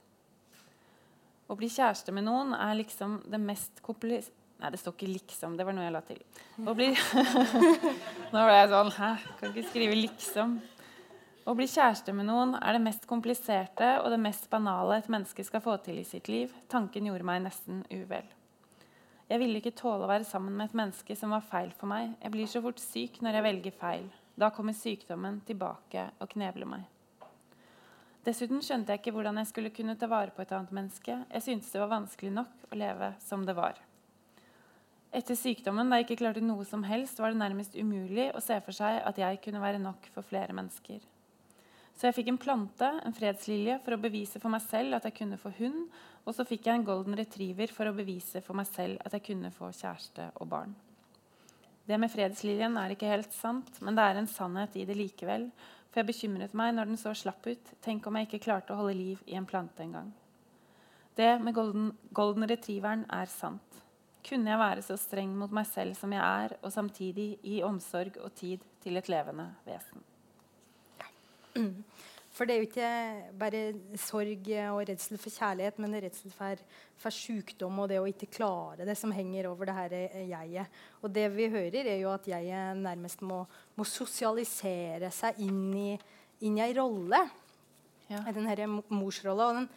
Å 1.48 1.56
bli 1.56 1.72
kjæreste 1.72 2.12
med 2.12 2.28
noen 2.28 2.52
er 2.58 2.76
liksom 2.76 3.22
det 3.24 3.40
mest 3.40 3.80
kompliserte 3.84 4.40
Nei, 4.62 4.68
det 4.70 4.78
står 4.78 4.92
ikke 4.94 5.06
'liksom'. 5.10 5.56
Det 5.58 5.64
var 5.66 5.74
noe 5.74 5.84
jeg 5.88 5.92
la 5.92 6.00
til. 6.06 6.18
Å 6.70 6.74
bli 6.78 6.86
Nå 8.32 8.42
ble 8.46 8.52
jeg 8.54 8.68
sånn 8.70 8.90
Hæ? 8.94 9.08
Kan 9.40 9.50
ikke 9.50 9.70
skrive 9.72 9.96
'liksom'. 9.98 10.52
Å 11.42 11.56
bli 11.58 11.64
kjæreste 11.66 12.12
med 12.14 12.28
noen 12.28 12.52
er 12.54 12.76
det 12.76 12.84
mest 12.84 13.08
kompliserte 13.10 13.96
og 14.04 14.12
det 14.12 14.20
mest 14.22 14.44
banale 14.50 15.00
et 15.00 15.08
menneske 15.10 15.42
skal 15.42 15.62
få 15.64 15.74
til 15.82 15.98
i 15.98 16.06
sitt 16.06 16.28
liv. 16.30 16.52
Tanken 16.70 17.08
gjorde 17.08 17.26
meg 17.26 17.40
nesten 17.42 17.80
uvel. 17.90 18.28
Jeg 19.26 19.40
ville 19.40 19.58
ikke 19.58 19.72
tåle 19.74 20.06
å 20.06 20.10
være 20.10 20.28
sammen 20.28 20.54
med 20.54 20.70
et 20.70 20.76
menneske 20.78 21.16
som 21.18 21.34
var 21.34 21.42
feil 21.42 21.72
for 21.74 21.90
meg. 21.90 22.12
Jeg 22.22 22.34
blir 22.34 22.50
så 22.50 22.62
fort 22.62 22.78
syk 22.78 23.18
når 23.24 23.38
jeg 23.38 23.46
velger 23.48 23.74
feil. 23.74 24.04
Da 24.38 24.52
kommer 24.54 24.76
sykdommen 24.76 25.40
tilbake 25.48 26.04
og 26.22 26.30
knebler 26.30 26.68
meg. 26.76 26.84
Dessuten 28.22 28.62
skjønte 28.62 28.94
jeg 28.94 29.02
ikke 29.02 29.14
hvordan 29.16 29.40
jeg 29.40 29.50
skulle 29.50 29.72
kunne 29.74 29.96
ta 29.98 30.06
vare 30.06 30.30
på 30.30 30.44
et 30.44 30.52
annet 30.54 30.70
menneske. 30.78 31.16
Jeg 31.26 31.42
syntes 31.42 31.72
det 31.74 31.82
var 31.82 31.90
vanskelig 31.90 32.30
nok 32.36 32.68
å 32.70 32.78
leve 32.78 33.08
som 33.24 33.42
det 33.48 33.56
var. 33.58 33.80
Etter 35.10 35.34
sykdommen, 35.36 35.90
da 35.90 35.98
jeg 35.98 36.06
ikke 36.06 36.22
klarte 36.22 36.44
noe 36.44 36.62
som 36.64 36.86
helst, 36.86 37.18
var 37.18 37.34
det 37.34 37.42
nærmest 37.42 37.74
umulig 37.74 38.30
å 38.30 38.40
se 38.40 38.60
for 38.62 38.78
seg 38.78 39.02
at 39.02 39.18
jeg 39.18 39.42
kunne 39.42 39.64
være 39.64 39.82
nok 39.82 40.06
for 40.14 40.24
flere 40.24 40.54
mennesker. 40.56 41.02
Så 42.02 42.08
jeg 42.08 42.16
fikk 42.16 42.28
en 42.32 42.38
plante, 42.42 42.86
en 43.06 43.14
fredslilje, 43.14 43.76
for 43.84 43.94
å 43.94 44.02
bevise 44.02 44.40
for 44.42 44.50
meg 44.50 44.64
selv 44.64 44.96
at 44.96 45.04
jeg 45.06 45.14
kunne 45.20 45.36
få 45.38 45.52
hund. 45.60 45.84
Og 46.26 46.34
så 46.34 46.42
fikk 46.42 46.66
jeg 46.66 46.80
en 46.80 46.86
golden 46.88 47.14
retriever 47.14 47.70
for 47.70 47.86
å 47.86 47.92
bevise 47.94 48.42
for 48.42 48.58
meg 48.58 48.66
selv 48.66 48.98
at 49.06 49.14
jeg 49.14 49.22
kunne 49.28 49.52
få 49.54 49.68
kjæreste 49.70 50.26
og 50.42 50.50
barn. 50.50 50.74
Det 51.86 52.00
med 52.02 52.10
fredsliljen 52.10 52.74
er 52.82 52.96
ikke 52.96 53.06
helt 53.06 53.30
sant, 53.36 53.78
men 53.86 53.94
det 53.94 54.08
er 54.08 54.18
en 54.18 54.30
sannhet 54.34 54.74
i 54.82 54.84
det 54.88 54.98
likevel. 54.98 55.46
For 55.92 56.02
jeg 56.02 56.10
bekymret 56.10 56.58
meg 56.58 56.74
når 56.74 56.90
den 56.90 56.98
så 56.98 57.14
slapp 57.14 57.46
ut. 57.46 57.74
Tenk 57.86 58.10
om 58.10 58.18
jeg 58.18 58.32
ikke 58.32 58.44
klarte 58.50 58.74
å 58.74 58.82
holde 58.82 58.98
liv 58.98 59.22
i 59.30 59.38
en 59.38 59.46
plante 59.46 59.86
engang. 59.86 60.10
Det 61.14 61.36
med 61.38 61.54
golden, 61.54 61.92
golden 62.10 62.50
retrieveren 62.50 63.06
er 63.14 63.30
sant. 63.30 63.82
Kunne 64.26 64.50
jeg 64.50 64.66
være 64.66 64.90
så 64.90 64.98
streng 64.98 65.38
mot 65.38 65.54
meg 65.54 65.70
selv 65.70 65.94
som 65.94 66.10
jeg 66.10 66.26
er, 66.46 66.58
og 66.66 66.74
samtidig 66.74 67.36
gi 67.46 67.60
omsorg 67.62 68.18
og 68.26 68.34
tid 68.34 68.66
til 68.82 68.98
et 68.98 69.10
levende 69.12 69.52
vesen? 69.70 70.02
For 72.32 72.48
det 72.48 72.54
er 72.54 72.62
jo 72.62 72.68
ikke 72.70 72.90
bare 73.36 73.58
sorg 74.00 74.46
og 74.72 74.78
redsel 74.88 75.18
for 75.20 75.34
kjærlighet, 75.34 75.80
men 75.84 75.98
redsel 76.00 76.32
for, 76.32 76.62
for 76.96 77.12
sykdom 77.12 77.82
og 77.82 77.90
det 77.90 77.98
å 78.00 78.06
ikke 78.08 78.30
klare 78.32 78.86
det 78.88 78.94
som 78.96 79.12
henger 79.12 79.50
over 79.50 79.68
det 79.68 79.74
her 79.76 79.96
jeget. 80.30 80.78
Og 81.04 81.12
det 81.12 81.26
vi 81.34 81.50
hører, 81.52 81.84
er 81.84 82.00
jo 82.00 82.14
at 82.14 82.30
jeget 82.32 82.80
nærmest 82.80 83.20
må, 83.28 83.42
må 83.76 83.84
sosialisere 83.84 85.12
seg 85.12 85.44
inn 85.44 85.66
i, 85.76 85.90
inn 86.48 86.56
i 86.56 86.64
ei 86.64 86.72
rolle. 86.78 87.20
Ja. 88.08 88.24
Den 88.32 88.48
herre 88.48 88.70
morsrolla. 88.70 89.50
Og 89.50 89.60
den 89.60 89.68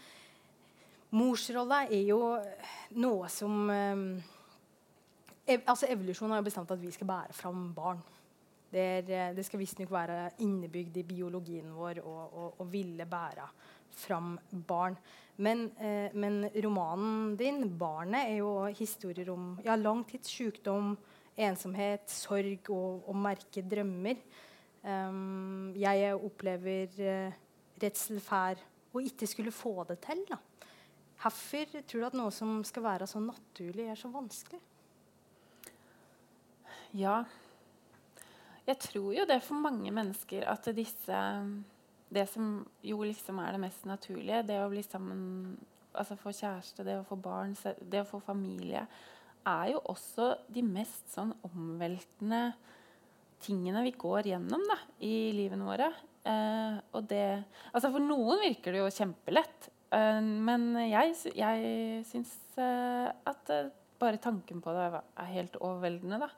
morsrolla 1.20 1.84
er 1.90 2.08
jo 2.08 2.22
noe 3.04 3.28
som 3.36 3.68
um, 3.68 4.08
ev 5.46 5.68
altså 5.68 5.92
Evolusjonen 5.92 6.34
har 6.38 6.42
jo 6.42 6.48
bestemt 6.48 6.72
at 6.72 6.82
vi 6.82 6.96
skal 6.96 7.12
bære 7.12 7.36
fram 7.36 7.68
barn. 7.76 8.00
Det, 8.76 8.84
er, 8.84 9.12
eh, 9.16 9.34
det 9.36 9.46
skal 9.48 9.62
visstnok 9.62 9.92
være 9.94 10.20
innebygd 10.44 10.98
i 11.00 11.08
biologien 11.08 11.72
vår 11.72 12.02
å 12.04 12.66
ville 12.68 13.08
bære 13.08 13.48
fram 13.96 14.36
barn. 14.52 14.98
Men, 15.38 15.72
eh, 15.80 16.12
men, 16.14 16.50
romanen 16.64 17.38
din, 17.38 17.78
'Barnet', 17.78 18.30
er 18.30 18.38
jo 18.38 18.66
historier 18.66 19.30
om 19.32 19.60
ja, 19.64 19.76
langtidssykdom, 19.76 20.98
ensomhet, 21.38 22.10
sorg 22.10 22.70
og, 22.70 23.10
og 23.10 23.16
merke 23.16 23.62
drømmer. 23.62 24.16
Um, 24.86 25.74
jeg 25.76 26.14
opplever 26.14 27.00
eh, 27.02 27.34
redsel 27.82 28.20
for 28.22 28.56
å 28.94 29.02
ikke 29.02 29.28
skulle 29.28 29.52
få 29.52 29.84
det 29.90 29.98
til. 30.06 30.22
Da. 30.30 30.38
Hvorfor 31.20 31.82
tror 31.88 32.00
du 32.00 32.06
at 32.06 32.18
noe 32.20 32.32
som 32.32 32.64
skal 32.64 32.84
være 32.84 33.08
så 33.08 33.20
naturlig, 33.20 33.90
er 33.90 34.00
så 34.00 34.12
vanskelig? 34.14 34.62
Ja, 36.96 37.24
jeg 38.66 38.82
tror 38.82 39.12
jo 39.14 39.26
det 39.30 39.40
for 39.46 39.62
mange 39.62 39.92
mennesker 39.94 40.46
at 40.50 40.70
disse 40.76 41.24
Det 42.16 42.26
som 42.30 42.60
jo 42.86 43.02
liksom 43.04 43.40
er 43.42 43.56
det 43.56 43.62
mest 43.62 43.86
naturlige, 43.86 44.44
det 44.46 44.60
å 44.62 44.70
bli 44.72 44.84
sammen 44.86 45.58
Altså 45.96 46.18
få 46.20 46.34
kjæreste, 46.36 46.84
det 46.84 46.98
å 47.00 47.06
få 47.08 47.16
barn, 47.16 47.54
det 47.80 48.02
å 48.02 48.08
få 48.10 48.20
familie, 48.20 48.82
er 49.48 49.70
jo 49.72 49.78
også 49.88 50.34
de 50.52 50.60
mest 50.66 51.14
sånn 51.14 51.32
omveltende 51.48 52.50
tingene 53.46 53.84
vi 53.86 53.94
går 53.96 54.28
gjennom 54.34 54.66
da, 54.68 54.76
i 55.08 55.32
livene 55.32 55.64
våre. 55.64 55.88
Eh, 56.28 56.76
og 56.98 57.08
det 57.08 57.46
Altså 57.72 57.94
for 57.94 58.04
noen 58.04 58.44
virker 58.44 58.76
det 58.76 58.82
jo 58.82 58.92
kjempelett. 58.92 59.70
Eh, 59.96 60.20
men 60.20 60.68
jeg, 60.84 61.16
jeg 61.32 62.04
syns 62.10 62.36
eh, 62.60 63.08
at 63.32 63.56
eh, 63.56 63.72
bare 64.02 64.20
tanken 64.20 64.60
på 64.60 64.76
det 64.76 64.90
er 65.00 65.32
helt 65.32 65.56
overveldende, 65.62 66.26
da. 66.26 66.32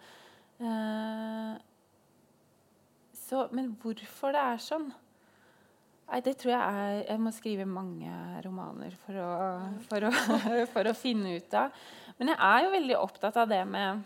Så, 3.28 3.48
men 3.52 3.74
hvorfor 3.82 4.36
det 4.36 4.44
er 4.54 4.64
sånn 4.64 4.88
Nei, 6.08 6.22
det 6.24 6.38
tror 6.40 6.54
jeg 6.54 6.82
er 6.82 7.00
Jeg 7.02 7.20
må 7.20 7.34
skrive 7.36 7.66
mange 7.68 8.12
romaner 8.46 8.94
for 9.04 9.20
å, 9.20 9.32
for 9.90 10.08
å, 10.08 10.12
for 10.74 10.88
å 10.88 10.96
finne 10.96 11.34
ut 11.36 11.58
av. 11.60 11.74
Men 12.16 12.32
jeg 12.32 12.40
er 12.48 12.62
jo 12.64 12.70
veldig 12.78 13.00
opptatt 13.02 13.40
av 13.42 13.50
det 13.52 13.60
med 13.68 14.06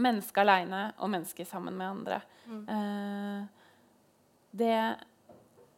mennesket 0.00 0.38
aleine 0.44 0.84
og 1.02 1.10
mennesket 1.10 1.50
sammen 1.50 1.74
med 1.74 1.88
andre. 1.88 2.20
Mm. 2.46 2.62
Eh, 2.76 3.72
det 4.62 4.76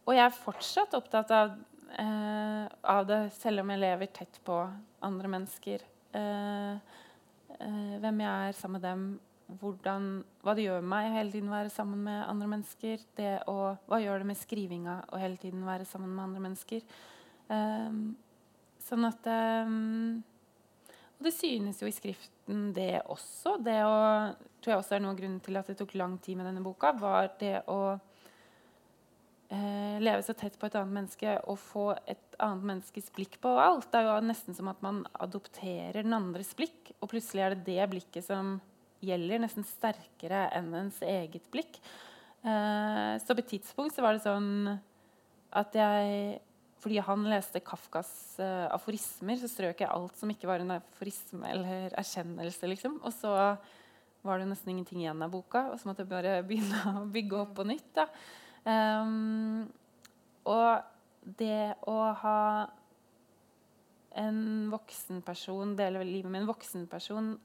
Og 0.05 0.13
jeg 0.13 0.27
er 0.27 0.37
fortsatt 0.37 0.99
opptatt 0.99 1.33
av, 1.39 1.57
eh, 1.97 2.69
av, 2.93 3.09
det, 3.09 3.23
selv 3.39 3.65
om 3.65 3.73
jeg 3.73 3.81
lever 3.81 4.13
tett 4.13 4.37
på 4.45 4.61
andre 5.09 5.33
mennesker. 5.39 5.89
Eh 6.21 7.01
hvem 8.03 8.21
jeg 8.23 8.49
er 8.49 8.57
sammen 8.57 8.81
med 8.81 8.89
dem, 8.89 9.03
hvordan, 9.61 10.09
hva 10.45 10.55
det 10.57 10.67
gjør 10.67 10.85
meg 10.87 11.13
hele 11.15 11.33
tiden 11.35 11.53
være 11.53 11.73
sammen 11.73 12.03
med 12.07 12.25
andre 12.25 12.49
mennesker. 12.55 13.07
Det 13.19 13.33
å, 13.51 13.57
hva 13.89 14.01
gjør 14.03 14.23
det 14.23 14.29
med 14.33 14.41
skrivinga 14.41 14.99
å 15.13 15.21
hele 15.23 15.41
tiden 15.41 15.65
være 15.67 15.87
sammen 15.89 16.13
med 16.15 16.25
andre 16.27 16.45
mennesker. 16.49 16.85
Um, 17.49 18.05
sånn 18.83 19.09
at 19.09 19.27
um, 19.29 20.23
Og 21.19 21.27
det 21.27 21.35
synes 21.37 21.83
jo 21.83 21.91
i 21.91 21.95
skriften, 21.95 22.71
det 22.77 23.03
også. 23.11 23.59
Det 23.63 23.81
å, 23.87 23.99
tror 24.63 24.75
jeg 24.75 24.81
også 24.81 24.97
er 24.97 25.05
noe 25.05 25.15
av 25.15 25.21
grunnen 25.21 25.43
til 25.45 25.61
at 25.61 25.69
det 25.71 25.79
tok 25.79 25.95
lang 25.99 26.17
tid 26.23 26.41
med 26.41 26.49
denne 26.49 26.65
boka, 26.65 26.95
var 26.99 27.31
det 27.41 27.61
å 27.71 27.79
eh, 29.53 30.01
leve 30.03 30.25
så 30.27 30.35
tett 30.37 30.59
på 30.59 30.67
et 30.67 30.77
annet 30.79 30.97
menneske 30.97 31.37
og 31.51 31.61
få 31.61 31.87
et 32.11 32.37
annet 32.43 32.67
menneskes 32.73 33.13
blikk 33.15 33.39
på 33.43 33.55
alt. 33.61 33.91
Det 33.93 34.01
er 34.01 34.09
jo 34.09 34.19
nesten 34.27 34.57
som 34.57 34.71
at 34.73 34.83
man 34.85 35.03
adopterer 35.13 36.03
den 36.03 36.17
andres 36.17 36.55
blikk, 36.59 36.95
og 37.01 37.13
plutselig 37.13 37.45
er 37.45 37.57
det 37.57 37.67
det 37.69 37.89
blikket 37.93 38.27
som 38.27 38.57
gjelder 39.03 39.43
nesten 39.43 39.67
sterkere 39.67 40.47
enn 40.57 40.73
ens 40.79 41.01
eget 41.05 41.45
blikk. 41.53 41.81
Eh, 42.43 43.13
så 43.23 43.35
på 43.35 43.43
et 43.43 43.53
tidspunkt 43.57 43.95
så 43.95 44.05
var 44.05 44.17
det 44.17 44.25
sånn 44.25 44.73
at 45.53 45.77
jeg 45.77 46.41
fordi 46.83 46.99
han 47.07 47.29
leste 47.31 47.63
Kafkas 47.63 48.11
uh, 48.43 48.67
aforismer, 48.75 49.39
så 49.39 49.47
strøk 49.47 49.85
jeg 49.85 49.91
alt 49.93 50.17
som 50.19 50.31
ikke 50.33 50.49
var 50.51 50.65
en 50.65 50.75
aforisme 50.81 51.47
eller 51.47 51.95
erkjennelse. 51.95 52.71
liksom. 52.73 52.97
Og 53.07 53.15
så 53.15 53.31
var 54.27 54.41
det 54.41 54.49
nesten 54.51 54.73
ingenting 54.73 55.05
igjen 55.05 55.23
av 55.23 55.31
boka, 55.31 55.69
og 55.71 55.79
så 55.79 55.89
måtte 55.89 56.03
jeg 56.03 56.11
bare 56.11 56.41
begynne 56.49 56.97
å 56.99 57.05
bygge 57.15 57.39
opp 57.39 57.55
på 57.61 57.69
nytt. 57.71 57.87
da. 57.95 58.09
Um, 58.67 59.71
og 60.51 60.83
det 61.39 61.77
å 61.87 61.97
ha 62.19 62.43
en 64.19 64.43
voksen 64.73 65.23
person, 65.25 65.77
dele 65.79 66.03
livet 66.05 66.31
med 66.31 66.43
en 66.43 66.51
voksen 66.51 66.91
person 66.91 67.37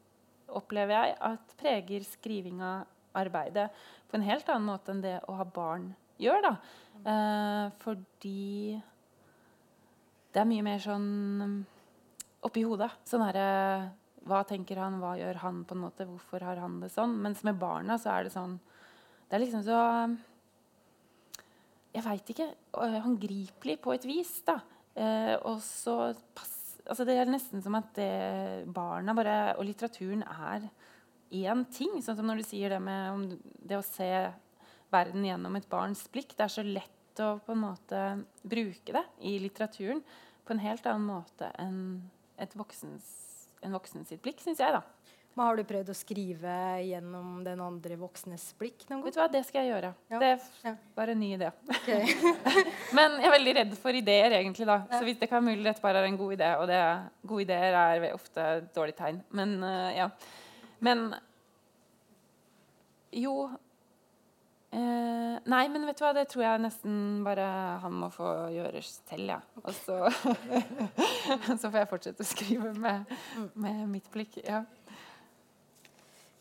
opplever 0.48 0.95
jeg 0.95 1.18
at 1.30 1.56
preger 1.60 2.06
skrivinga 2.08 2.72
arbeidet 3.18 3.70
på 4.08 4.18
en 4.18 4.26
helt 4.28 4.48
annen 4.52 4.70
måte 4.70 4.93
enn 4.93 5.02
det 5.04 5.18
å 5.28 5.36
ha 5.39 5.45
barn 5.45 5.89
gjør. 6.22 6.41
da. 6.45 6.54
Eh, 7.04 7.72
fordi 7.84 8.78
det 10.34 10.41
er 10.41 10.50
mye 10.50 10.66
mer 10.66 10.82
sånn 10.84 11.66
oppi 12.45 12.64
hodet. 12.68 12.91
Sånn 13.08 13.26
herre 13.26 13.48
Hva 14.28 14.41
tenker 14.43 14.76
han, 14.82 14.98
hva 15.00 15.14
gjør 15.16 15.38
han? 15.39 15.62
på 15.64 15.76
en 15.76 15.86
måte, 15.86 16.06
Hvorfor 16.06 16.43
har 16.43 16.60
han 16.60 16.82
det 16.82 16.89
sånn? 16.91 17.14
Mens 17.24 17.43
med 17.48 17.56
barna 17.60 17.95
så 17.98 18.12
er 18.12 18.28
det 18.28 18.34
sånn 18.34 18.58
Det 19.30 19.38
er 19.38 19.39
liksom 19.39 19.64
så 19.64 19.78
Jeg 21.95 22.04
veit 22.04 22.34
ikke. 22.34 22.50
Håndgripelig 22.76 23.78
på 23.82 23.93
et 23.95 24.06
vis. 24.06 24.41
da. 24.45 24.60
Eh, 24.98 25.36
og 25.45 25.62
så 25.62 26.14
pass, 26.36 26.57
altså 26.88 27.05
Det 27.07 27.17
er 27.19 27.29
nesten 27.29 27.63
som 27.63 27.77
at 27.79 27.93
det, 27.97 28.67
barna 28.73 29.15
bare, 29.17 29.38
og 29.57 29.67
litteraturen 29.67 30.23
er 30.23 30.67
én 31.31 31.63
ting. 31.73 31.97
Sånn 32.03 32.17
som 32.19 32.27
når 32.27 32.41
du 32.41 32.47
sier 32.47 32.75
det 32.75 32.81
med 32.83 33.38
det 33.67 33.79
å 33.79 33.85
se 33.85 34.09
verden 34.93 35.25
gjennom 35.27 35.57
et 35.59 35.69
barns 35.69 36.05
blikk. 36.11 36.35
Det 36.35 36.47
er 36.47 36.53
så 36.53 36.65
lett 36.65 37.23
å 37.23 37.38
på 37.43 37.55
en 37.55 37.63
måte 37.63 38.03
bruke 38.45 38.93
det 38.95 39.03
i 39.25 39.38
litteraturen 39.41 40.03
på 40.47 40.55
en 40.55 40.63
helt 40.63 40.85
annen 40.88 41.07
måte 41.09 41.49
enn 41.59 41.81
et 42.39 42.53
voksens, 42.55 43.07
en 43.65 43.73
voksen 43.73 44.05
sitt 44.05 44.21
blikk, 44.23 44.39
syns 44.43 44.61
jeg. 44.61 44.75
da. 44.75 44.83
Men 45.38 45.45
Har 45.45 45.59
du 45.59 45.67
prøvd 45.69 45.89
å 45.93 45.93
skrive 45.93 46.53
gjennom 46.81 47.43
den 47.45 47.59
andre 47.61 47.95
voksnes 48.01 48.47
blikk? 48.57 48.88
noen 48.88 48.95
gang? 48.95 49.03
Vet 49.05 49.13
du 49.13 49.19
hva, 49.21 49.27
Det 49.29 49.41
skal 49.45 49.61
jeg 49.61 49.69
gjøre. 49.69 49.91
Ja. 50.09 50.21
Det 50.23 50.71
bare 50.97 51.13
en 51.13 51.19
ny 51.21 51.27
idé. 51.35 51.51
Okay. 51.75 52.15
Men 52.97 53.19
jeg 53.19 53.29
er 53.29 53.33
veldig 53.35 53.53
redd 53.59 53.75
for 53.77 53.99
ideer, 53.99 54.33
egentlig. 54.39 54.65
da. 54.65 54.79
Ja. 54.89 54.97
Så 54.97 55.05
hvis 55.05 55.19
det 55.21 55.29
kan 55.29 55.45
mulig 55.45 55.61
dette 55.67 55.83
bare 55.83 56.01
er 56.01 56.09
en 56.09 56.17
god 56.17 56.33
idé, 56.33 56.49
og 56.57 56.65
det, 56.71 56.79
gode 57.29 57.45
ideer 57.45 57.77
er 57.77 58.07
ofte 58.15 58.47
et 58.55 58.71
dårlig 58.73 58.95
tegn. 58.97 59.19
Men 59.38 59.53
uh, 59.61 59.91
ja. 59.93 60.09
Men 60.81 61.05
jo 63.13 63.35
uh, 63.45 65.38
Nei, 65.38 65.61
men 65.69 65.85
vet 65.85 66.01
du 66.01 66.03
hva, 66.07 66.15
det 66.17 66.25
tror 66.33 66.47
jeg 66.47 66.63
nesten 66.65 66.97
bare 67.27 67.45
han 67.85 67.93
må 67.93 68.09
få 68.09 68.31
gjøre 68.55 68.81
selv, 68.88 69.35
ja. 69.35 69.38
Og 69.61 69.69
så, 69.83 70.01
så 71.61 71.69
får 71.69 71.79
jeg 71.83 71.91
fortsette 71.93 72.25
å 72.25 72.31
skrive 72.33 72.73
med, 72.73 73.05
mm. 73.38 73.47
med 73.53 73.85
mitt 73.93 74.09
blikk. 74.17 74.41
ja. 74.41 74.65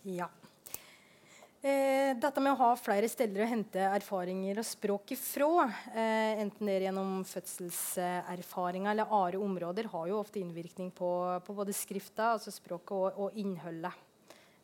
Ja. 0.07 0.29
Eh, 1.67 2.13
dette 2.15 2.39
med 2.39 2.53
å 2.53 2.59
ha 2.61 2.69
flere 2.79 3.09
steder 3.11 3.43
å 3.43 3.49
hente 3.51 3.83
erfaringer 3.91 4.61
og 4.61 4.67
språk 4.69 5.17
ifra, 5.17 5.67
eh, 5.91 6.39
enten 6.45 6.69
det 6.69 6.77
er 6.77 6.85
gjennom 6.87 7.25
fødselserfaringer 7.27 8.93
eller 8.93 9.11
andre 9.11 9.41
områder, 9.43 9.89
har 9.91 10.07
jo 10.07 10.21
ofte 10.21 10.39
innvirkning 10.39 10.93
på, 10.95 11.11
på 11.43 11.57
både 11.57 11.75
skrifta, 11.75 12.37
altså 12.37 12.55
språket, 12.55 12.93
og, 12.95 13.19
og 13.19 13.41
innholdet. 13.41 14.05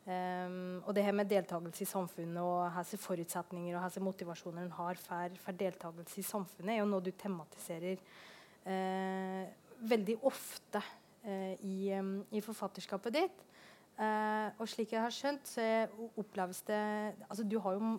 Um, 0.03 0.81
og 0.83 0.91
det 0.95 1.05
her 1.05 1.15
med 1.15 1.29
deltakelse 1.31 1.85
i 1.85 1.87
samfunnet 1.87 2.43
og 2.43 2.73
hvilke 2.75 2.97
forutsetninger 2.99 3.77
og 3.77 3.85
hvilke 3.85 4.03
motivasjoner 4.03 4.65
en 4.65 4.73
har 4.75 4.99
for, 4.99 5.37
for 5.45 5.55
deltakelse 5.55 6.19
i 6.19 6.25
samfunnet, 6.27 6.73
er 6.73 6.81
jo 6.81 6.89
noe 6.91 7.03
du 7.03 7.13
tematiserer 7.15 8.01
uh, 8.67 9.43
veldig 9.79 10.17
ofte 10.27 10.81
uh, 10.83 11.53
i, 11.63 11.93
um, 11.95 12.17
i, 12.35 12.43
forfatterskapet 12.43 13.15
ditt. 13.15 13.45
Uh, 13.93 14.49
og 14.57 14.65
slik 14.65 14.95
jeg 14.95 15.03
har 15.03 15.13
skjønt, 15.13 15.45
så 15.45 15.63
oppleves 16.17 16.63
det 16.65 16.79
altså 17.27 17.43
Du 17.45 17.59
har 17.61 17.75
jo 17.75 17.91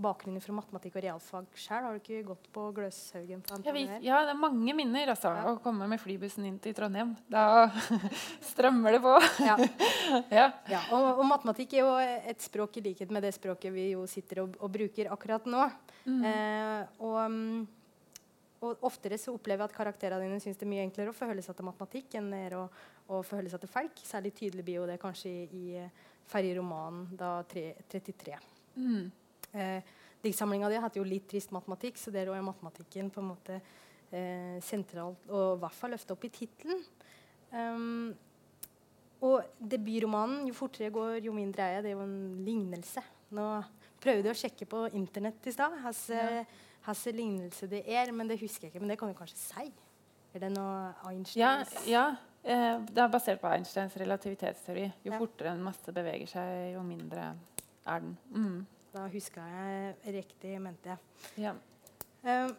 bakgrunnen 0.00 0.40
fra 0.40 0.54
matematikk 0.56 0.96
og 0.96 1.04
realfag 1.04 1.58
sjøl. 1.60 1.84
Har 1.84 1.92
du 1.92 2.00
ikke 2.00 2.22
gått 2.30 2.48
på 2.54 2.64
Gløshaugen? 2.78 3.42
På 3.44 3.58
ja, 3.76 4.22
det 4.24 4.32
er 4.32 4.40
mange 4.40 4.76
minner 4.76 5.12
altså, 5.12 5.34
ja. 5.36 5.52
å 5.52 5.60
komme 5.60 5.88
med 5.90 6.00
flybussen 6.00 6.48
inn 6.48 6.56
til 6.64 6.72
Trondheim. 6.76 7.12
Da 7.28 7.66
strømmer 8.50 8.96
det 8.96 9.02
på. 9.04 9.14
ja. 9.44 9.58
ja. 10.40 10.48
ja 10.72 10.82
og, 10.96 11.10
og, 11.18 11.24
matematikk 11.28 11.76
er 11.76 11.84
jo 11.84 11.94
et 12.32 12.48
språk 12.48 12.80
i 12.80 12.86
likhet 12.88 13.12
med 13.12 13.28
det 13.28 13.36
språket 13.36 13.74
vi 13.74 13.90
jo 13.92 14.08
sitter 14.08 14.46
og, 14.46 14.56
og 14.64 14.72
bruker 14.72 15.12
akkurat 15.12 15.44
nå. 15.44 15.68
Mm. 16.08 16.24
Uh, 16.24 17.04
og 17.04 17.20
um, 17.28 17.66
og 18.64 18.86
oftere 18.88 19.18
så 19.20 19.34
opplever 19.34 19.64
jeg 19.64 19.72
at 19.72 19.76
karakterene 19.76 20.24
dine 20.24 20.40
syns 20.42 20.58
det 20.58 20.66
er 20.66 20.72
mye 20.72 20.84
enklere 20.86 21.12
å 21.12 21.16
forholde 21.16 21.44
seg 21.44 21.56
til 21.58 21.68
matematikk 21.68 22.16
enn 22.18 22.30
det 22.32 22.44
å, 22.56 22.64
å 23.12 23.20
forholde 23.26 23.52
seg 23.52 23.62
til 23.62 23.72
folk. 23.72 24.02
Særlig 24.06 24.32
tydelig 24.38 24.64
blir 24.66 24.80
jo 24.80 24.88
det 24.88 24.98
kanskje 25.02 25.30
i, 25.30 25.44
i 25.44 25.76
eh, 25.82 26.02
Ferjeromanen 26.30 27.10
da 27.18 27.36
3, 27.50 27.64
33. 27.92 28.38
Mm. 28.80 29.06
Eh, 29.52 29.92
Diktsamlinga 30.24 30.70
di 30.72 30.80
heter 30.80 31.02
jo 31.02 31.04
'Litt 31.04 31.26
trist 31.28 31.50
matematikk', 31.52 31.98
så 32.00 32.10
der 32.10 32.30
er 32.32 32.40
matematikken 32.42 33.10
på 33.12 33.20
en 33.20 33.28
måte 33.28 33.58
eh, 34.10 34.56
sentralt 34.64 35.26
og 35.28 35.58
i 35.58 35.60
hvert 35.60 35.76
fall 35.76 35.92
løfta 35.92 36.16
opp 36.16 36.24
i 36.24 36.32
tittelen. 36.32 36.80
Um, 37.52 38.14
og 39.20 39.44
debutromanen 39.60 40.46
'Jo 40.48 40.54
fortere 40.56 40.88
jeg 40.88 40.96
går, 40.96 41.18
jo 41.28 41.32
mindre 41.36 41.62
er 41.62 41.74
jeg', 41.76 41.82
det 41.82 41.90
er 41.92 41.98
jo 41.98 42.06
en 42.06 42.44
lignelse. 42.46 43.04
Nå 43.36 43.48
prøvde 44.00 44.30
jeg 44.30 44.36
å 44.36 44.42
sjekke 44.42 44.66
på 44.70 44.86
Internett 44.96 45.46
i 45.46 45.52
stad. 45.52 45.76
Ja 46.08 46.44
hvilken 46.84 47.16
lignelse 47.16 47.68
det 47.70 47.82
er, 47.86 48.12
men 48.12 48.28
det 48.30 48.38
husker 48.40 48.66
jeg 48.66 48.74
ikke. 48.74 48.84
Men 48.84 48.92
det 48.92 48.98
kan 49.00 49.10
du 49.10 49.16
kanskje 49.18 49.40
si? 49.40 49.72
Er 50.34 50.42
det 50.42 50.50
noe 50.54 50.92
Einsteins 51.06 51.74
Ja, 51.86 51.88
ja. 51.88 52.06
Eh, 52.44 52.80
det 52.92 53.00
er 53.00 53.08
basert 53.08 53.40
på 53.40 53.48
Einsteins 53.48 53.96
relativitetsteori. 53.96 54.84
Jo 55.06 55.14
ja. 55.14 55.18
fortere 55.22 55.54
en 55.54 55.64
masse 55.64 55.94
beveger 55.96 56.28
seg, 56.28 56.74
jo 56.74 56.82
mindre 56.84 57.30
er 57.86 58.04
den. 58.04 58.16
Mm. 58.34 58.60
Da 58.94 59.08
huska 59.10 59.44
jeg 59.48 60.14
riktig, 60.18 60.58
mente 60.62 60.92
jeg. 60.92 61.46
Ja. 61.46 61.54
Um, 62.24 62.52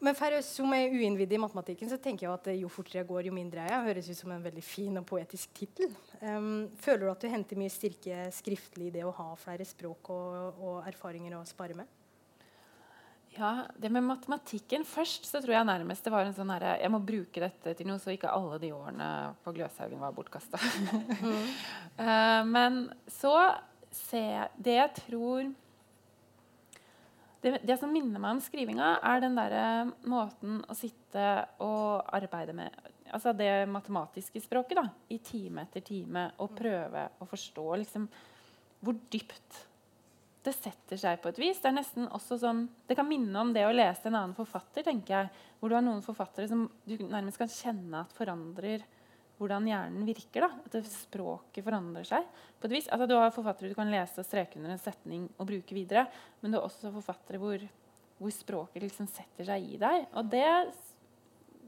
men 0.00 0.16
for 0.16 0.32
oss 0.32 0.48
som 0.56 0.72
er 0.72 0.92
uinnvidde 0.92 1.36
i 1.36 1.40
matematikken, 1.40 1.88
så 1.90 1.98
tenker 2.00 2.26
jeg 2.26 2.32
at 2.32 2.46
jo 2.56 2.70
fortere 2.72 3.02
jeg 3.02 3.08
går, 3.08 3.26
jo 3.28 3.34
mindre 3.36 3.64
er 3.64 3.74
jeg. 3.74 3.86
Høres 3.88 4.10
ut 4.10 4.20
som 4.20 4.34
en 4.34 4.44
veldig 4.44 4.64
fin 4.64 5.00
og 5.00 5.06
poetisk 5.08 5.52
tittel. 5.56 5.92
Um, 6.20 6.68
føler 6.80 7.04
du 7.04 7.12
at 7.12 7.24
du 7.24 7.28
henter 7.32 7.60
mye 7.60 7.72
styrke 7.72 8.28
skriftlig 8.34 8.88
i 8.88 8.94
det 8.98 9.04
å 9.08 9.14
ha 9.16 9.32
flere 9.40 9.66
språk 9.68 10.12
og, 10.14 10.62
og 10.62 10.88
erfaringer 10.88 11.36
å 11.36 11.42
spare 11.48 11.76
med? 11.80 11.99
Ja, 13.40 13.66
Det 13.74 13.88
med 13.88 14.04
matematikken 14.04 14.84
først 14.84 15.24
så 15.24 15.40
tror 15.40 15.54
jeg 15.54 15.68
nærmest 15.68 16.04
det 16.04 16.12
var 16.12 16.28
en 16.28 16.36
sånn 16.36 16.52
herre 16.52 16.74
Jeg 16.82 16.92
må 16.92 17.00
bruke 17.00 17.40
dette 17.40 17.72
til 17.78 17.88
noe, 17.88 18.00
så 18.02 18.12
ikke 18.12 18.32
alle 18.32 18.58
de 18.60 18.72
årene 18.76 19.08
på 19.44 19.54
Gløshaugen 19.56 20.02
var 20.02 20.12
bortkasta. 20.12 20.60
mm. 20.60 21.48
uh, 22.02 22.42
men 22.56 22.82
så 23.08 23.34
ser 23.90 24.28
jeg 24.34 24.64
Det 24.68 24.76
jeg 24.76 24.94
tror 25.00 25.50
det, 27.40 27.54
det, 27.64 27.78
som 27.80 27.88
minner 27.88 28.20
meg 28.20 28.36
om 28.36 28.40
skrivinga, 28.44 28.98
er 29.00 29.22
den 29.24 29.38
derre 29.38 29.64
måten 30.04 30.58
å 30.68 30.74
sitte 30.76 31.22
og 31.64 32.10
arbeide 32.12 32.52
med 32.52 32.74
Altså 33.10 33.32
det 33.34 33.64
matematiske 33.66 34.38
språket, 34.44 34.76
da. 34.78 34.84
I 35.10 35.16
time 35.24 35.64
etter 35.64 35.82
time. 35.82 36.28
Og 36.44 36.52
prøve 36.54 37.08
å 37.18 37.26
forstå 37.26 37.64
liksom 37.80 38.04
hvor 38.84 39.00
dypt 39.10 39.64
det 40.44 40.54
setter 40.56 40.96
seg 40.96 41.18
på 41.20 41.28
et 41.28 41.38
vis. 41.40 41.58
Det 41.60 41.68
er 41.68 41.76
nesten 41.76 42.06
også 42.16 42.38
sånn, 42.40 42.62
det 42.88 42.96
kan 42.96 43.08
minne 43.08 43.42
om 43.42 43.50
det 43.52 43.66
å 43.66 43.74
lese 43.74 44.08
en 44.08 44.16
annen 44.16 44.36
forfatter. 44.36 44.86
tenker 44.86 45.14
jeg, 45.14 45.30
Hvor 45.60 45.68
du 45.68 45.74
har 45.76 45.84
noen 45.84 46.02
forfattere 46.02 46.48
som 46.48 46.70
du 46.86 46.96
nærmest 46.96 47.38
kan 47.38 47.48
kjenne 47.48 48.00
at 48.00 48.14
forandrer 48.16 48.86
hvordan 49.36 49.68
hjernen 49.68 50.06
virker. 50.08 50.46
da, 50.46 50.50
At 50.64 50.86
språket 50.86 51.64
forandrer 51.64 52.04
seg. 52.04 52.24
på 52.60 52.66
et 52.66 52.72
vis. 52.72 52.88
Altså, 52.88 53.06
du 53.06 53.14
har 53.14 53.30
forfattere 53.30 53.68
du 53.68 53.74
kan 53.74 53.90
lese 53.90 54.20
og 54.20 54.26
streke 54.26 54.56
under 54.56 54.70
en 54.70 54.78
setning 54.78 55.28
og 55.38 55.46
bruke 55.46 55.74
videre. 55.74 56.06
Men 56.40 56.52
du 56.52 56.58
har 56.58 56.64
også 56.64 56.92
forfattere 56.92 57.38
hvor, 57.38 57.58
hvor 58.18 58.30
språket 58.30 58.82
liksom 58.82 59.06
setter 59.08 59.44
seg 59.44 59.74
i 59.74 59.76
deg. 59.76 60.06
Og 60.14 60.24
det, 60.24 60.72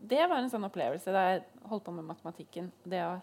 det 0.00 0.28
var 0.28 0.38
en 0.38 0.50
sånn 0.50 0.64
opplevelse 0.64 1.12
da 1.12 1.28
jeg 1.28 1.44
holdt 1.68 1.84
på 1.84 1.92
med 1.92 2.08
matematikken. 2.08 2.72
det 2.84 3.04
å 3.04 3.20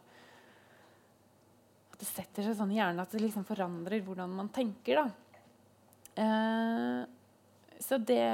at 1.99 2.05
det 2.05 2.07
setter 2.07 2.45
seg 2.45 2.55
sånn 2.55 2.71
i 2.71 2.77
hjernen 2.77 3.01
at 3.03 3.11
det 3.11 3.19
liksom 3.19 3.43
forandrer 3.43 3.99
hvordan 4.05 4.31
man 4.31 4.47
tenker. 4.55 5.01
da. 5.01 5.28
Eh, 6.15 7.01
så 7.79 7.97
det, 7.97 8.25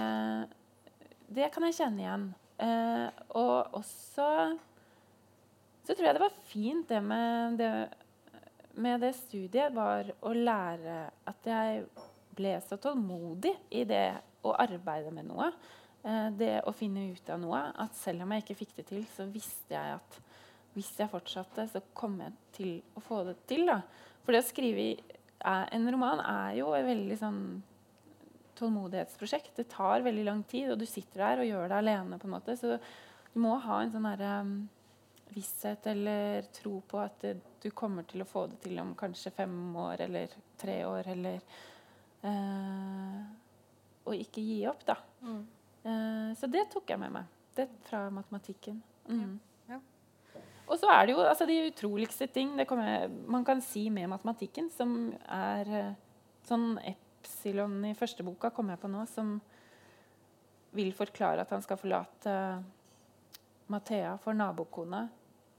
det 1.28 1.52
kan 1.54 1.68
jeg 1.68 1.78
kjenne 1.80 2.04
igjen. 2.04 2.26
Eh, 2.64 3.08
og 3.36 3.76
også 3.82 4.30
så 5.86 5.94
tror 5.94 6.08
jeg 6.08 6.18
det 6.18 6.24
var 6.24 6.38
fint 6.50 6.90
det 6.90 7.00
med 7.06 7.60
det, 7.60 7.72
med 8.82 9.04
det 9.04 9.12
studiet 9.14 9.74
var 9.76 10.08
å 10.26 10.32
lære 10.34 10.96
at 11.30 11.50
jeg 11.50 11.84
ble 12.36 12.56
så 12.66 12.80
tålmodig 12.82 13.54
i 13.78 13.84
det 13.88 14.08
å 14.46 14.56
arbeide 14.58 15.14
med 15.14 15.30
noe. 15.30 15.52
Eh, 16.02 16.30
det 16.38 16.56
å 16.66 16.74
finne 16.76 17.06
ut 17.14 17.30
av 17.30 17.40
noe. 17.42 17.62
At 17.82 17.94
selv 17.98 18.26
om 18.26 18.34
jeg 18.34 18.46
ikke 18.46 18.58
fikk 18.64 18.74
det 18.80 18.88
til, 18.90 19.06
så 19.14 19.28
visste 19.30 19.78
jeg 19.78 20.00
at 20.00 20.20
hvis 20.76 20.90
jeg 21.00 21.12
fortsatte, 21.12 21.68
så 21.72 21.84
kom 21.96 22.18
jeg 22.20 22.34
til 22.58 22.74
å 22.98 23.04
få 23.04 23.22
det 23.30 23.38
til. 23.48 23.64
Da. 23.70 23.80
For 24.26 24.36
det 24.36 24.42
å 24.44 24.48
skrive 24.50 24.88
en 25.44 25.92
roman 25.92 26.22
er 26.24 26.60
jo 26.60 26.74
et 26.74 26.86
veldig 26.88 27.18
sånn 27.20 27.42
tålmodighetsprosjekt. 28.56 29.56
Det 29.56 29.68
tar 29.70 30.06
veldig 30.06 30.24
lang 30.26 30.44
tid, 30.44 30.72
og 30.72 30.80
du 30.80 30.86
sitter 30.88 31.24
der 31.24 31.44
og 31.44 31.50
gjør 31.50 31.70
det 31.70 31.78
alene. 31.82 32.20
på 32.20 32.28
en 32.28 32.36
måte, 32.36 32.58
Så 32.58 32.80
du 33.34 33.40
må 33.40 33.58
ha 33.60 33.82
en 33.82 33.92
sånn 33.92 34.08
her, 34.08 34.42
um, 34.42 34.70
visshet 35.36 35.88
eller 35.88 36.42
tro 36.54 36.82
på 36.88 37.00
at 37.00 37.20
det, 37.22 37.42
du 37.62 37.70
kommer 37.72 38.04
til 38.04 38.22
å 38.22 38.30
få 38.30 38.48
det 38.48 38.62
til 38.62 38.80
om 38.80 38.96
kanskje 38.96 39.34
fem 39.34 39.76
år 39.76 40.02
eller 40.02 40.30
tre 40.58 40.86
år. 40.86 41.08
eller 41.08 41.42
uh, 42.24 43.26
Og 44.06 44.14
ikke 44.16 44.42
gi 44.42 44.68
opp, 44.68 44.86
da. 44.86 44.96
Mm. 45.22 45.48
Uh, 45.86 46.36
så 46.36 46.48
det 46.48 46.70
tok 46.72 46.90
jeg 46.90 47.00
med 47.00 47.12
meg. 47.12 47.26
Det 47.56 47.70
fra 47.90 48.10
matematikken. 48.10 48.82
Mm. 49.08 49.20
Ja. 49.20 49.55
Og 50.66 50.80
så 50.82 50.90
er 50.90 51.06
det 51.06 51.16
jo 51.16 51.24
altså, 51.24 51.46
de 51.46 51.60
utroligste 51.70 52.28
ting 52.34 52.56
kommer, 52.68 53.10
man 53.30 53.46
kan 53.46 53.62
si 53.62 53.88
med 53.94 54.10
matematikken, 54.10 54.72
som 54.74 55.14
er 55.30 55.70
uh, 55.70 55.92
sånn 56.48 56.80
Epsilon 56.82 57.84
i 57.86 57.94
første 57.98 58.26
boka 58.26 58.52
kommer 58.54 58.76
jeg 58.76 58.84
på 58.84 58.92
nå, 58.94 59.04
som 59.10 59.36
vil 60.76 60.92
forklare 60.96 61.46
at 61.46 61.54
han 61.54 61.64
skal 61.64 61.80
forlate 61.80 62.34
Mathea 63.72 64.16
for 64.22 64.38
nabokone. 64.38 65.06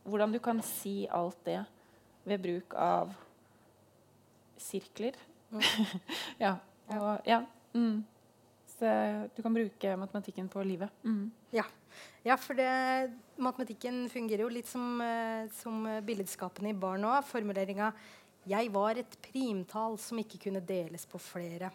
Hvordan 0.07 0.35
du 0.35 0.39
kan 0.43 0.61
si 0.63 1.07
alt 1.11 1.41
det 1.47 1.63
ved 2.27 2.43
bruk 2.43 2.75
av 2.79 3.15
sirkler. 4.61 5.17
Mm. 5.51 5.63
ja. 6.45 6.53
Og, 6.95 7.09
ja. 7.27 7.41
Mm. 7.75 8.05
Så 8.77 8.93
du 9.35 9.43
kan 9.43 9.55
bruke 9.55 9.97
matematikken 9.99 10.49
på 10.53 10.63
livet. 10.67 10.93
Mm. 11.03 11.31
Ja. 11.55 11.65
Ja. 12.25 12.37
for 12.37 12.59
det, 12.59 12.69
matematikken 13.39 14.05
fungerer 14.13 14.45
jo 14.45 14.53
litt 14.53 14.69
som, 14.71 15.01
uh, 15.01 15.47
som 15.61 15.85
billedskapene 16.07 16.73
i 16.73 16.79
barn 16.87 17.07
òg. 17.09 17.25
Formuleringa 17.29 17.93
'Jeg 18.47 18.71
var 18.71 18.95
et 18.95 19.17
primtall 19.23 19.97
som 19.99 20.19
ikke 20.23 20.39
kunne 20.45 20.63
deles 20.63 21.07
på 21.11 21.19
flere'. 21.19 21.73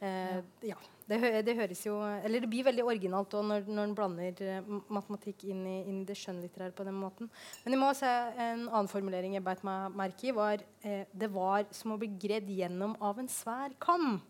Eh, 0.00 0.38
ja. 0.60 0.76
Det, 1.08 1.16
det, 1.42 1.54
høres 1.56 1.80
jo 1.86 1.96
Eller 2.04 2.42
det 2.44 2.50
blir 2.52 2.66
veldig 2.66 2.84
originalt 2.86 3.32
når, 3.32 3.64
når 3.66 3.86
en 3.88 3.94
blander 3.96 4.42
uh, 4.60 4.74
matematikk 4.92 5.46
inn 5.48 5.62
i, 5.66 5.78
inn 5.88 6.02
det 6.06 6.18
skjønnlitterære 6.20 6.74
på 6.76 6.84
den 6.86 6.98
måten. 7.00 7.30
Men 7.64 7.74
jeg 7.74 7.80
må 7.80 7.88
se 7.96 8.10
en 8.10 8.66
annen 8.68 8.90
formulering 8.92 9.38
jeg 9.38 9.46
beit 9.46 9.64
meg 9.66 9.96
merke 9.98 10.28
i, 10.28 10.34
var 10.36 10.62
eh, 10.84 11.08
det 11.08 11.30
var 11.32 11.64
som 11.74 11.96
å 11.96 11.98
bli 12.00 12.12
gredd 12.20 12.50
gjennom 12.52 12.94
av 13.00 13.18
en 13.22 13.30
svær 13.32 13.72
kam. 13.82 14.20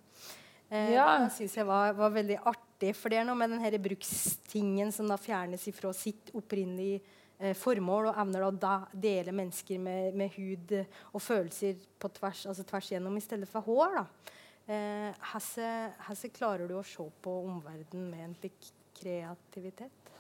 Eh, 0.71 0.95
ja. 0.95 1.09
Det 1.25 1.35
syns 1.37 1.59
jeg 1.59 1.69
var, 1.69 1.93
var, 1.99 2.15
veldig 2.15 2.41
artig. 2.45 2.68
For 2.79 3.11
det 3.11 3.21
er 3.21 3.27
noe 3.27 3.39
med 3.39 3.51
denne 3.51 3.81
brukstingen 3.83 4.93
som 4.95 5.09
da 5.11 5.17
fjernes 5.19 5.65
ifra 5.71 5.91
sitt 5.97 6.31
opprinnelige 6.39 7.01
eh, 7.41 7.55
formål, 7.59 8.11
og 8.11 8.21
evner 8.23 8.47
da 8.55 8.75
å 8.85 9.01
dele 9.07 9.35
mennesker 9.35 9.83
med, 9.83 10.15
med, 10.19 10.35
hud 10.37 10.75
og 11.13 11.23
følelser 11.23 11.81
på 11.99 12.11
tvers, 12.21 12.45
altså 12.47 12.67
tvers 12.69 12.93
gjennom 12.93 13.17
i 13.19 13.25
stedet 13.25 13.51
for 13.51 13.67
hår. 13.67 13.99
da. 13.99 14.35
Eh, 14.69 16.29
klarer 16.37 16.69
du 16.69 16.77
å 16.77 16.85
se 16.87 17.07
på 17.23 17.39
omverdenen 17.49 18.11
med 18.13 18.25
en 18.27 18.37
slik 18.37 18.71
kreativitet? 18.99 20.13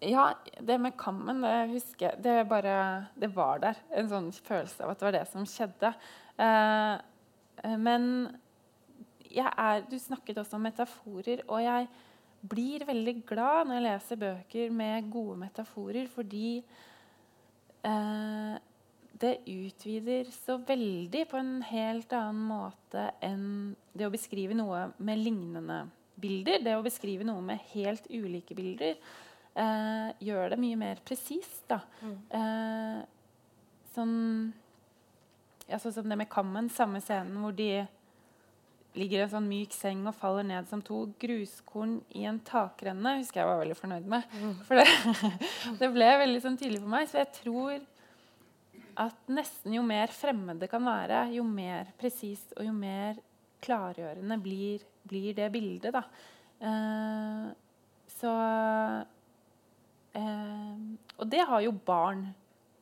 Ja, 0.00 0.30
det 0.60 0.78
med 0.80 0.96
kammen, 0.96 1.42
det 1.44 1.72
husker 1.74 2.06
jeg 2.06 2.22
Det, 2.24 2.48
bare, 2.48 3.06
det 3.20 3.28
var 3.36 3.60
der. 3.60 3.80
En 3.92 4.08
sånn 4.08 4.30
følelse 4.32 4.84
av 4.84 4.94
at 4.94 5.00
det 5.00 5.06
var 5.06 5.16
det 5.18 5.26
som 5.28 5.44
skjedde. 5.48 5.92
Eh, 6.40 6.94
eh 7.64 7.76
men 7.76 8.06
er, 9.38 9.84
du 9.86 9.98
snakket 9.98 10.40
også 10.42 10.58
om 10.58 10.64
metaforer, 10.66 11.44
og 11.48 11.62
jeg 11.62 11.86
blir 12.50 12.86
veldig 12.88 13.14
glad 13.28 13.68
når 13.68 13.76
jeg 13.76 13.86
leser 13.86 14.20
bøker 14.20 14.74
med 14.74 15.10
gode 15.12 15.36
metaforer, 15.42 16.08
fordi 16.10 16.58
eh, 17.84 18.56
det 19.20 19.34
utvider 19.44 20.30
så 20.32 20.56
veldig 20.66 21.24
på 21.28 21.38
en 21.40 21.56
helt 21.68 22.12
annen 22.16 22.44
måte 22.48 23.10
enn 23.24 23.74
det 23.92 24.06
å 24.08 24.12
beskrive 24.12 24.56
noe 24.56 24.86
med 25.04 25.20
lignende 25.20 25.82
bilder. 26.20 26.62
Det 26.64 26.76
å 26.76 26.84
beskrive 26.84 27.26
noe 27.28 27.44
med 27.44 27.60
helt 27.74 28.08
ulike 28.08 28.56
bilder 28.56 28.96
eh, 28.96 30.08
gjør 30.24 30.54
det 30.54 30.60
mye 30.62 30.80
mer 30.80 31.04
presist. 31.04 31.76
Mm. 32.00 32.16
Eh, 32.40 32.98
sånn 33.94 34.18
sånn 35.78 35.94
som 35.94 36.08
det 36.10 36.18
med 36.18 36.30
kammen, 36.32 36.70
samme 36.72 36.98
scenen 37.04 37.36
hvor 37.42 37.54
de 37.54 37.84
ligger 38.98 39.20
i 39.20 39.22
en 39.24 39.32
sånn 39.32 39.48
myk 39.48 39.74
seng 39.76 40.02
og 40.08 40.16
faller 40.18 40.46
ned 40.46 40.66
som 40.70 40.82
to 40.82 41.04
gruskorn 41.22 42.00
i 42.18 42.24
en 42.28 42.40
takrenne, 42.46 43.18
husker 43.20 43.42
jeg 43.42 43.48
var 43.50 43.60
veldig 43.62 43.78
fornøyd 43.78 44.10
med. 44.10 44.36
For 44.66 44.80
det, 44.80 44.86
det 45.80 45.90
ble 45.94 46.10
veldig 46.24 46.42
sånn 46.42 46.58
tydelig 46.58 46.82
for 46.82 46.94
meg. 46.96 47.08
Så 47.10 47.20
jeg 47.22 47.30
tror 47.38 47.86
at 49.00 49.32
nesten 49.32 49.76
jo 49.76 49.84
mer 49.86 50.12
fremmede 50.12 50.68
kan 50.70 50.84
være, 50.84 51.28
jo 51.36 51.44
mer 51.46 51.92
presist 52.00 52.52
og 52.58 52.66
jo 52.66 52.74
mer 52.74 53.20
klargjørende 53.64 54.38
blir, 54.42 54.84
blir 55.08 55.36
det 55.36 55.48
bildet. 55.54 55.94
Da. 55.94 56.02
Eh, 56.60 57.46
så 58.20 58.32
eh, 60.18 60.80
Og 61.16 61.30
det 61.30 61.44
har 61.48 61.64
jo 61.64 61.72
barn 61.86 62.26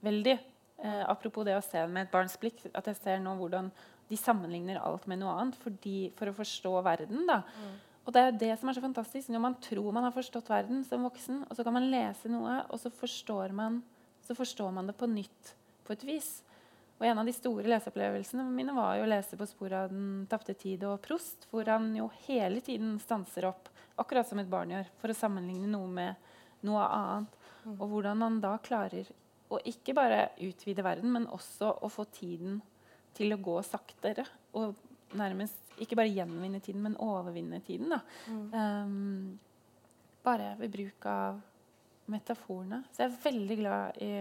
veldig. 0.06 0.38
Eh, 0.78 1.04
apropos 1.10 1.46
det 1.46 1.56
å 1.58 1.64
se 1.64 1.84
med 1.86 2.06
et 2.06 2.12
barns 2.12 2.38
blikk. 2.40 2.62
At 2.72 2.90
jeg 2.90 2.98
ser 3.00 3.22
nå 3.22 3.34
hvordan 3.38 3.70
de 4.08 4.16
sammenligner 4.16 4.80
alt 4.80 5.06
med 5.10 5.20
noe 5.20 5.34
annet 5.36 5.58
fordi, 5.60 6.10
for 6.16 6.30
å 6.30 6.36
forstå 6.36 6.72
verden. 6.86 7.26
da. 7.28 7.42
Mm. 7.44 7.76
Og 8.08 8.14
det 8.16 8.24
er 8.24 8.36
det 8.40 8.54
som 8.56 8.70
er 8.70 8.78
så 8.78 8.82
fantastisk. 8.84 9.28
Når 9.28 9.42
man 9.44 9.56
tror 9.60 9.92
man 9.92 10.06
har 10.06 10.14
forstått 10.14 10.48
verden 10.48 10.80
som 10.88 11.04
voksen, 11.04 11.42
og 11.44 11.56
så 11.56 11.64
kan 11.66 11.76
man 11.76 11.90
lese 11.92 12.30
noe, 12.32 12.62
og 12.72 12.80
så 12.80 12.88
forstår 12.88 13.52
man, 13.56 13.82
så 14.24 14.36
forstår 14.36 14.72
man 14.72 14.88
det 14.88 14.96
på 14.96 15.08
nytt 15.12 15.52
på 15.84 15.92
et 15.92 16.06
vis. 16.08 16.30
Og 16.98 17.06
En 17.06 17.20
av 17.20 17.28
de 17.28 17.34
store 17.36 17.68
leseopplevelsene 17.68 18.46
mine 18.50 18.72
var 18.74 18.96
jo 18.98 19.04
å 19.04 19.10
lese 19.12 19.36
på 19.38 19.46
sporet 19.46 19.84
av 19.84 19.92
Den 19.92 20.24
tapte 20.30 20.56
tid 20.58 20.82
og 20.88 21.02
Prost, 21.04 21.46
hvor 21.52 21.68
han 21.68 21.92
jo 21.94 22.08
hele 22.24 22.64
tiden 22.64 22.96
stanser 23.02 23.46
opp, 23.52 23.68
akkurat 24.00 24.26
som 24.26 24.40
et 24.40 24.50
barn 24.50 24.72
gjør, 24.72 24.88
for 24.98 25.12
å 25.12 25.18
sammenligne 25.18 25.68
noe 25.70 25.86
med 25.86 26.64
noe 26.66 26.88
annet. 26.88 27.38
Mm. 27.62 27.76
Og 27.76 27.84
hvordan 27.92 28.24
han 28.24 28.40
da 28.42 28.56
klarer 28.64 29.12
å 29.52 29.60
ikke 29.68 29.94
bare 29.96 30.30
utvide 30.44 30.84
verden, 30.84 31.12
men 31.12 31.28
også 31.30 31.70
å 31.84 31.92
få 31.92 32.08
tiden 32.08 32.58
til 32.58 32.77
å 33.34 33.42
gå 33.42 33.56
saktere. 33.66 34.24
Og 34.58 34.76
nærmest 35.18 35.68
ikke 35.82 35.98
bare 35.98 36.12
gjenvinne 36.12 36.60
tiden, 36.62 36.82
men 36.84 36.96
overvinne 37.02 37.60
tiden. 37.64 37.94
Mm. 38.28 38.48
Um, 38.52 39.38
bare 40.24 40.54
ved 40.58 40.72
bruk 40.74 41.06
av 41.08 41.38
metaforene. 42.10 42.82
Så 42.92 43.04
jeg 43.04 43.12
er 43.12 43.22
veldig 43.24 43.58
glad 43.60 44.02
i 44.04 44.12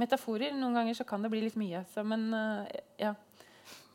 metaforer. 0.00 0.54
Noen 0.56 0.78
ganger 0.78 0.98
så 0.98 1.06
kan 1.08 1.24
det 1.24 1.32
bli 1.32 1.42
litt 1.44 1.58
mye. 1.60 1.84
Så, 1.92 2.04
men 2.06 2.30
uh, 2.34 2.64
ja. 3.00 3.14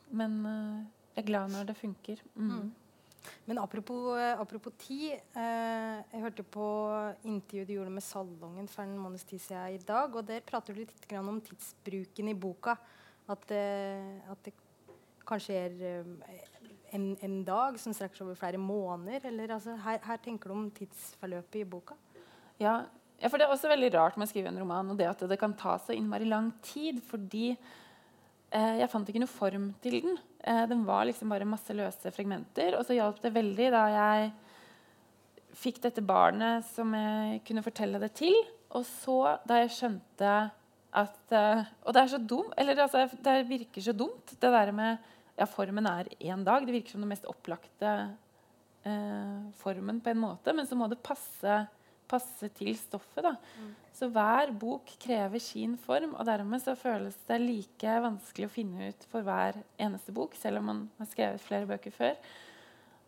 Men 0.09 0.37
uh, 0.45 0.77
jeg 1.15 1.23
er 1.23 1.31
glad 1.31 1.51
når 1.53 1.71
det 1.71 1.79
funker. 1.79 2.21
Mm. 2.35 2.53
Mm. 2.53 2.69
Men 3.49 3.59
apropos, 3.59 4.15
apropos 4.39 4.73
tid. 4.79 5.19
jeg 5.35 6.21
hørte 6.23 6.43
på 6.47 6.65
intervjuet 7.27 7.67
du 7.67 7.73
gjorde 7.75 7.91
med 7.91 8.03
Salongen 8.05 8.69
for 8.71 8.85
en 8.85 8.95
måneds 8.97 9.27
tid 9.27 9.41
siden 9.43 9.75
i 9.75 9.81
dag. 9.83 10.15
og 10.15 10.25
Der 10.25 10.39
prater 10.45 10.73
du 10.73 10.79
litt 10.79 11.13
om 11.19 11.41
tidsbruken 11.43 12.31
i 12.31 12.33
boka. 12.33 12.77
At, 13.29 13.51
at 13.53 14.45
det 14.45 14.53
kanskje 15.29 15.53
er 15.53 15.73
en, 16.95 17.17
en, 17.21 17.35
dag 17.45 17.77
som 17.81 17.93
strekker 17.93 18.17
seg 18.17 18.27
over 18.27 18.37
flere 18.39 18.61
måneder. 18.61 19.27
Eller, 19.29 19.53
altså, 19.55 19.75
her, 19.85 19.99
her 20.05 20.21
tenker 20.23 20.49
du 20.49 20.55
om 20.55 20.69
tidsforløpet 20.73 21.61
i 21.61 21.67
boka. 21.69 21.97
Ja, 22.59 22.81
ja, 23.19 23.27
for 23.27 23.39
Det 23.39 23.45
er 23.45 23.53
også 23.53 23.71
veldig 23.71 23.91
rart 23.97 24.17
med 24.17 24.29
å 24.29 24.31
skrive 24.31 24.51
en 24.51 24.59
roman 24.61 24.93
og 24.93 24.99
det 24.99 25.09
at 25.09 25.21
det 25.27 25.39
kan 25.39 25.55
ta 25.59 25.75
så 25.81 25.95
innmari 25.95 26.27
lang 26.29 26.53
tid. 26.63 27.01
Fordi 27.03 27.49
eh, 27.51 28.75
jeg 28.79 28.91
fant 28.91 29.09
ikke 29.11 29.23
noe 29.23 29.31
form 29.31 29.71
til 29.83 29.99
den. 30.05 30.21
Eh, 30.39 30.63
den 30.71 30.85
var 30.87 31.07
liksom 31.07 31.31
bare 31.33 31.47
masse 31.49 31.75
løse 31.75 32.13
fragmenter. 32.15 32.77
Og 32.79 32.87
så 32.87 32.95
hjalp 32.95 33.19
det 33.23 33.35
veldig 33.35 33.73
da 33.75 33.83
jeg 33.95 34.31
fikk 35.59 35.81
dette 35.83 36.05
barnet 36.05 36.63
som 36.69 36.93
jeg 36.95 37.41
kunne 37.47 37.65
fortelle 37.65 37.99
det 38.01 38.13
til. 38.21 38.37
Og 38.77 38.85
så, 38.87 39.19
da 39.49 39.63
jeg 39.63 39.75
skjønte 39.75 40.33
at 40.97 41.33
eh, 41.35 41.63
Og 41.85 41.93
det 41.93 42.01
er 42.01 42.11
så 42.13 42.19
dumt, 42.21 42.53
eller 42.57 42.83
altså, 42.85 43.05
det 43.25 43.35
virker 43.49 43.83
så 43.85 43.93
dumt, 43.93 44.33
det 44.33 44.53
der 44.55 44.71
med 44.75 44.97
ja, 45.37 45.45
formen 45.45 45.85
er 45.87 46.09
én 46.19 46.43
dag. 46.43 46.65
Det 46.65 46.73
virker 46.73 46.95
som 46.95 47.03
den 47.03 47.11
mest 47.13 47.27
opplagte 47.29 47.91
eh, 48.83 49.43
formen 49.61 50.01
på 50.03 50.11
en 50.11 50.23
måte. 50.23 50.55
Men 50.55 50.67
så 50.67 50.75
må 50.75 50.89
det 50.91 51.03
passe 51.05 51.61
passe 52.09 52.49
til 52.57 52.73
stoffet. 52.77 53.23
Da. 53.25 53.35
Mm. 53.59 53.69
Så 53.93 54.09
hver 54.13 54.53
bok 54.57 54.89
krever 55.01 55.41
sin 55.43 55.75
form, 55.81 56.15
og 56.15 56.25
dermed 56.27 56.63
så 56.63 56.75
føles 56.79 57.17
det 57.29 57.39
like 57.43 57.95
vanskelig 58.05 58.49
å 58.49 58.53
finne 58.53 58.91
ut 58.91 59.07
for 59.11 59.25
hver 59.25 59.59
eneste 59.81 60.15
bok, 60.15 60.37
selv 60.39 60.61
om 60.61 60.69
man 60.71 60.83
har 60.99 61.09
skrevet 61.11 61.45
flere 61.45 61.69
bøker 61.69 61.95
før. 61.95 62.17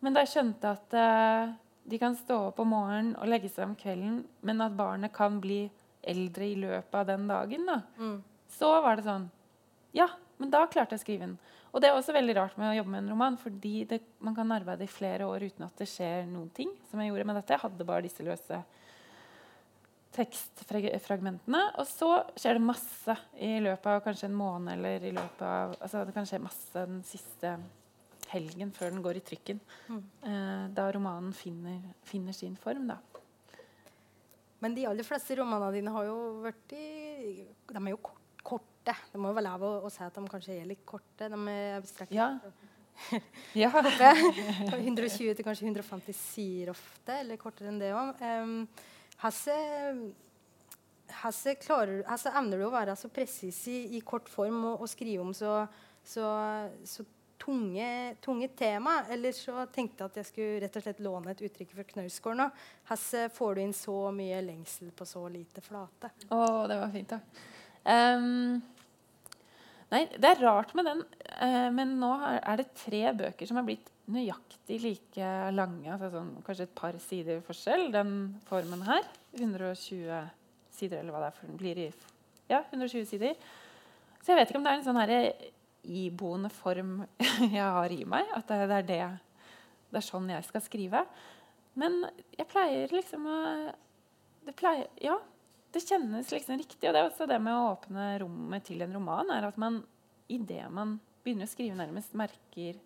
Men 0.01 0.15
da 0.15 0.25
jeg 0.25 0.34
skjønte 0.34 0.73
at 0.75 0.97
uh, 0.97 1.53
de 1.89 1.99
kan 2.01 2.17
stå 2.17 2.38
opp 2.49 2.61
om 2.61 2.71
morgenen 2.73 3.13
og 3.17 3.29
legge 3.29 3.51
seg 3.51 3.67
om 3.67 3.77
kvelden, 3.77 4.23
men 4.45 4.65
at 4.65 4.77
barnet 4.77 5.13
kan 5.13 5.39
bli 5.41 5.63
eldre 6.02 6.47
i 6.47 6.58
løpet 6.60 6.97
av 6.97 7.08
den 7.10 7.28
dagen, 7.30 7.66
da, 7.70 7.80
mm. 7.97 8.18
så 8.58 8.74
var 8.82 8.97
det 8.97 9.08
sånn 9.08 9.30
Ja, 9.95 10.08
men 10.41 10.52
da 10.54 10.66
klarte 10.72 10.95
jeg 10.95 11.02
å 11.02 11.04
skrive 11.04 11.26
den. 11.28 11.39
Og 11.72 11.84
det 11.84 11.89
er 11.89 11.95
også 11.95 12.16
veldig 12.16 12.36
rart 12.36 12.56
med 12.60 12.72
å 12.72 12.76
jobbe 12.76 12.91
med 12.93 13.04
en 13.04 13.12
roman, 13.14 13.38
fordi 13.39 13.86
det, 13.88 14.02
man 14.24 14.36
kan 14.36 14.52
arbeide 14.52 14.88
i 14.88 14.91
flere 14.91 15.28
år 15.28 15.45
uten 15.47 15.66
at 15.68 15.78
det 15.80 15.88
skjer 15.88 16.26
noen 16.28 16.49
ting. 16.56 16.72
som 16.89 16.99
jeg 16.99 17.12
gjorde 17.12 17.28
med 17.30 17.38
dette. 17.39 17.56
Jeg 17.56 17.64
hadde 17.64 17.88
bare 17.88 18.06
disse 18.08 18.26
løse 18.28 18.60
tekstfragmentene. 20.16 21.62
Og 21.80 21.88
så 21.88 22.10
skjer 22.36 22.58
det 22.58 22.66
masse 22.66 23.16
i 23.39 23.54
løpet 23.64 23.91
av 23.93 24.02
kanskje 24.04 24.28
en 24.28 24.39
måned 24.39 24.74
eller 24.76 25.06
i 25.08 25.14
løpet 25.16 25.45
av 25.47 25.78
altså 25.78 26.04
Det 26.08 26.16
kan 26.18 26.28
skje 26.28 26.41
masse 26.43 26.74
den 26.76 26.99
siste 27.08 27.56
helgen 28.32 28.72
før 28.76 28.93
den 28.93 29.04
går 29.04 29.20
i 29.20 29.24
trykken. 29.28 29.62
Mm. 29.88 30.04
Eh, 30.28 30.66
da 30.76 30.88
romanen 30.91 31.32
finner, 31.36 31.80
finner, 32.08 32.36
sin 32.36 32.56
form, 32.60 32.88
da. 32.91 32.99
Men 34.62 34.76
de 34.78 34.86
aller 34.89 35.05
fleste 35.05 35.38
romanene 35.39 35.74
dine 35.74 35.93
har 35.93 36.05
jo 36.05 36.18
vært 36.43 36.76
i 36.78 36.88
De 37.72 37.82
er 37.82 37.93
jo 37.93 38.01
korte. 38.45 38.93
Det 39.12 39.22
må 39.22 39.32
jo 39.32 39.38
være 39.38 39.49
lov 39.49 39.66
å, 39.66 39.72
å 39.88 39.91
si 39.93 40.03
at 40.05 40.18
de 40.18 40.30
kanskje 40.30 40.59
er 40.59 40.70
litt 40.70 40.84
korte. 40.88 41.30
De 41.30 41.39
er 41.49 41.78
abstrakte. 41.80 42.18
Ja. 42.18 42.36
ja. 43.64 43.72
120 44.78 45.38
til 45.38 45.45
kanskje 45.45 45.70
150 45.70 46.18
sider 46.18 46.74
ofte, 46.74 47.22
eller 47.22 47.39
kortere 47.41 47.72
enn 47.72 47.80
det 47.82 47.93
òg. 47.97 48.22
Um, 48.22 48.66
Hasse, 49.22 49.55
klarer, 51.62 52.01
Hasse 52.07 52.32
evner 52.34 52.62
du 52.62 52.66
å 52.66 52.74
være 52.74 52.95
så 52.97 53.09
presis 53.14 53.59
i, 53.70 53.80
i, 53.97 54.01
kort 54.05 54.30
form 54.32 54.64
og, 54.64 54.86
og 54.86 54.89
skrive 54.89 55.26
om 55.26 55.34
så, 55.36 55.66
så, 56.01 56.30
så 56.88 57.05
tunge, 57.42 58.16
tunge, 58.22 58.48
tema. 58.58 59.00
Eller 59.10 59.34
så 59.36 59.66
tenkte 59.74 60.04
jeg 60.04 60.12
at 60.12 60.20
jeg 60.22 60.30
skulle 60.30 60.60
rett 60.64 60.78
og 60.78 60.86
slett 60.86 61.02
låne 61.04 61.34
et 61.34 61.46
uttrykk 61.48 61.74
fra 61.78 61.86
Knausgård 61.94 62.38
nå. 62.39 62.50
Hasse, 62.92 63.28
får 63.36 63.56
du 63.56 63.64
inn 63.64 63.78
så 63.78 63.96
mye 64.16 64.42
lengsel 64.46 64.92
på 64.96 65.08
så 65.10 65.24
lite 65.32 65.64
flate? 65.66 66.12
Å, 66.30 66.38
oh, 66.38 66.60
det 66.70 66.78
var 66.82 66.94
fint, 66.94 67.16
da. 67.16 67.48
Um, 67.82 68.60
nei, 69.94 70.04
det 70.14 70.30
er 70.30 70.44
rart 70.46 70.76
med 70.78 70.86
den, 70.86 71.02
uh, 71.39 71.70
men 71.74 71.96
nå 72.02 72.12
er 72.38 72.62
det 72.62 72.70
tre 72.78 73.08
bøker 73.18 73.50
som 73.50 73.58
er 73.62 73.66
blitt 73.72 73.89
nøyaktig 74.12 74.78
like 74.84 75.32
lange. 75.56 75.88
Altså 75.94 76.12
sånn, 76.14 76.36
kanskje 76.46 76.68
et 76.68 76.78
par 76.78 77.00
sider 77.02 77.42
forskjell. 77.48 77.89
Den 77.96 78.14
formen 78.50 78.86
her. 78.88 79.08
120 79.39 80.30
sider, 80.76 81.02
eller 81.02 81.16
hva 81.16 81.24
det 81.24 81.32
er 81.32 81.39
for 81.39 81.50
den 81.50 81.60
blir 81.60 81.82
i. 81.88 81.89
Ja, 82.52 82.62
120 82.70 83.08
sider. 83.08 83.36
Så 84.22 84.34
jeg 84.34 84.42
vet 84.42 84.52
ikke 84.52 84.60
om 84.60 84.68
det 84.68 84.76
er 84.76 84.80
en 84.82 84.86
sånn 84.86 85.00
her 85.02 85.14
iboende 85.84 86.51
form 86.53 87.01
jeg 87.57 87.67
har 87.77 87.93
i 87.93 88.03
meg. 88.05 88.29
At 88.38 88.49
det, 88.51 88.59
er 88.65 88.88
det, 88.88 88.99
det 89.91 90.01
er 90.01 90.07
sånn 90.07 90.29
jeg 90.32 90.47
skal 90.47 90.65
skrive. 90.65 91.05
Men 91.79 92.03
jeg 92.36 92.49
pleier 92.51 92.91
liksom 92.93 93.27
å 93.29 93.39
det 94.41 94.55
pleier, 94.57 94.88
Ja, 95.01 95.19
det 95.71 95.84
kjennes 95.86 96.32
liksom 96.34 96.57
riktig. 96.59 96.88
Og 96.88 96.93
det 96.93 97.01
er 97.01 97.09
også 97.09 97.27
det 97.29 97.39
med 97.43 97.55
å 97.55 97.73
åpne 97.75 98.07
rommet 98.23 98.65
til 98.67 98.82
en 98.84 98.95
roman, 98.97 99.32
er 99.34 99.47
at 99.47 99.59
man 99.61 99.82
idet 100.32 100.65
man 100.73 100.97
begynner 101.21 101.45
å 101.45 101.51
skrive, 101.51 101.77
nærmest 101.77 102.15
merker 102.17 102.79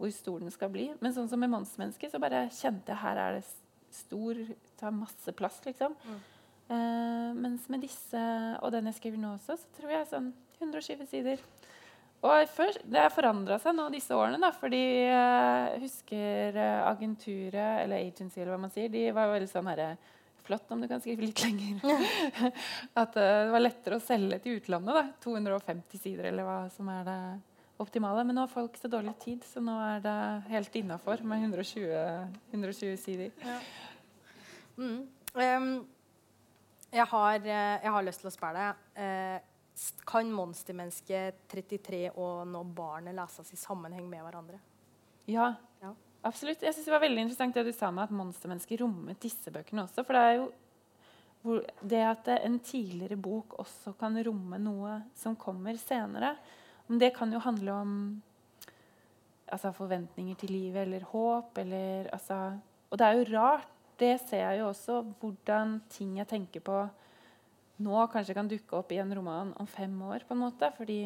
hvor 0.00 0.10
stor 0.14 0.40
den 0.40 0.52
skal 0.52 0.72
bli. 0.72 0.88
Men 1.00 1.14
sånn 1.14 1.28
som 1.30 1.40
med 1.40 1.52
Mannsmennesket, 1.52 2.12
så 2.12 2.20
bare 2.22 2.48
kjente 2.56 2.94
jeg 2.94 3.02
her 3.02 3.20
er 3.20 3.38
det 3.38 3.46
stor 3.94 4.38
Tar 4.80 4.94
masse 4.96 5.32
plass, 5.36 5.58
liksom. 5.66 5.92
Mm. 5.92 6.20
Uh, 6.70 7.30
mens 7.36 7.66
med 7.68 7.82
disse, 7.84 8.20
og 8.62 8.70
den 8.72 8.86
jeg 8.88 8.96
skriver 8.96 9.20
nå 9.20 9.34
også, 9.34 9.58
så 9.60 9.72
tror 9.76 9.92
jeg 9.92 10.06
sånn 10.08 10.30
120 10.60 11.08
sider. 11.10 11.42
Og 12.20 12.48
først, 12.52 12.82
Det 12.84 13.00
har 13.00 13.12
forandra 13.14 13.56
seg 13.62 13.76
nå 13.76 13.88
disse 13.92 14.16
årene, 14.16 14.40
da, 14.42 14.50
fordi 14.52 14.80
jeg 15.08 15.76
uh, 15.76 15.80
husker 15.80 16.56
uh, 16.58 16.88
agenturet, 16.90 17.84
eller 17.84 17.96
agency, 17.96 18.40
eller 18.42 18.52
hva 18.54 18.64
man 18.66 18.72
sier, 18.74 18.90
de 18.92 19.06
var 19.16 19.32
veldig 19.32 19.50
sånn 19.50 19.70
herre 19.72 19.94
Flott 20.40 20.70
om 20.72 20.80
du 20.80 20.88
kan 20.88 21.02
skrive 21.02 21.22
litt 21.22 21.42
lenger. 21.44 21.82
At 23.00 23.16
uh, 23.16 23.22
det 23.46 23.52
var 23.54 23.62
lettere 23.62 24.00
å 24.00 24.02
selge 24.02 24.40
til 24.44 24.58
utlandet. 24.58 24.96
da, 24.96 25.04
250 25.22 26.00
sider, 26.00 26.30
eller 26.32 26.48
hva 26.48 26.58
som 26.74 26.88
er 26.92 27.04
det 27.06 27.20
optimale. 27.80 28.24
Men 28.24 28.36
nå 28.36 28.44
har 28.44 28.52
folk 28.52 28.76
så 28.80 28.90
dårlig 28.90 29.14
tid, 29.22 29.44
så 29.46 29.62
nå 29.64 29.76
er 29.84 30.02
det 30.04 30.16
helt 30.50 30.76
innafor 30.80 31.22
med 31.28 31.46
120, 31.46 31.86
120 32.52 32.96
sider. 33.00 33.32
Ja. 33.44 33.58
Mm. 34.80 35.00
Um, 35.34 35.70
jeg, 36.90 37.06
har, 37.06 37.34
eh, 37.38 37.76
jeg, 37.84 37.92
har, 37.94 38.04
lyst 38.06 38.24
til 38.24 38.30
å 38.30 38.34
spørre 38.34 38.66
deg. 38.66 38.84
Uh, 38.96 39.49
kan 40.06 40.30
monstermennesket 40.34 41.46
33 41.50 42.10
og 42.10 42.46
nå 42.50 42.62
barnet 42.76 43.16
leses 43.16 43.52
i 43.54 43.58
sammenheng 43.58 44.08
med 44.10 44.24
hverandre? 44.26 44.58
Ja, 45.30 45.52
ja. 45.82 45.92
absolutt. 46.26 46.62
Jeg 46.62 46.74
synes 46.74 46.86
Det 46.86 46.94
var 46.94 47.04
veldig 47.04 47.26
interessant 47.26 47.54
det 47.56 47.66
du 47.68 47.72
sa 47.76 47.90
med 47.94 48.08
at 48.08 48.14
monstermennesket 48.14 48.82
rommet 48.82 49.20
disse 49.22 49.52
bøkene 49.54 49.86
også. 49.86 50.04
For 50.04 50.16
det 50.16 50.24
er 50.26 50.36
jo 50.40 50.50
det 51.88 52.00
at 52.04 52.28
en 52.34 52.58
tidligere 52.60 53.16
bok 53.16 53.56
også 53.62 53.94
kan 54.00 54.18
romme 54.26 54.58
noe 54.60 55.00
som 55.16 55.38
kommer 55.40 55.78
senere. 55.80 56.34
Men 56.88 57.00
det 57.00 57.14
kan 57.16 57.32
jo 57.32 57.40
handle 57.40 57.72
om 57.72 57.92
altså, 59.48 59.72
forventninger 59.72 60.36
til 60.36 60.52
livet 60.52 60.82
eller 60.82 61.06
håp. 61.12 61.58
Eller, 61.58 62.10
altså, 62.12 62.58
og 62.90 62.98
det 62.98 63.06
er 63.06 63.18
jo 63.18 63.28
rart. 63.38 63.68
Det 64.00 64.14
ser 64.28 64.44
jeg 64.44 64.60
jo 64.60 64.68
også, 64.70 65.02
hvordan 65.20 65.80
ting 65.92 66.16
jeg 66.18 66.28
tenker 66.28 66.60
på 66.64 66.82
nå, 67.80 67.96
kanskje 68.12 68.36
kan 68.36 68.48
dukke 68.50 68.76
opp 68.78 68.92
i 68.92 69.00
en 69.02 69.14
roman 69.16 69.52
om 69.60 69.66
fem 69.68 69.94
år. 70.02 70.24
på 70.28 70.34
en 70.34 70.42
måte, 70.44 70.72
Fordi 70.76 71.00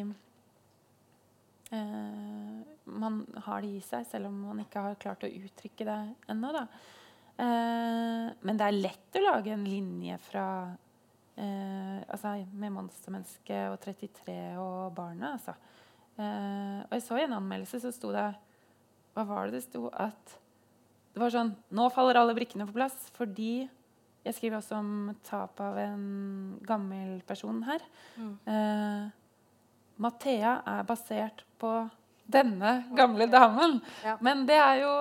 eh, 1.71 2.59
man 2.85 3.25
har 3.47 3.61
det 3.61 3.67
i 3.67 3.81
seg, 3.81 4.05
selv 4.07 4.27
om 4.29 4.41
man 4.49 4.59
ikke 4.63 4.83
har 4.83 5.01
klart 5.01 5.23
å 5.23 5.31
uttrykke 5.31 5.87
det 5.87 5.99
ennå. 6.33 6.67
Eh, 7.37 8.25
men 8.41 8.57
det 8.59 8.67
er 8.67 8.81
lett 8.81 9.19
å 9.19 9.25
lage 9.25 9.53
en 9.53 9.65
linje 9.67 10.17
fra 10.27 10.47
eh, 11.35 11.99
altså, 12.07 12.35
med 12.53 12.75
monstermennesket 12.75 13.71
og 13.71 13.79
33 13.83 14.37
og 14.59 14.93
barna. 14.95 15.33
altså. 15.35 15.55
Uh, 16.15 16.79
og 16.87 16.93
jeg 16.95 17.03
så 17.03 17.17
i 17.19 17.25
en 17.25 17.33
anmeldelse 17.35 17.81
så 17.83 17.89
sto 17.91 18.07
det 18.15 18.23
Hva 19.11 19.23
var 19.27 19.49
det 19.49 19.57
det 19.57 19.65
sto? 19.65 19.89
At 19.91 20.37
det 21.11 21.19
var 21.19 21.33
sånn 21.33 21.49
Nå 21.75 21.89
faller 21.91 22.15
alle 22.21 22.35
brikkene 22.37 22.63
på 22.69 22.75
plass 22.77 23.09
fordi 23.17 23.65
Jeg 24.25 24.33
skriver 24.33 24.57
også 24.57 24.79
om 24.79 25.11
tap 25.25 25.59
av 25.61 25.77
en 25.77 26.05
gammel 26.65 27.19
person 27.27 27.59
her. 27.67 27.83
Mm. 28.17 28.31
Uh, 28.49 29.03
Mathea 30.01 30.57
er 30.65 30.87
basert 30.87 31.43
på 31.61 31.75
denne 32.25 32.79
gamle 32.97 33.27
damen. 33.29 33.77
Ja. 34.03 34.17
Men 34.25 34.47
det 34.49 34.57
er 34.57 34.81
jo 34.81 34.95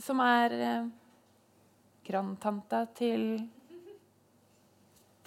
Som 0.00 0.16
er 0.24 0.52
uh, 0.56 0.86
grandtanta 2.08 2.86
til 2.96 3.42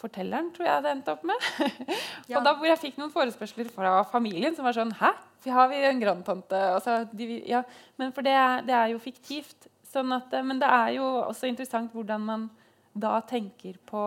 fortelleren, 0.02 0.50
tror 0.56 0.66
jeg 0.66 0.84
det 0.84 0.94
endte 0.96 1.14
opp 1.14 1.28
med. 1.30 1.46
Ja. 2.32 2.40
og 2.40 2.48
da 2.48 2.56
hvor 2.58 2.66
jeg 2.66 2.80
fikk 2.80 2.98
noen 2.98 3.12
forespørsler 3.14 3.68
fra 3.70 3.98
familien 4.10 4.56
som 4.56 4.66
var 4.66 4.76
sånn 4.76 4.96
Hæ? 4.98 5.12
Har 5.52 5.68
vi 5.70 5.82
en 5.84 6.00
grandtante? 6.00 6.58
Altså, 6.74 7.04
ja. 7.46 7.62
Men 8.00 8.14
for 8.16 8.26
det, 8.26 8.34
det, 8.66 8.74
er 8.74 8.94
jo 8.94 9.02
fiktivt. 9.04 9.68
Sånn 9.92 10.10
at, 10.16 10.32
men 10.42 10.62
det 10.62 10.70
er 10.72 10.94
jo 10.96 11.06
også 11.28 11.50
interessant 11.52 11.92
hvordan 11.94 12.24
man 12.26 12.46
da 12.94 13.18
tenker 13.26 13.78
på 13.86 14.04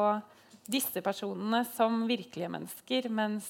disse 0.67 1.03
personene 1.03 1.63
som 1.77 2.05
virkelige 2.09 2.51
mennesker, 2.51 3.09
mens 3.13 3.49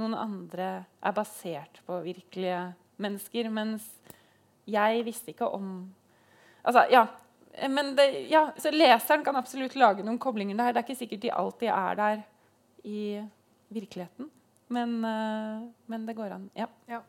noen 0.00 0.16
andre 0.18 0.68
er 1.04 1.16
basert 1.16 1.80
på 1.86 2.00
virkelige 2.04 2.60
mennesker. 3.02 3.50
Mens 3.52 3.86
jeg 4.68 5.04
visste 5.06 5.34
ikke 5.34 5.50
om 5.52 5.76
Altså, 6.64 6.86
ja, 6.88 7.02
men 7.68 7.90
det, 7.92 8.06
ja, 8.32 8.46
så 8.56 8.70
leseren 8.72 9.20
kan 9.20 9.36
absolutt 9.36 9.74
lage 9.76 10.00
noen 10.00 10.16
koblinger 10.16 10.56
der. 10.56 10.72
Det 10.72 10.80
er 10.80 10.86
ikke 10.86 10.96
sikkert 10.96 11.20
de 11.20 11.32
alltid 11.36 11.68
er 11.68 11.98
der 11.98 12.22
i 12.88 13.00
virkeligheten. 13.68 14.30
Men, 14.72 14.94
uh, 15.04 15.66
men 15.86 16.06
det 16.08 16.16
går 16.16 16.32
an. 16.38 16.46
Ja. 16.56 16.70
ja. 16.88 17.02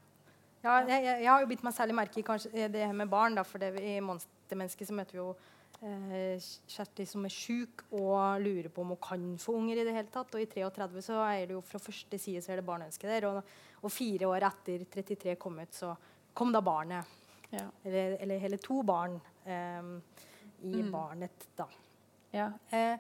ja 0.66 0.76
jeg, 0.90 1.06
jeg, 1.08 1.30
har 1.30 1.40
jo 1.40 1.48
bitt 1.54 1.64
meg 1.64 1.78
særlig 1.78 1.96
merke 1.96 2.20
i 2.20 2.68
det 2.68 2.90
med 2.92 3.08
barn. 3.08 3.40
Da, 3.40 3.48
for 3.48 3.64
det, 3.64 3.72
I 3.80 4.02
'Monstermennesket' 4.04 4.92
så 4.92 4.98
møter 4.98 5.16
vi 5.16 5.24
jo 5.24 5.30
eh, 5.32 5.55
Kjersti 5.86 7.06
som 7.06 7.26
er 7.28 7.34
sjuk 7.34 7.84
og 7.94 8.42
lurer 8.42 8.72
på 8.74 8.82
om 8.82 8.94
hun 8.96 9.02
kan 9.02 9.26
få 9.42 9.58
unger. 9.60 9.82
i 9.82 9.86
det 9.86 9.94
hele 9.94 10.12
tatt. 10.14 10.34
Og 10.34 10.42
i 10.42 10.48
33 10.50 11.04
så 11.06 11.20
er 11.28 11.46
det 11.46 11.58
jo 11.58 11.62
fra 11.66 11.82
første 11.82 12.20
side 12.22 12.42
så 12.42 12.54
er 12.54 12.62
det 12.62 12.68
barneønske 12.68 13.10
der. 13.10 13.28
Og, 13.30 13.56
og, 13.82 13.92
fire 13.94 14.32
år 14.32 14.48
etter 14.50 14.86
33 14.98 15.36
kom 15.42 15.60
ut, 15.60 15.74
så 15.74 15.94
kom 16.34 16.52
da 16.56 16.64
barnet. 16.66 17.06
Ja. 17.52 17.68
Eller, 17.86 18.18
eller 18.20 18.42
hele 18.42 18.58
to 18.58 18.82
barn. 18.84 19.20
eh, 19.46 19.84
i 20.66 20.82
mm. 20.82 20.92
barnet, 20.92 21.48
da. 21.58 21.68
Ja. 22.34 22.50
Eh, 22.74 22.98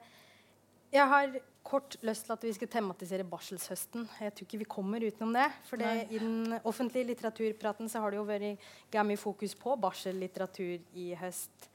jeg 0.94 1.10
har 1.10 1.38
kort 1.66 1.98
lyst 2.06 2.28
til 2.28 2.36
at 2.36 2.44
vi 2.46 2.54
skal 2.56 2.70
tematisere 2.72 3.26
barselshøsten. 3.28 4.06
Jeg 4.22 4.34
tror 4.36 4.48
ikke 4.48 4.62
vi 4.62 4.68
kommer 4.70 5.04
utenom 5.04 5.34
det. 5.36 5.48
For 5.68 5.82
det, 5.82 6.08
i 6.14 6.20
den 6.22 6.60
offentlige 6.64 7.10
litteraturpraten 7.10 7.90
så 7.90 8.04
har 8.04 8.14
det 8.14 8.20
jo 8.20 8.28
vært 8.28 8.68
gammel 8.94 9.18
fokus 9.20 9.56
på 9.58 9.76
barsellitteratur 9.82 10.78
i 10.94 11.08
høst. 11.20 11.72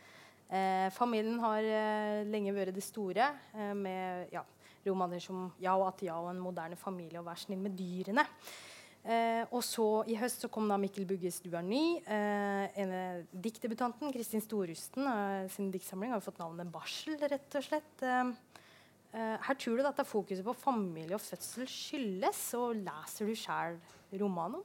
Eh, 0.51 0.89
familien 0.91 1.39
har 1.45 1.63
eh, 1.63 2.25
lenge 2.27 2.51
vært 2.57 2.75
det 2.75 2.83
store 2.83 3.29
eh, 3.55 3.71
med 3.79 4.33
ja, 4.35 4.43
romaner 4.87 5.23
som 5.23 5.53
'Ja 5.61 5.77
og 5.79 5.87
at 5.93 6.03
ja' 6.03 6.19
og 6.19 6.31
'En 6.31 6.43
moderne 6.43 6.77
familie' 6.77 7.21
og 7.21 7.27
'Vær 7.27 7.39
snill 7.39 7.61
med 7.61 7.79
dyrene'. 7.79 8.27
Eh, 9.05 9.47
og 9.53 9.63
så 9.65 10.05
I 10.09 10.17
høst 10.17 10.43
så 10.43 10.51
kom 10.51 10.69
da 10.69 10.77
Mikkel 10.77 11.07
Bugges 11.07 11.41
'Du 11.41 11.55
er 11.55 11.63
ny'. 11.63 12.03
Eh, 12.05 13.25
diktdebutanten, 13.33 14.13
Kristin 14.13 14.41
Storusten 14.41 15.07
eh, 15.07 15.49
sin 15.49 15.71
diktsamling 15.71 16.11
har 16.11 16.21
fått 16.21 16.39
navnet 16.39 16.67
'Barsel', 16.67 17.31
rett 17.31 17.55
og 17.55 17.63
slett. 17.63 18.03
Eh, 18.03 19.37
her 19.39 19.55
tror 19.55 19.77
du 19.77 19.83
dette 19.83 20.05
fokuset 20.05 20.45
på 20.45 20.55
familie 20.55 21.15
og 21.15 21.21
fødsel 21.21 21.67
skyldes, 21.67 22.55
og 22.55 22.75
leser 22.75 23.27
du 23.27 23.35
sjøl 23.35 23.79
romanen? 24.19 24.63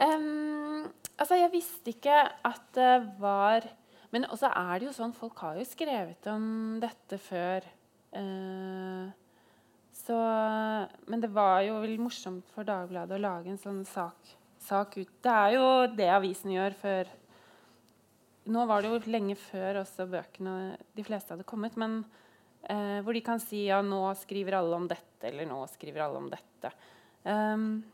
Um, 0.00 0.88
altså, 1.18 1.36
jeg 1.36 1.52
visste 1.52 1.92
ikke 1.92 2.16
at 2.44 2.62
det 2.74 3.20
var 3.20 3.68
Men 4.12 4.28
også 4.28 4.50
er 4.52 4.78
det 4.78 4.90
jo 4.90 4.94
sånn, 4.96 5.14
folk 5.16 5.40
har 5.40 5.56
jo 5.56 5.64
skrevet 5.64 6.26
om 6.28 6.44
dette 6.82 7.16
før. 7.22 7.64
Uh, 8.12 9.08
så, 10.02 10.16
men 11.06 11.22
det 11.22 11.30
var 11.32 11.62
jo 11.64 11.78
veldig 11.82 12.00
morsomt 12.02 12.52
for 12.54 12.66
Dagbladet 12.66 13.16
å 13.16 13.22
lage 13.22 13.52
en 13.52 13.60
sånn 13.60 13.82
sak, 13.88 14.34
sak, 14.60 14.96
ut. 14.98 15.12
Det 15.22 15.32
er 15.32 15.56
jo 15.56 15.66
det 15.96 16.08
avisen 16.12 16.54
gjør 16.54 16.78
før 16.80 17.18
Nå 18.52 18.64
var 18.66 18.82
det 18.82 18.88
jo 18.90 19.12
lenge 19.14 19.36
før 19.38 19.76
også 19.84 20.08
bøkene 20.10 20.74
de 20.98 21.02
fleste 21.06 21.30
hadde 21.30 21.46
kommet. 21.46 21.76
Men 21.78 22.00
eh, 22.66 22.98
hvor 23.06 23.14
de 23.14 23.20
kan 23.22 23.38
si 23.38 23.60
ja, 23.68 23.76
nå 23.86 24.00
skriver 24.18 24.56
alle 24.58 24.80
om 24.80 24.88
dette, 24.90 25.28
eller 25.28 25.46
nå 25.46 25.60
skriver 25.70 26.02
alle 26.02 26.18
om 26.18 26.26
dette. 26.32 26.72
Um, 27.22 27.84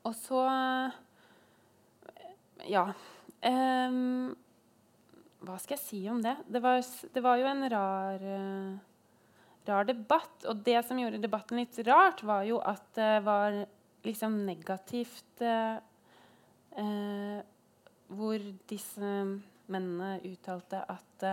og 0.00 0.16
så 0.16 0.46
Ja. 2.64 2.86
Um, 3.44 4.32
hva 5.46 5.56
skal 5.62 5.76
jeg 5.76 5.84
si 5.84 6.00
om 6.10 6.20
det? 6.24 6.34
Det 6.50 6.60
var, 6.62 6.82
det 7.14 7.22
var 7.24 7.40
jo 7.40 7.48
en 7.50 7.64
rar 7.72 8.26
uh, 8.26 8.76
rar 9.68 9.88
debatt. 9.88 10.44
Og 10.50 10.62
det 10.66 10.80
som 10.88 11.00
gjorde 11.00 11.22
debatten 11.22 11.60
litt 11.60 11.78
rart, 11.88 12.22
var 12.26 12.44
jo 12.48 12.60
at 12.64 12.86
det 12.98 13.16
var 13.26 13.62
liksom 14.04 14.42
negativt 14.46 15.44
uh, 15.44 15.80
uh, 16.78 17.40
Hvor 18.14 18.48
disse 18.68 19.12
mennene 19.64 20.18
uttalte 20.28 20.82
at 20.92 21.24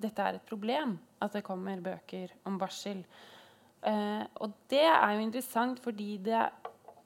dette 0.00 0.24
er 0.24 0.38
et 0.38 0.46
problem, 0.48 0.94
at 1.20 1.34
det 1.36 1.44
kommer 1.44 1.82
bøker 1.84 2.32
om 2.48 2.56
barsel. 2.58 3.02
Og 3.84 4.54
det 4.72 4.86
er 4.88 5.12
jo 5.12 5.26
interessant 5.26 5.82
fordi 5.84 6.14
det 6.24 6.40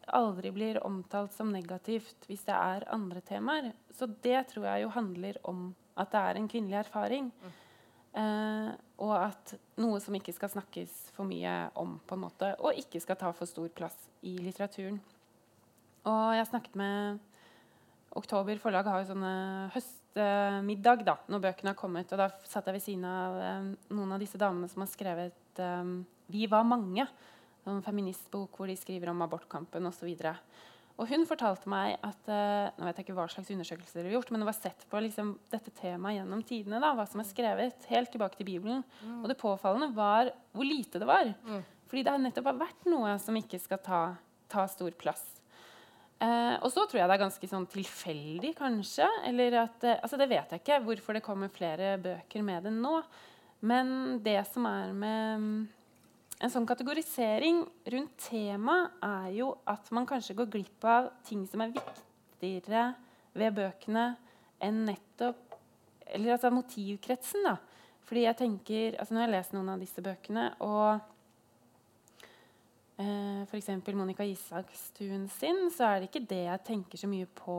aldri 0.07 0.53
blir 0.55 0.79
omtalt 0.87 1.35
som 1.35 1.51
negativt 1.53 2.29
hvis 2.29 2.47
det 2.47 2.55
er 2.55 2.87
andre 2.95 3.21
temaer. 3.27 3.73
Så 3.91 4.07
det 4.25 4.39
tror 4.53 4.69
jeg 4.71 4.85
jo 4.85 4.95
handler 4.95 5.39
om 5.49 5.73
at 5.99 6.13
det 6.13 6.21
er 6.21 6.39
en 6.39 6.49
kvinnelig 6.49 6.79
erfaring. 6.83 7.31
Mm. 7.43 7.59
Eh, 8.13 8.71
og 9.03 9.15
at 9.17 9.55
noe 9.81 10.01
som 10.05 10.17
ikke 10.17 10.35
skal 10.37 10.53
snakkes 10.53 11.13
for 11.17 11.29
mye 11.29 11.53
om, 11.81 11.97
på 12.07 12.17
en 12.17 12.25
måte, 12.27 12.53
og 12.61 12.77
ikke 12.79 13.01
skal 13.01 13.19
ta 13.21 13.33
for 13.37 13.49
stor 13.49 13.71
plass 13.73 13.97
i 14.29 14.37
litteraturen. 14.43 15.01
Og 16.09 16.35
jeg 16.37 16.49
snakket 16.51 16.79
med 16.79 17.21
Oktober 18.19 18.59
forlag 18.61 18.89
har 18.91 19.01
jo 19.01 19.09
sånne 19.09 19.35
høstmiddag 19.73 21.05
da, 21.07 21.17
når 21.33 21.45
bøkene 21.47 21.73
har 21.73 21.79
kommet. 21.79 22.11
Og 22.13 22.21
da 22.21 22.29
satt 22.45 22.69
jeg 22.69 22.77
ved 22.77 22.85
siden 22.85 23.07
av 23.09 23.39
um, 23.41 23.71
noen 23.97 24.13
av 24.13 24.21
disse 24.21 24.41
damene 24.41 24.69
som 24.69 24.85
har 24.85 24.91
skrevet 24.93 25.63
um, 25.63 26.03
'Vi 26.29 26.47
var 26.53 26.67
mange', 26.69 27.09
en 27.65 27.81
feministbok 27.83 28.59
hvor 28.59 28.69
de 28.69 28.77
skriver 28.77 29.09
om 29.13 29.23
abortkampen 29.23 29.87
osv. 29.87 30.11
Og, 30.13 30.37
og 31.01 31.09
hun 31.09 31.25
fortalte 31.27 31.71
meg 31.73 31.97
at 32.05 32.29
uh, 32.29 32.71
nå 32.77 32.87
vet 32.87 32.99
jeg 32.99 33.07
ikke 33.07 33.17
hva 33.17 33.27
slags 33.33 33.51
undersøkelser 33.55 34.03
de 34.03 34.11
har 34.11 34.17
gjort, 34.19 34.33
men 34.33 34.43
det 34.43 34.49
var 34.49 34.59
sett 34.59 34.85
på 34.91 35.01
liksom, 35.03 35.35
dette 35.53 35.73
temaet 35.79 36.19
gjennom 36.19 36.43
tidene. 36.47 36.81
Da, 36.83 36.93
hva 36.99 37.07
som 37.09 37.23
er 37.23 37.29
skrevet, 37.29 37.87
helt 37.91 38.13
tilbake 38.13 38.39
til 38.39 38.49
Bibelen. 38.49 38.85
Mm. 39.01 39.23
Og 39.23 39.31
det 39.33 39.39
påfallende 39.41 39.91
var 39.97 40.33
hvor 40.53 40.69
lite 40.69 41.01
det 41.03 41.09
var. 41.09 41.33
Mm. 41.49 41.63
Fordi 41.89 42.05
det 42.05 42.15
har 42.15 42.23
nettopp 42.23 42.53
vært 42.61 42.89
noe 42.93 43.17
som 43.23 43.37
ikke 43.41 43.61
skal 43.63 43.81
ta, 43.85 44.03
ta 44.53 44.67
stor 44.71 44.95
plass. 45.01 45.25
Uh, 46.23 46.61
og 46.63 46.69
så 46.71 46.85
tror 46.87 47.01
jeg 47.01 47.11
det 47.11 47.17
er 47.17 47.25
ganske 47.25 47.49
sånn 47.51 47.69
tilfeldig, 47.73 48.55
kanskje. 48.61 49.09
Eller 49.33 49.63
at, 49.65 49.79
uh, 49.83 49.97
altså 49.99 50.21
Det 50.21 50.31
vet 50.31 50.53
jeg 50.55 50.63
ikke 50.63 50.83
hvorfor 50.87 51.19
det 51.19 51.25
kommer 51.25 51.53
flere 51.53 51.97
bøker 52.05 52.45
med 52.47 52.69
det 52.69 52.77
nå. 52.77 52.99
Men 53.67 54.19
det 54.23 54.41
som 54.51 54.67
er 54.69 54.93
med 54.93 55.49
en 56.43 56.51
sånn 56.51 56.67
kategorisering 56.67 57.63
rundt 57.95 58.25
temaet 58.25 59.05
er 59.07 59.29
jo 59.37 59.53
at 59.71 59.87
man 59.95 60.07
kanskje 60.09 60.35
går 60.41 60.51
glipp 60.51 60.87
av 60.91 61.13
ting 61.27 61.45
som 61.47 61.63
er 61.63 61.75
viktigere 61.77 62.89
ved 63.39 63.55
bøkene 63.61 64.09
enn 64.63 64.85
nettopp 64.89 65.49
Eller 66.13 66.35
altså 66.35 66.51
motivkretsen, 66.53 67.47
da. 67.47 67.55
Fordi 68.05 68.27
jeg 68.27 68.37
tenker, 68.37 68.97
altså 69.01 69.15
Når 69.15 69.23
jeg 69.23 69.33
lest 69.33 69.55
noen 69.55 69.71
av 69.73 69.81
disse 69.81 70.03
bøkene, 70.05 70.43
og 70.61 70.99
eh, 73.01 73.47
f.eks. 73.47 73.71
Monica 73.95 74.27
Isakstuen 74.27 75.29
sin, 75.33 75.71
så 75.73 75.87
er 75.87 76.01
det 76.03 76.11
ikke 76.11 76.27
det 76.29 76.43
jeg 76.43 76.65
tenker 76.67 77.01
så 77.01 77.09
mye 77.09 77.31
på 77.39 77.57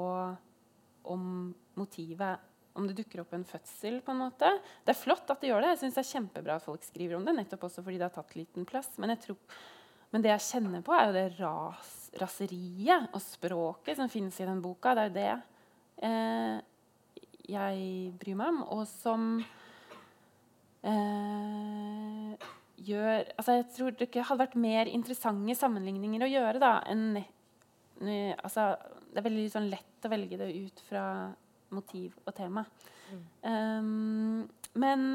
om 1.09 1.23
motivet 1.79 2.52
om 2.73 2.87
det 2.89 2.95
dukker 2.97 3.21
opp 3.21 3.33
en 3.37 3.45
fødsel. 3.45 4.01
på 4.01 4.11
en 4.11 4.23
måte. 4.25 4.49
Det 4.85 4.93
er 4.93 4.99
flott 4.99 5.29
at 5.29 5.41
de 5.41 5.51
gjør 5.51 5.61
det. 5.61 5.73
Jeg 5.73 5.81
synes 5.83 5.95
det 5.97 6.03
er 6.03 6.11
kjempebra 6.11 6.57
at 6.57 6.65
folk 6.65 6.83
skriver 6.83 7.17
om 7.17 7.25
det. 7.25 7.35
nettopp 7.37 7.67
også 7.69 7.83
fordi 7.85 7.99
det 8.01 8.07
har 8.09 8.15
tatt 8.15 8.35
liten 8.35 8.65
plass. 8.65 8.91
Men, 8.97 9.15
tror, 9.21 9.37
men 10.11 10.25
det 10.25 10.33
jeg 10.33 10.47
kjenner 10.49 10.85
på, 10.85 10.95
er 10.97 11.07
jo 11.07 11.17
det 11.17 11.25
ras, 11.39 11.93
raseriet 12.21 13.09
og 13.13 13.21
språket 13.21 13.97
som 13.99 14.11
finnes 14.11 14.39
i 14.39 14.49
den 14.49 14.61
boka. 14.63 14.95
Det 14.95 15.03
er 15.03 15.11
jo 15.11 15.17
det 15.19 15.33
eh, 16.07 16.61
jeg 17.53 18.13
bryr 18.19 18.37
meg 18.39 18.53
om, 18.53 18.61
og 18.71 18.83
som 18.87 19.27
eh, 20.87 22.49
gjør 22.83 23.29
altså 23.37 23.57
Jeg 23.59 23.69
tror 23.75 23.95
det 23.99 24.09
hadde 24.15 24.39
vært 24.39 24.59
mer 24.59 24.91
interessante 24.91 25.55
sammenligninger 25.59 26.23
å 26.23 26.31
gjøre 26.31 26.63
da, 26.63 26.73
enn 26.89 27.19
altså, 28.39 28.73
Det 29.11 29.21
er 29.21 29.27
veldig 29.27 29.47
sånn, 29.51 29.71
lett 29.71 30.07
å 30.07 30.11
velge 30.11 30.39
det 30.39 30.49
ut 30.55 30.83
fra 30.87 31.05
motiv 31.75 32.15
og 32.23 32.35
tema. 32.37 32.65
Mm. 33.11 33.23
Um, 33.45 34.67
men, 34.79 35.07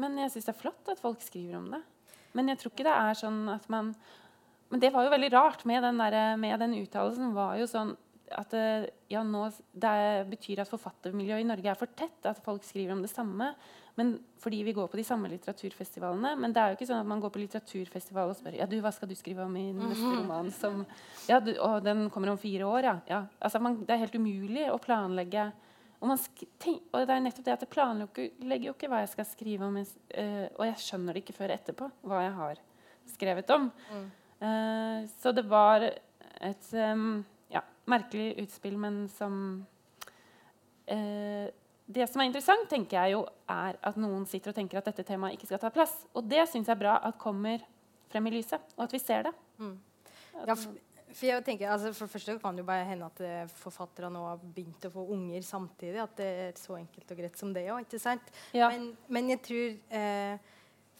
men 0.00 0.22
jeg 0.24 0.34
syns 0.34 0.48
det 0.48 0.54
er 0.54 0.62
flott 0.62 0.92
at 0.92 1.02
folk 1.02 1.22
skriver 1.24 1.58
om 1.60 1.70
det. 1.74 1.82
Men 2.34 2.50
jeg 2.50 2.60
tror 2.60 2.74
ikke 2.74 2.86
det 2.88 2.96
er 2.98 3.18
sånn 3.18 3.44
at 3.52 3.68
man 3.70 3.92
Men 4.72 4.80
det 4.82 4.90
var 4.90 5.04
jo 5.06 5.12
veldig 5.12 5.28
rart 5.30 5.60
med 5.68 5.84
den, 5.86 6.00
der, 6.00 6.36
med 6.40 6.58
den 6.58 6.74
uttalelsen. 6.80 7.34
var 7.36 7.54
jo 7.60 7.68
sånn 7.70 7.92
at 8.34 8.54
ja, 9.12 9.20
nå, 9.22 9.42
det 9.70 10.24
betyr 10.32 10.62
at 10.64 10.70
forfattermiljøet 10.70 11.44
i 11.44 11.46
Norge 11.46 11.70
er 11.70 11.78
for 11.78 11.92
tett. 11.94 12.24
At 12.26 12.40
folk 12.42 12.64
skriver 12.66 12.96
om 12.96 13.04
det 13.04 13.12
samme. 13.12 13.52
Men 13.94 14.16
fordi 14.42 14.62
vi 14.66 14.72
går 14.74 14.88
på 14.90 14.98
de 14.98 15.04
samme 15.06 15.28
litteraturfestivalene. 15.30 16.34
Men 16.40 16.54
det 16.54 16.62
er 16.62 16.72
jo 16.72 16.78
ikke 16.78 16.88
sånn 16.88 17.02
at 17.04 17.10
man 17.10 17.20
går 17.22 17.30
på 17.34 17.42
litteraturfestival 17.44 18.32
og 18.32 18.38
spør 18.38 18.56
ja, 18.58 18.66
du, 18.70 18.76
hva 18.82 18.90
skal 18.94 19.10
du 19.10 19.14
skrive 19.18 19.46
om 19.46 19.54
i 19.56 19.68
den 19.70 19.84
neste 19.86 20.08
mhm. 20.08 20.16
roman. 20.22 20.50
Som, 20.54 20.82
ja, 21.30 21.38
du, 21.44 21.52
og 21.62 21.84
den 21.86 22.08
kommer 22.14 22.32
om 22.32 22.40
fire 22.40 22.66
år, 22.66 22.88
ja. 22.88 22.96
ja. 23.10 23.20
Altså, 23.38 23.62
man, 23.62 23.78
det 23.86 23.94
er 23.94 24.02
helt 24.02 24.18
umulig 24.18 24.66
å 24.72 24.80
planlegge. 24.82 25.46
Og, 26.04 26.10
tenk, 26.60 26.82
og, 26.90 27.06
det 27.06 27.14
er 27.14 27.22
nettopp 27.24 27.46
det 27.46 27.54
at 27.54 27.64
jeg 27.64 27.72
planlegger 27.72 28.66
jo 28.68 28.74
ikke 28.74 28.90
hva 28.92 29.04
jeg 29.04 29.14
skal 29.14 29.28
skrive 29.30 29.68
om. 29.70 29.78
Uh, 29.78 30.46
og 30.58 30.66
jeg 30.68 30.80
skjønner 30.84 31.14
det 31.14 31.24
ikke 31.24 31.38
før 31.38 31.54
etterpå 31.54 31.88
hva 32.04 32.24
jeg 32.26 32.34
har 32.40 32.64
skrevet 33.14 33.54
om. 33.54 33.70
Mm. 33.94 34.08
Uh, 34.42 34.98
så 35.22 35.32
det 35.32 35.46
var 35.48 35.86
et 35.86 36.72
um, 36.74 37.22
ja, 37.52 37.62
merkelig 37.88 38.34
utspill, 38.42 38.76
men 38.80 39.04
som 39.14 39.38
uh, 40.90 41.46
det 41.86 42.06
som 42.08 42.22
er 42.22 42.30
interessant, 42.30 42.64
tenker 42.70 42.96
jeg 42.96 43.16
jo, 43.16 43.24
er 43.50 43.76
at 43.84 43.98
noen 44.00 44.24
sitter 44.28 44.54
og 44.54 44.56
tenker 44.56 44.80
at 44.80 44.88
dette 44.88 45.04
temaet 45.04 45.36
ikke 45.36 45.50
skal 45.50 45.60
ta 45.60 45.70
plass. 45.72 45.92
Og 46.16 46.24
det 46.28 46.46
syns 46.48 46.70
jeg 46.70 46.76
er 46.76 46.80
bra 46.80 46.96
at 47.04 47.18
kommer 47.20 47.62
frem 48.12 48.30
i 48.30 48.34
lyset, 48.38 48.62
og 48.78 48.86
at 48.86 48.94
vi 48.94 49.00
ser 49.02 49.26
det. 49.28 49.34
Mm. 49.60 49.74
Ja, 50.34 50.54
for, 50.54 50.78
for, 51.10 51.26
jeg 51.28 51.44
tenker, 51.46 51.70
altså 51.70 51.92
for 51.92 52.06
det 52.06 52.14
første 52.14 52.38
kan 52.40 52.56
det 52.56 52.64
jo 52.64 52.70
bare 52.70 52.86
hende 52.88 53.10
at 53.10 53.20
eh, 53.26 53.52
forfattere 53.60 54.10
nå 54.12 54.24
har 54.24 54.40
begynt 54.42 54.88
å 54.88 54.92
få 54.94 55.04
unger 55.14 55.44
samtidig. 55.44 56.00
At 56.02 56.16
det 56.20 56.30
er 56.46 56.56
så 56.58 56.78
enkelt 56.78 57.12
og 57.12 57.20
greit 57.20 57.40
som 57.40 57.52
det 57.54 57.66
òg. 57.74 57.98
Ja. 58.56 58.70
Men, 58.72 58.94
men, 59.12 59.34
jeg 59.34 59.44
tror 59.44 59.98
eh, 60.00 60.54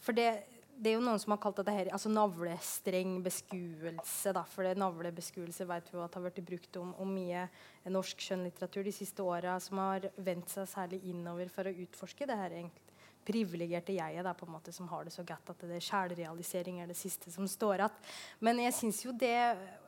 For 0.05 0.17
det 0.17 0.29
det 0.75 0.91
er 0.91 0.97
jo 0.97 1.03
noen 1.03 1.19
som 1.21 1.33
har 1.33 1.39
kalt 1.43 1.59
dette 1.61 1.73
her, 1.73 1.89
altså 1.95 2.11
navlestreng 2.11 3.17
beskuelse. 3.25 4.33
Da, 4.35 4.43
for 4.49 4.67
navlebeskuelse 4.77 5.67
vet 5.69 5.91
vi 5.91 6.01
at 6.03 6.17
har 6.17 6.25
blitt 6.25 6.41
brukt 6.47 6.79
om, 6.81 6.91
om, 7.01 7.13
mye 7.15 7.45
norsk 7.91 8.23
skjønnlitteratur 8.25 8.83
de 8.87 8.93
siste 8.95 9.23
åra, 9.23 9.55
som 9.63 9.79
har 9.83 10.09
vendt 10.15 10.51
seg 10.51 10.67
særlig 10.69 11.01
innover 11.11 11.51
for 11.53 11.69
å 11.69 11.75
utforske 11.85 12.27
det 12.27 12.39
her 12.39 12.57
privilegerte 13.25 13.95
jeget 13.95 14.25
da, 14.27 14.35
på 14.37 14.45
en 14.45 14.53
måte, 14.53 14.73
som 14.75 14.89
har 14.91 15.07
det 15.07 15.13
så 15.15 15.23
godt 15.25 15.49
at 15.55 15.63
det 15.65 15.81
sjælrealisering 15.81 16.81
er 16.83 16.91
det 16.91 16.97
siste 16.99 17.31
som 17.33 17.47
står 17.49 17.79
igjen. 17.79 18.03
Men 18.45 18.61
jeg 18.67 18.75
syns 18.77 19.01
jo 19.05 19.15
det, 19.17 19.37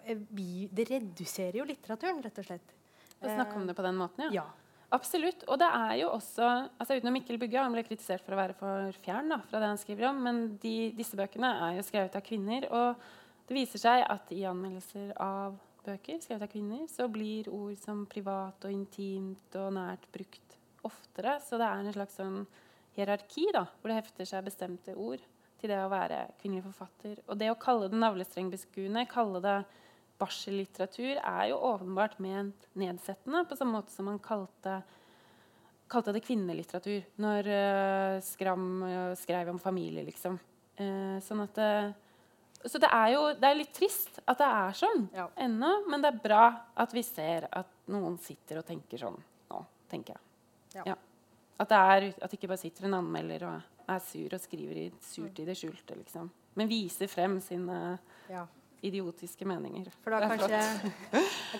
eh, 0.07 0.23
det 0.73 0.87
reduserer 0.89 1.59
jo 1.61 1.67
litteraturen, 1.67 2.23
rett 2.25 2.41
og 2.41 2.47
slett. 2.47 2.73
Å 3.17 3.29
snakke 3.33 3.57
om 3.57 3.67
det 3.69 3.75
på 3.77 3.85
den 3.85 3.97
måten, 3.97 4.27
ja. 4.27 4.41
ja. 4.41 4.66
Absolutt. 4.95 5.43
Og 5.51 5.59
det 5.59 5.67
er 5.67 5.93
jo 6.01 6.11
også 6.15 6.47
altså 6.79 6.95
Utenom 6.95 7.17
Mikkel 7.17 7.39
Bugge, 7.41 7.59
han 7.59 7.73
ble 7.75 7.83
kritisert 7.83 8.23
for 8.23 8.35
å 8.35 8.39
være 8.39 8.55
for 8.55 8.99
fjern 9.03 9.33
da, 9.33 9.41
fra 9.49 9.59
det 9.59 9.71
han 9.73 9.79
skriver 9.81 10.09
om, 10.13 10.21
men 10.23 10.43
de, 10.63 10.75
disse 10.95 11.19
bøkene 11.19 11.49
er 11.67 11.77
jo 11.77 11.87
skrevet 11.87 12.15
av 12.15 12.23
kvinner. 12.23 12.67
Og 12.71 13.49
det 13.49 13.57
viser 13.57 13.83
seg 13.83 14.03
at 14.07 14.31
i 14.35 14.45
anmeldelser 14.47 15.11
av 15.23 15.57
bøker 15.87 16.21
skrevet 16.23 16.47
av 16.47 16.51
kvinner, 16.51 16.85
så 16.91 17.07
blir 17.11 17.49
ord 17.51 17.75
som 17.79 18.05
privat 18.07 18.63
og 18.67 18.75
intimt 18.75 19.59
og 19.59 19.73
nært 19.75 20.07
brukt 20.13 20.55
oftere. 20.87 21.37
Så 21.43 21.59
det 21.59 21.67
er 21.67 21.83
en 21.83 21.95
slags 21.95 22.19
sånn 22.19 22.39
hierarki 22.95 23.49
da, 23.55 23.65
hvor 23.79 23.91
det 23.91 23.99
hefter 23.99 24.29
seg 24.29 24.47
bestemte 24.47 24.95
ord 24.95 25.23
til 25.59 25.71
det 25.71 25.81
å 25.81 25.91
være 25.91 26.23
kvinnelig 26.39 26.67
forfatter. 26.69 27.19
Og 27.27 27.39
det 27.39 27.51
å 27.51 27.59
kalle 27.59 27.89
det 27.91 27.99
navlestrengbeskuende, 27.99 29.07
kalle 29.11 29.43
det 29.43 29.57
barsellitteratur 30.19 31.19
er 31.19 31.43
jo 31.51 31.59
åpenbart 31.71 32.17
ment 32.23 32.67
nedsettende, 32.77 33.45
på 33.47 33.57
samme 33.57 33.77
måte 33.77 33.93
som 33.93 34.09
man 34.09 34.19
kalte, 34.23 34.79
kalte 35.91 36.13
det 36.15 36.23
kvinnelitteratur 36.25 37.05
når 37.21 37.49
uh, 37.51 38.17
Skram 38.25 38.67
uh, 38.83 39.13
skrev 39.19 39.53
om 39.53 39.61
familie, 39.61 40.05
liksom. 40.07 40.39
Uh, 40.77 41.17
sånn 41.25 41.41
at 41.41 41.57
Så 42.61 42.77
det 42.81 42.89
er 42.93 43.13
jo 43.15 43.21
det 43.37 43.49
er 43.49 43.57
litt 43.57 43.73
trist 43.73 44.19
at 44.25 44.37
det 44.37 44.49
er 44.49 44.77
sånn 44.77 45.07
ja. 45.15 45.27
ennå, 45.47 45.71
men 45.89 46.03
det 46.03 46.11
er 46.11 46.21
bra 46.21 46.43
at 46.77 46.93
vi 46.93 47.05
ser 47.05 47.49
at 47.51 47.71
noen 47.93 48.17
sitter 48.21 48.61
og 48.61 48.67
tenker 48.67 49.01
sånn 49.01 49.17
nå, 49.17 49.63
tenker 49.89 50.17
jeg. 50.17 50.23
Ja. 50.77 50.91
Ja. 50.93 50.97
At, 51.57 51.71
det 51.71 51.77
er, 51.77 52.11
at 52.21 52.29
det 52.29 52.37
ikke 52.37 52.51
bare 52.51 52.61
sitter 52.61 52.85
en 52.85 52.99
anmelder 52.99 53.47
og 53.47 53.89
er 53.89 54.03
sur 54.03 54.33
og 54.35 54.41
skriver 54.43 54.83
i, 54.83 54.87
surt 55.01 55.39
i 55.41 55.45
det 55.47 55.55
skjulte, 55.57 55.95
liksom. 55.97 56.29
Men 56.57 56.69
viser 56.69 57.09
frem 57.09 57.37
sine 57.41 57.97
ja 58.29 58.43
idiotiske 58.85 59.47
meninger. 59.47 59.89
For 60.03 60.13
da 60.13 60.29
kanskje, 60.29 60.61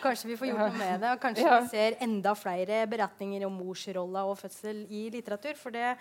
kanskje, 0.04 0.30
vi 0.32 0.38
får 0.40 0.52
gjort 0.52 0.64
noe 0.64 0.78
med 0.78 1.04
det. 1.04 1.14
Og 1.16 1.22
kanskje 1.24 1.46
ja. 1.46 1.60
vi 1.64 1.72
ser 1.72 1.98
enda 2.06 2.34
flere 2.38 2.82
beretninger 2.90 3.46
om 3.48 3.56
morsrolla 3.62 4.26
og 4.30 4.38
fødsel 4.42 4.84
i 4.90 5.08
litteratur. 5.14 5.58
For 5.60 5.76
det 5.76 5.96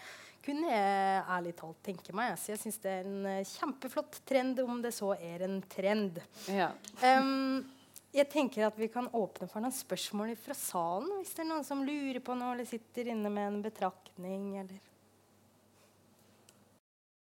kunne 0.46 0.70
jeg 0.70 1.22
ærlig 1.36 1.54
talt 1.58 1.80
tenke 1.86 2.14
meg. 2.16 2.36
Så 2.40 2.54
jeg 2.54 2.62
syns 2.62 2.82
det 2.82 2.92
er 2.92 3.08
en 3.08 3.30
eh, 3.30 3.54
kjempeflott 3.56 4.20
trend, 4.28 4.60
om 4.62 4.82
det 4.84 4.94
så 4.94 5.14
er 5.16 5.46
en 5.48 5.58
trend. 5.72 6.20
Ja. 6.52 6.70
Um, 7.02 7.64
jeg 8.16 8.30
tenker 8.32 8.68
at 8.68 8.76
vi 8.80 8.88
kan 8.92 9.10
åpne 9.12 9.48
for 9.50 9.60
noen 9.60 9.74
spørsmål 9.74 10.36
fra 10.40 10.56
salen. 10.56 11.10
Hvis 11.20 11.34
det 11.36 11.44
er 11.44 11.50
noen 11.50 11.66
som 11.66 11.82
lurer 11.84 12.22
på 12.24 12.36
noe 12.38 12.54
eller 12.54 12.68
sitter 12.68 13.10
inne 13.12 13.32
med 13.32 13.50
en 13.50 13.64
betraktning. 13.66 14.52
eller... 14.62 14.78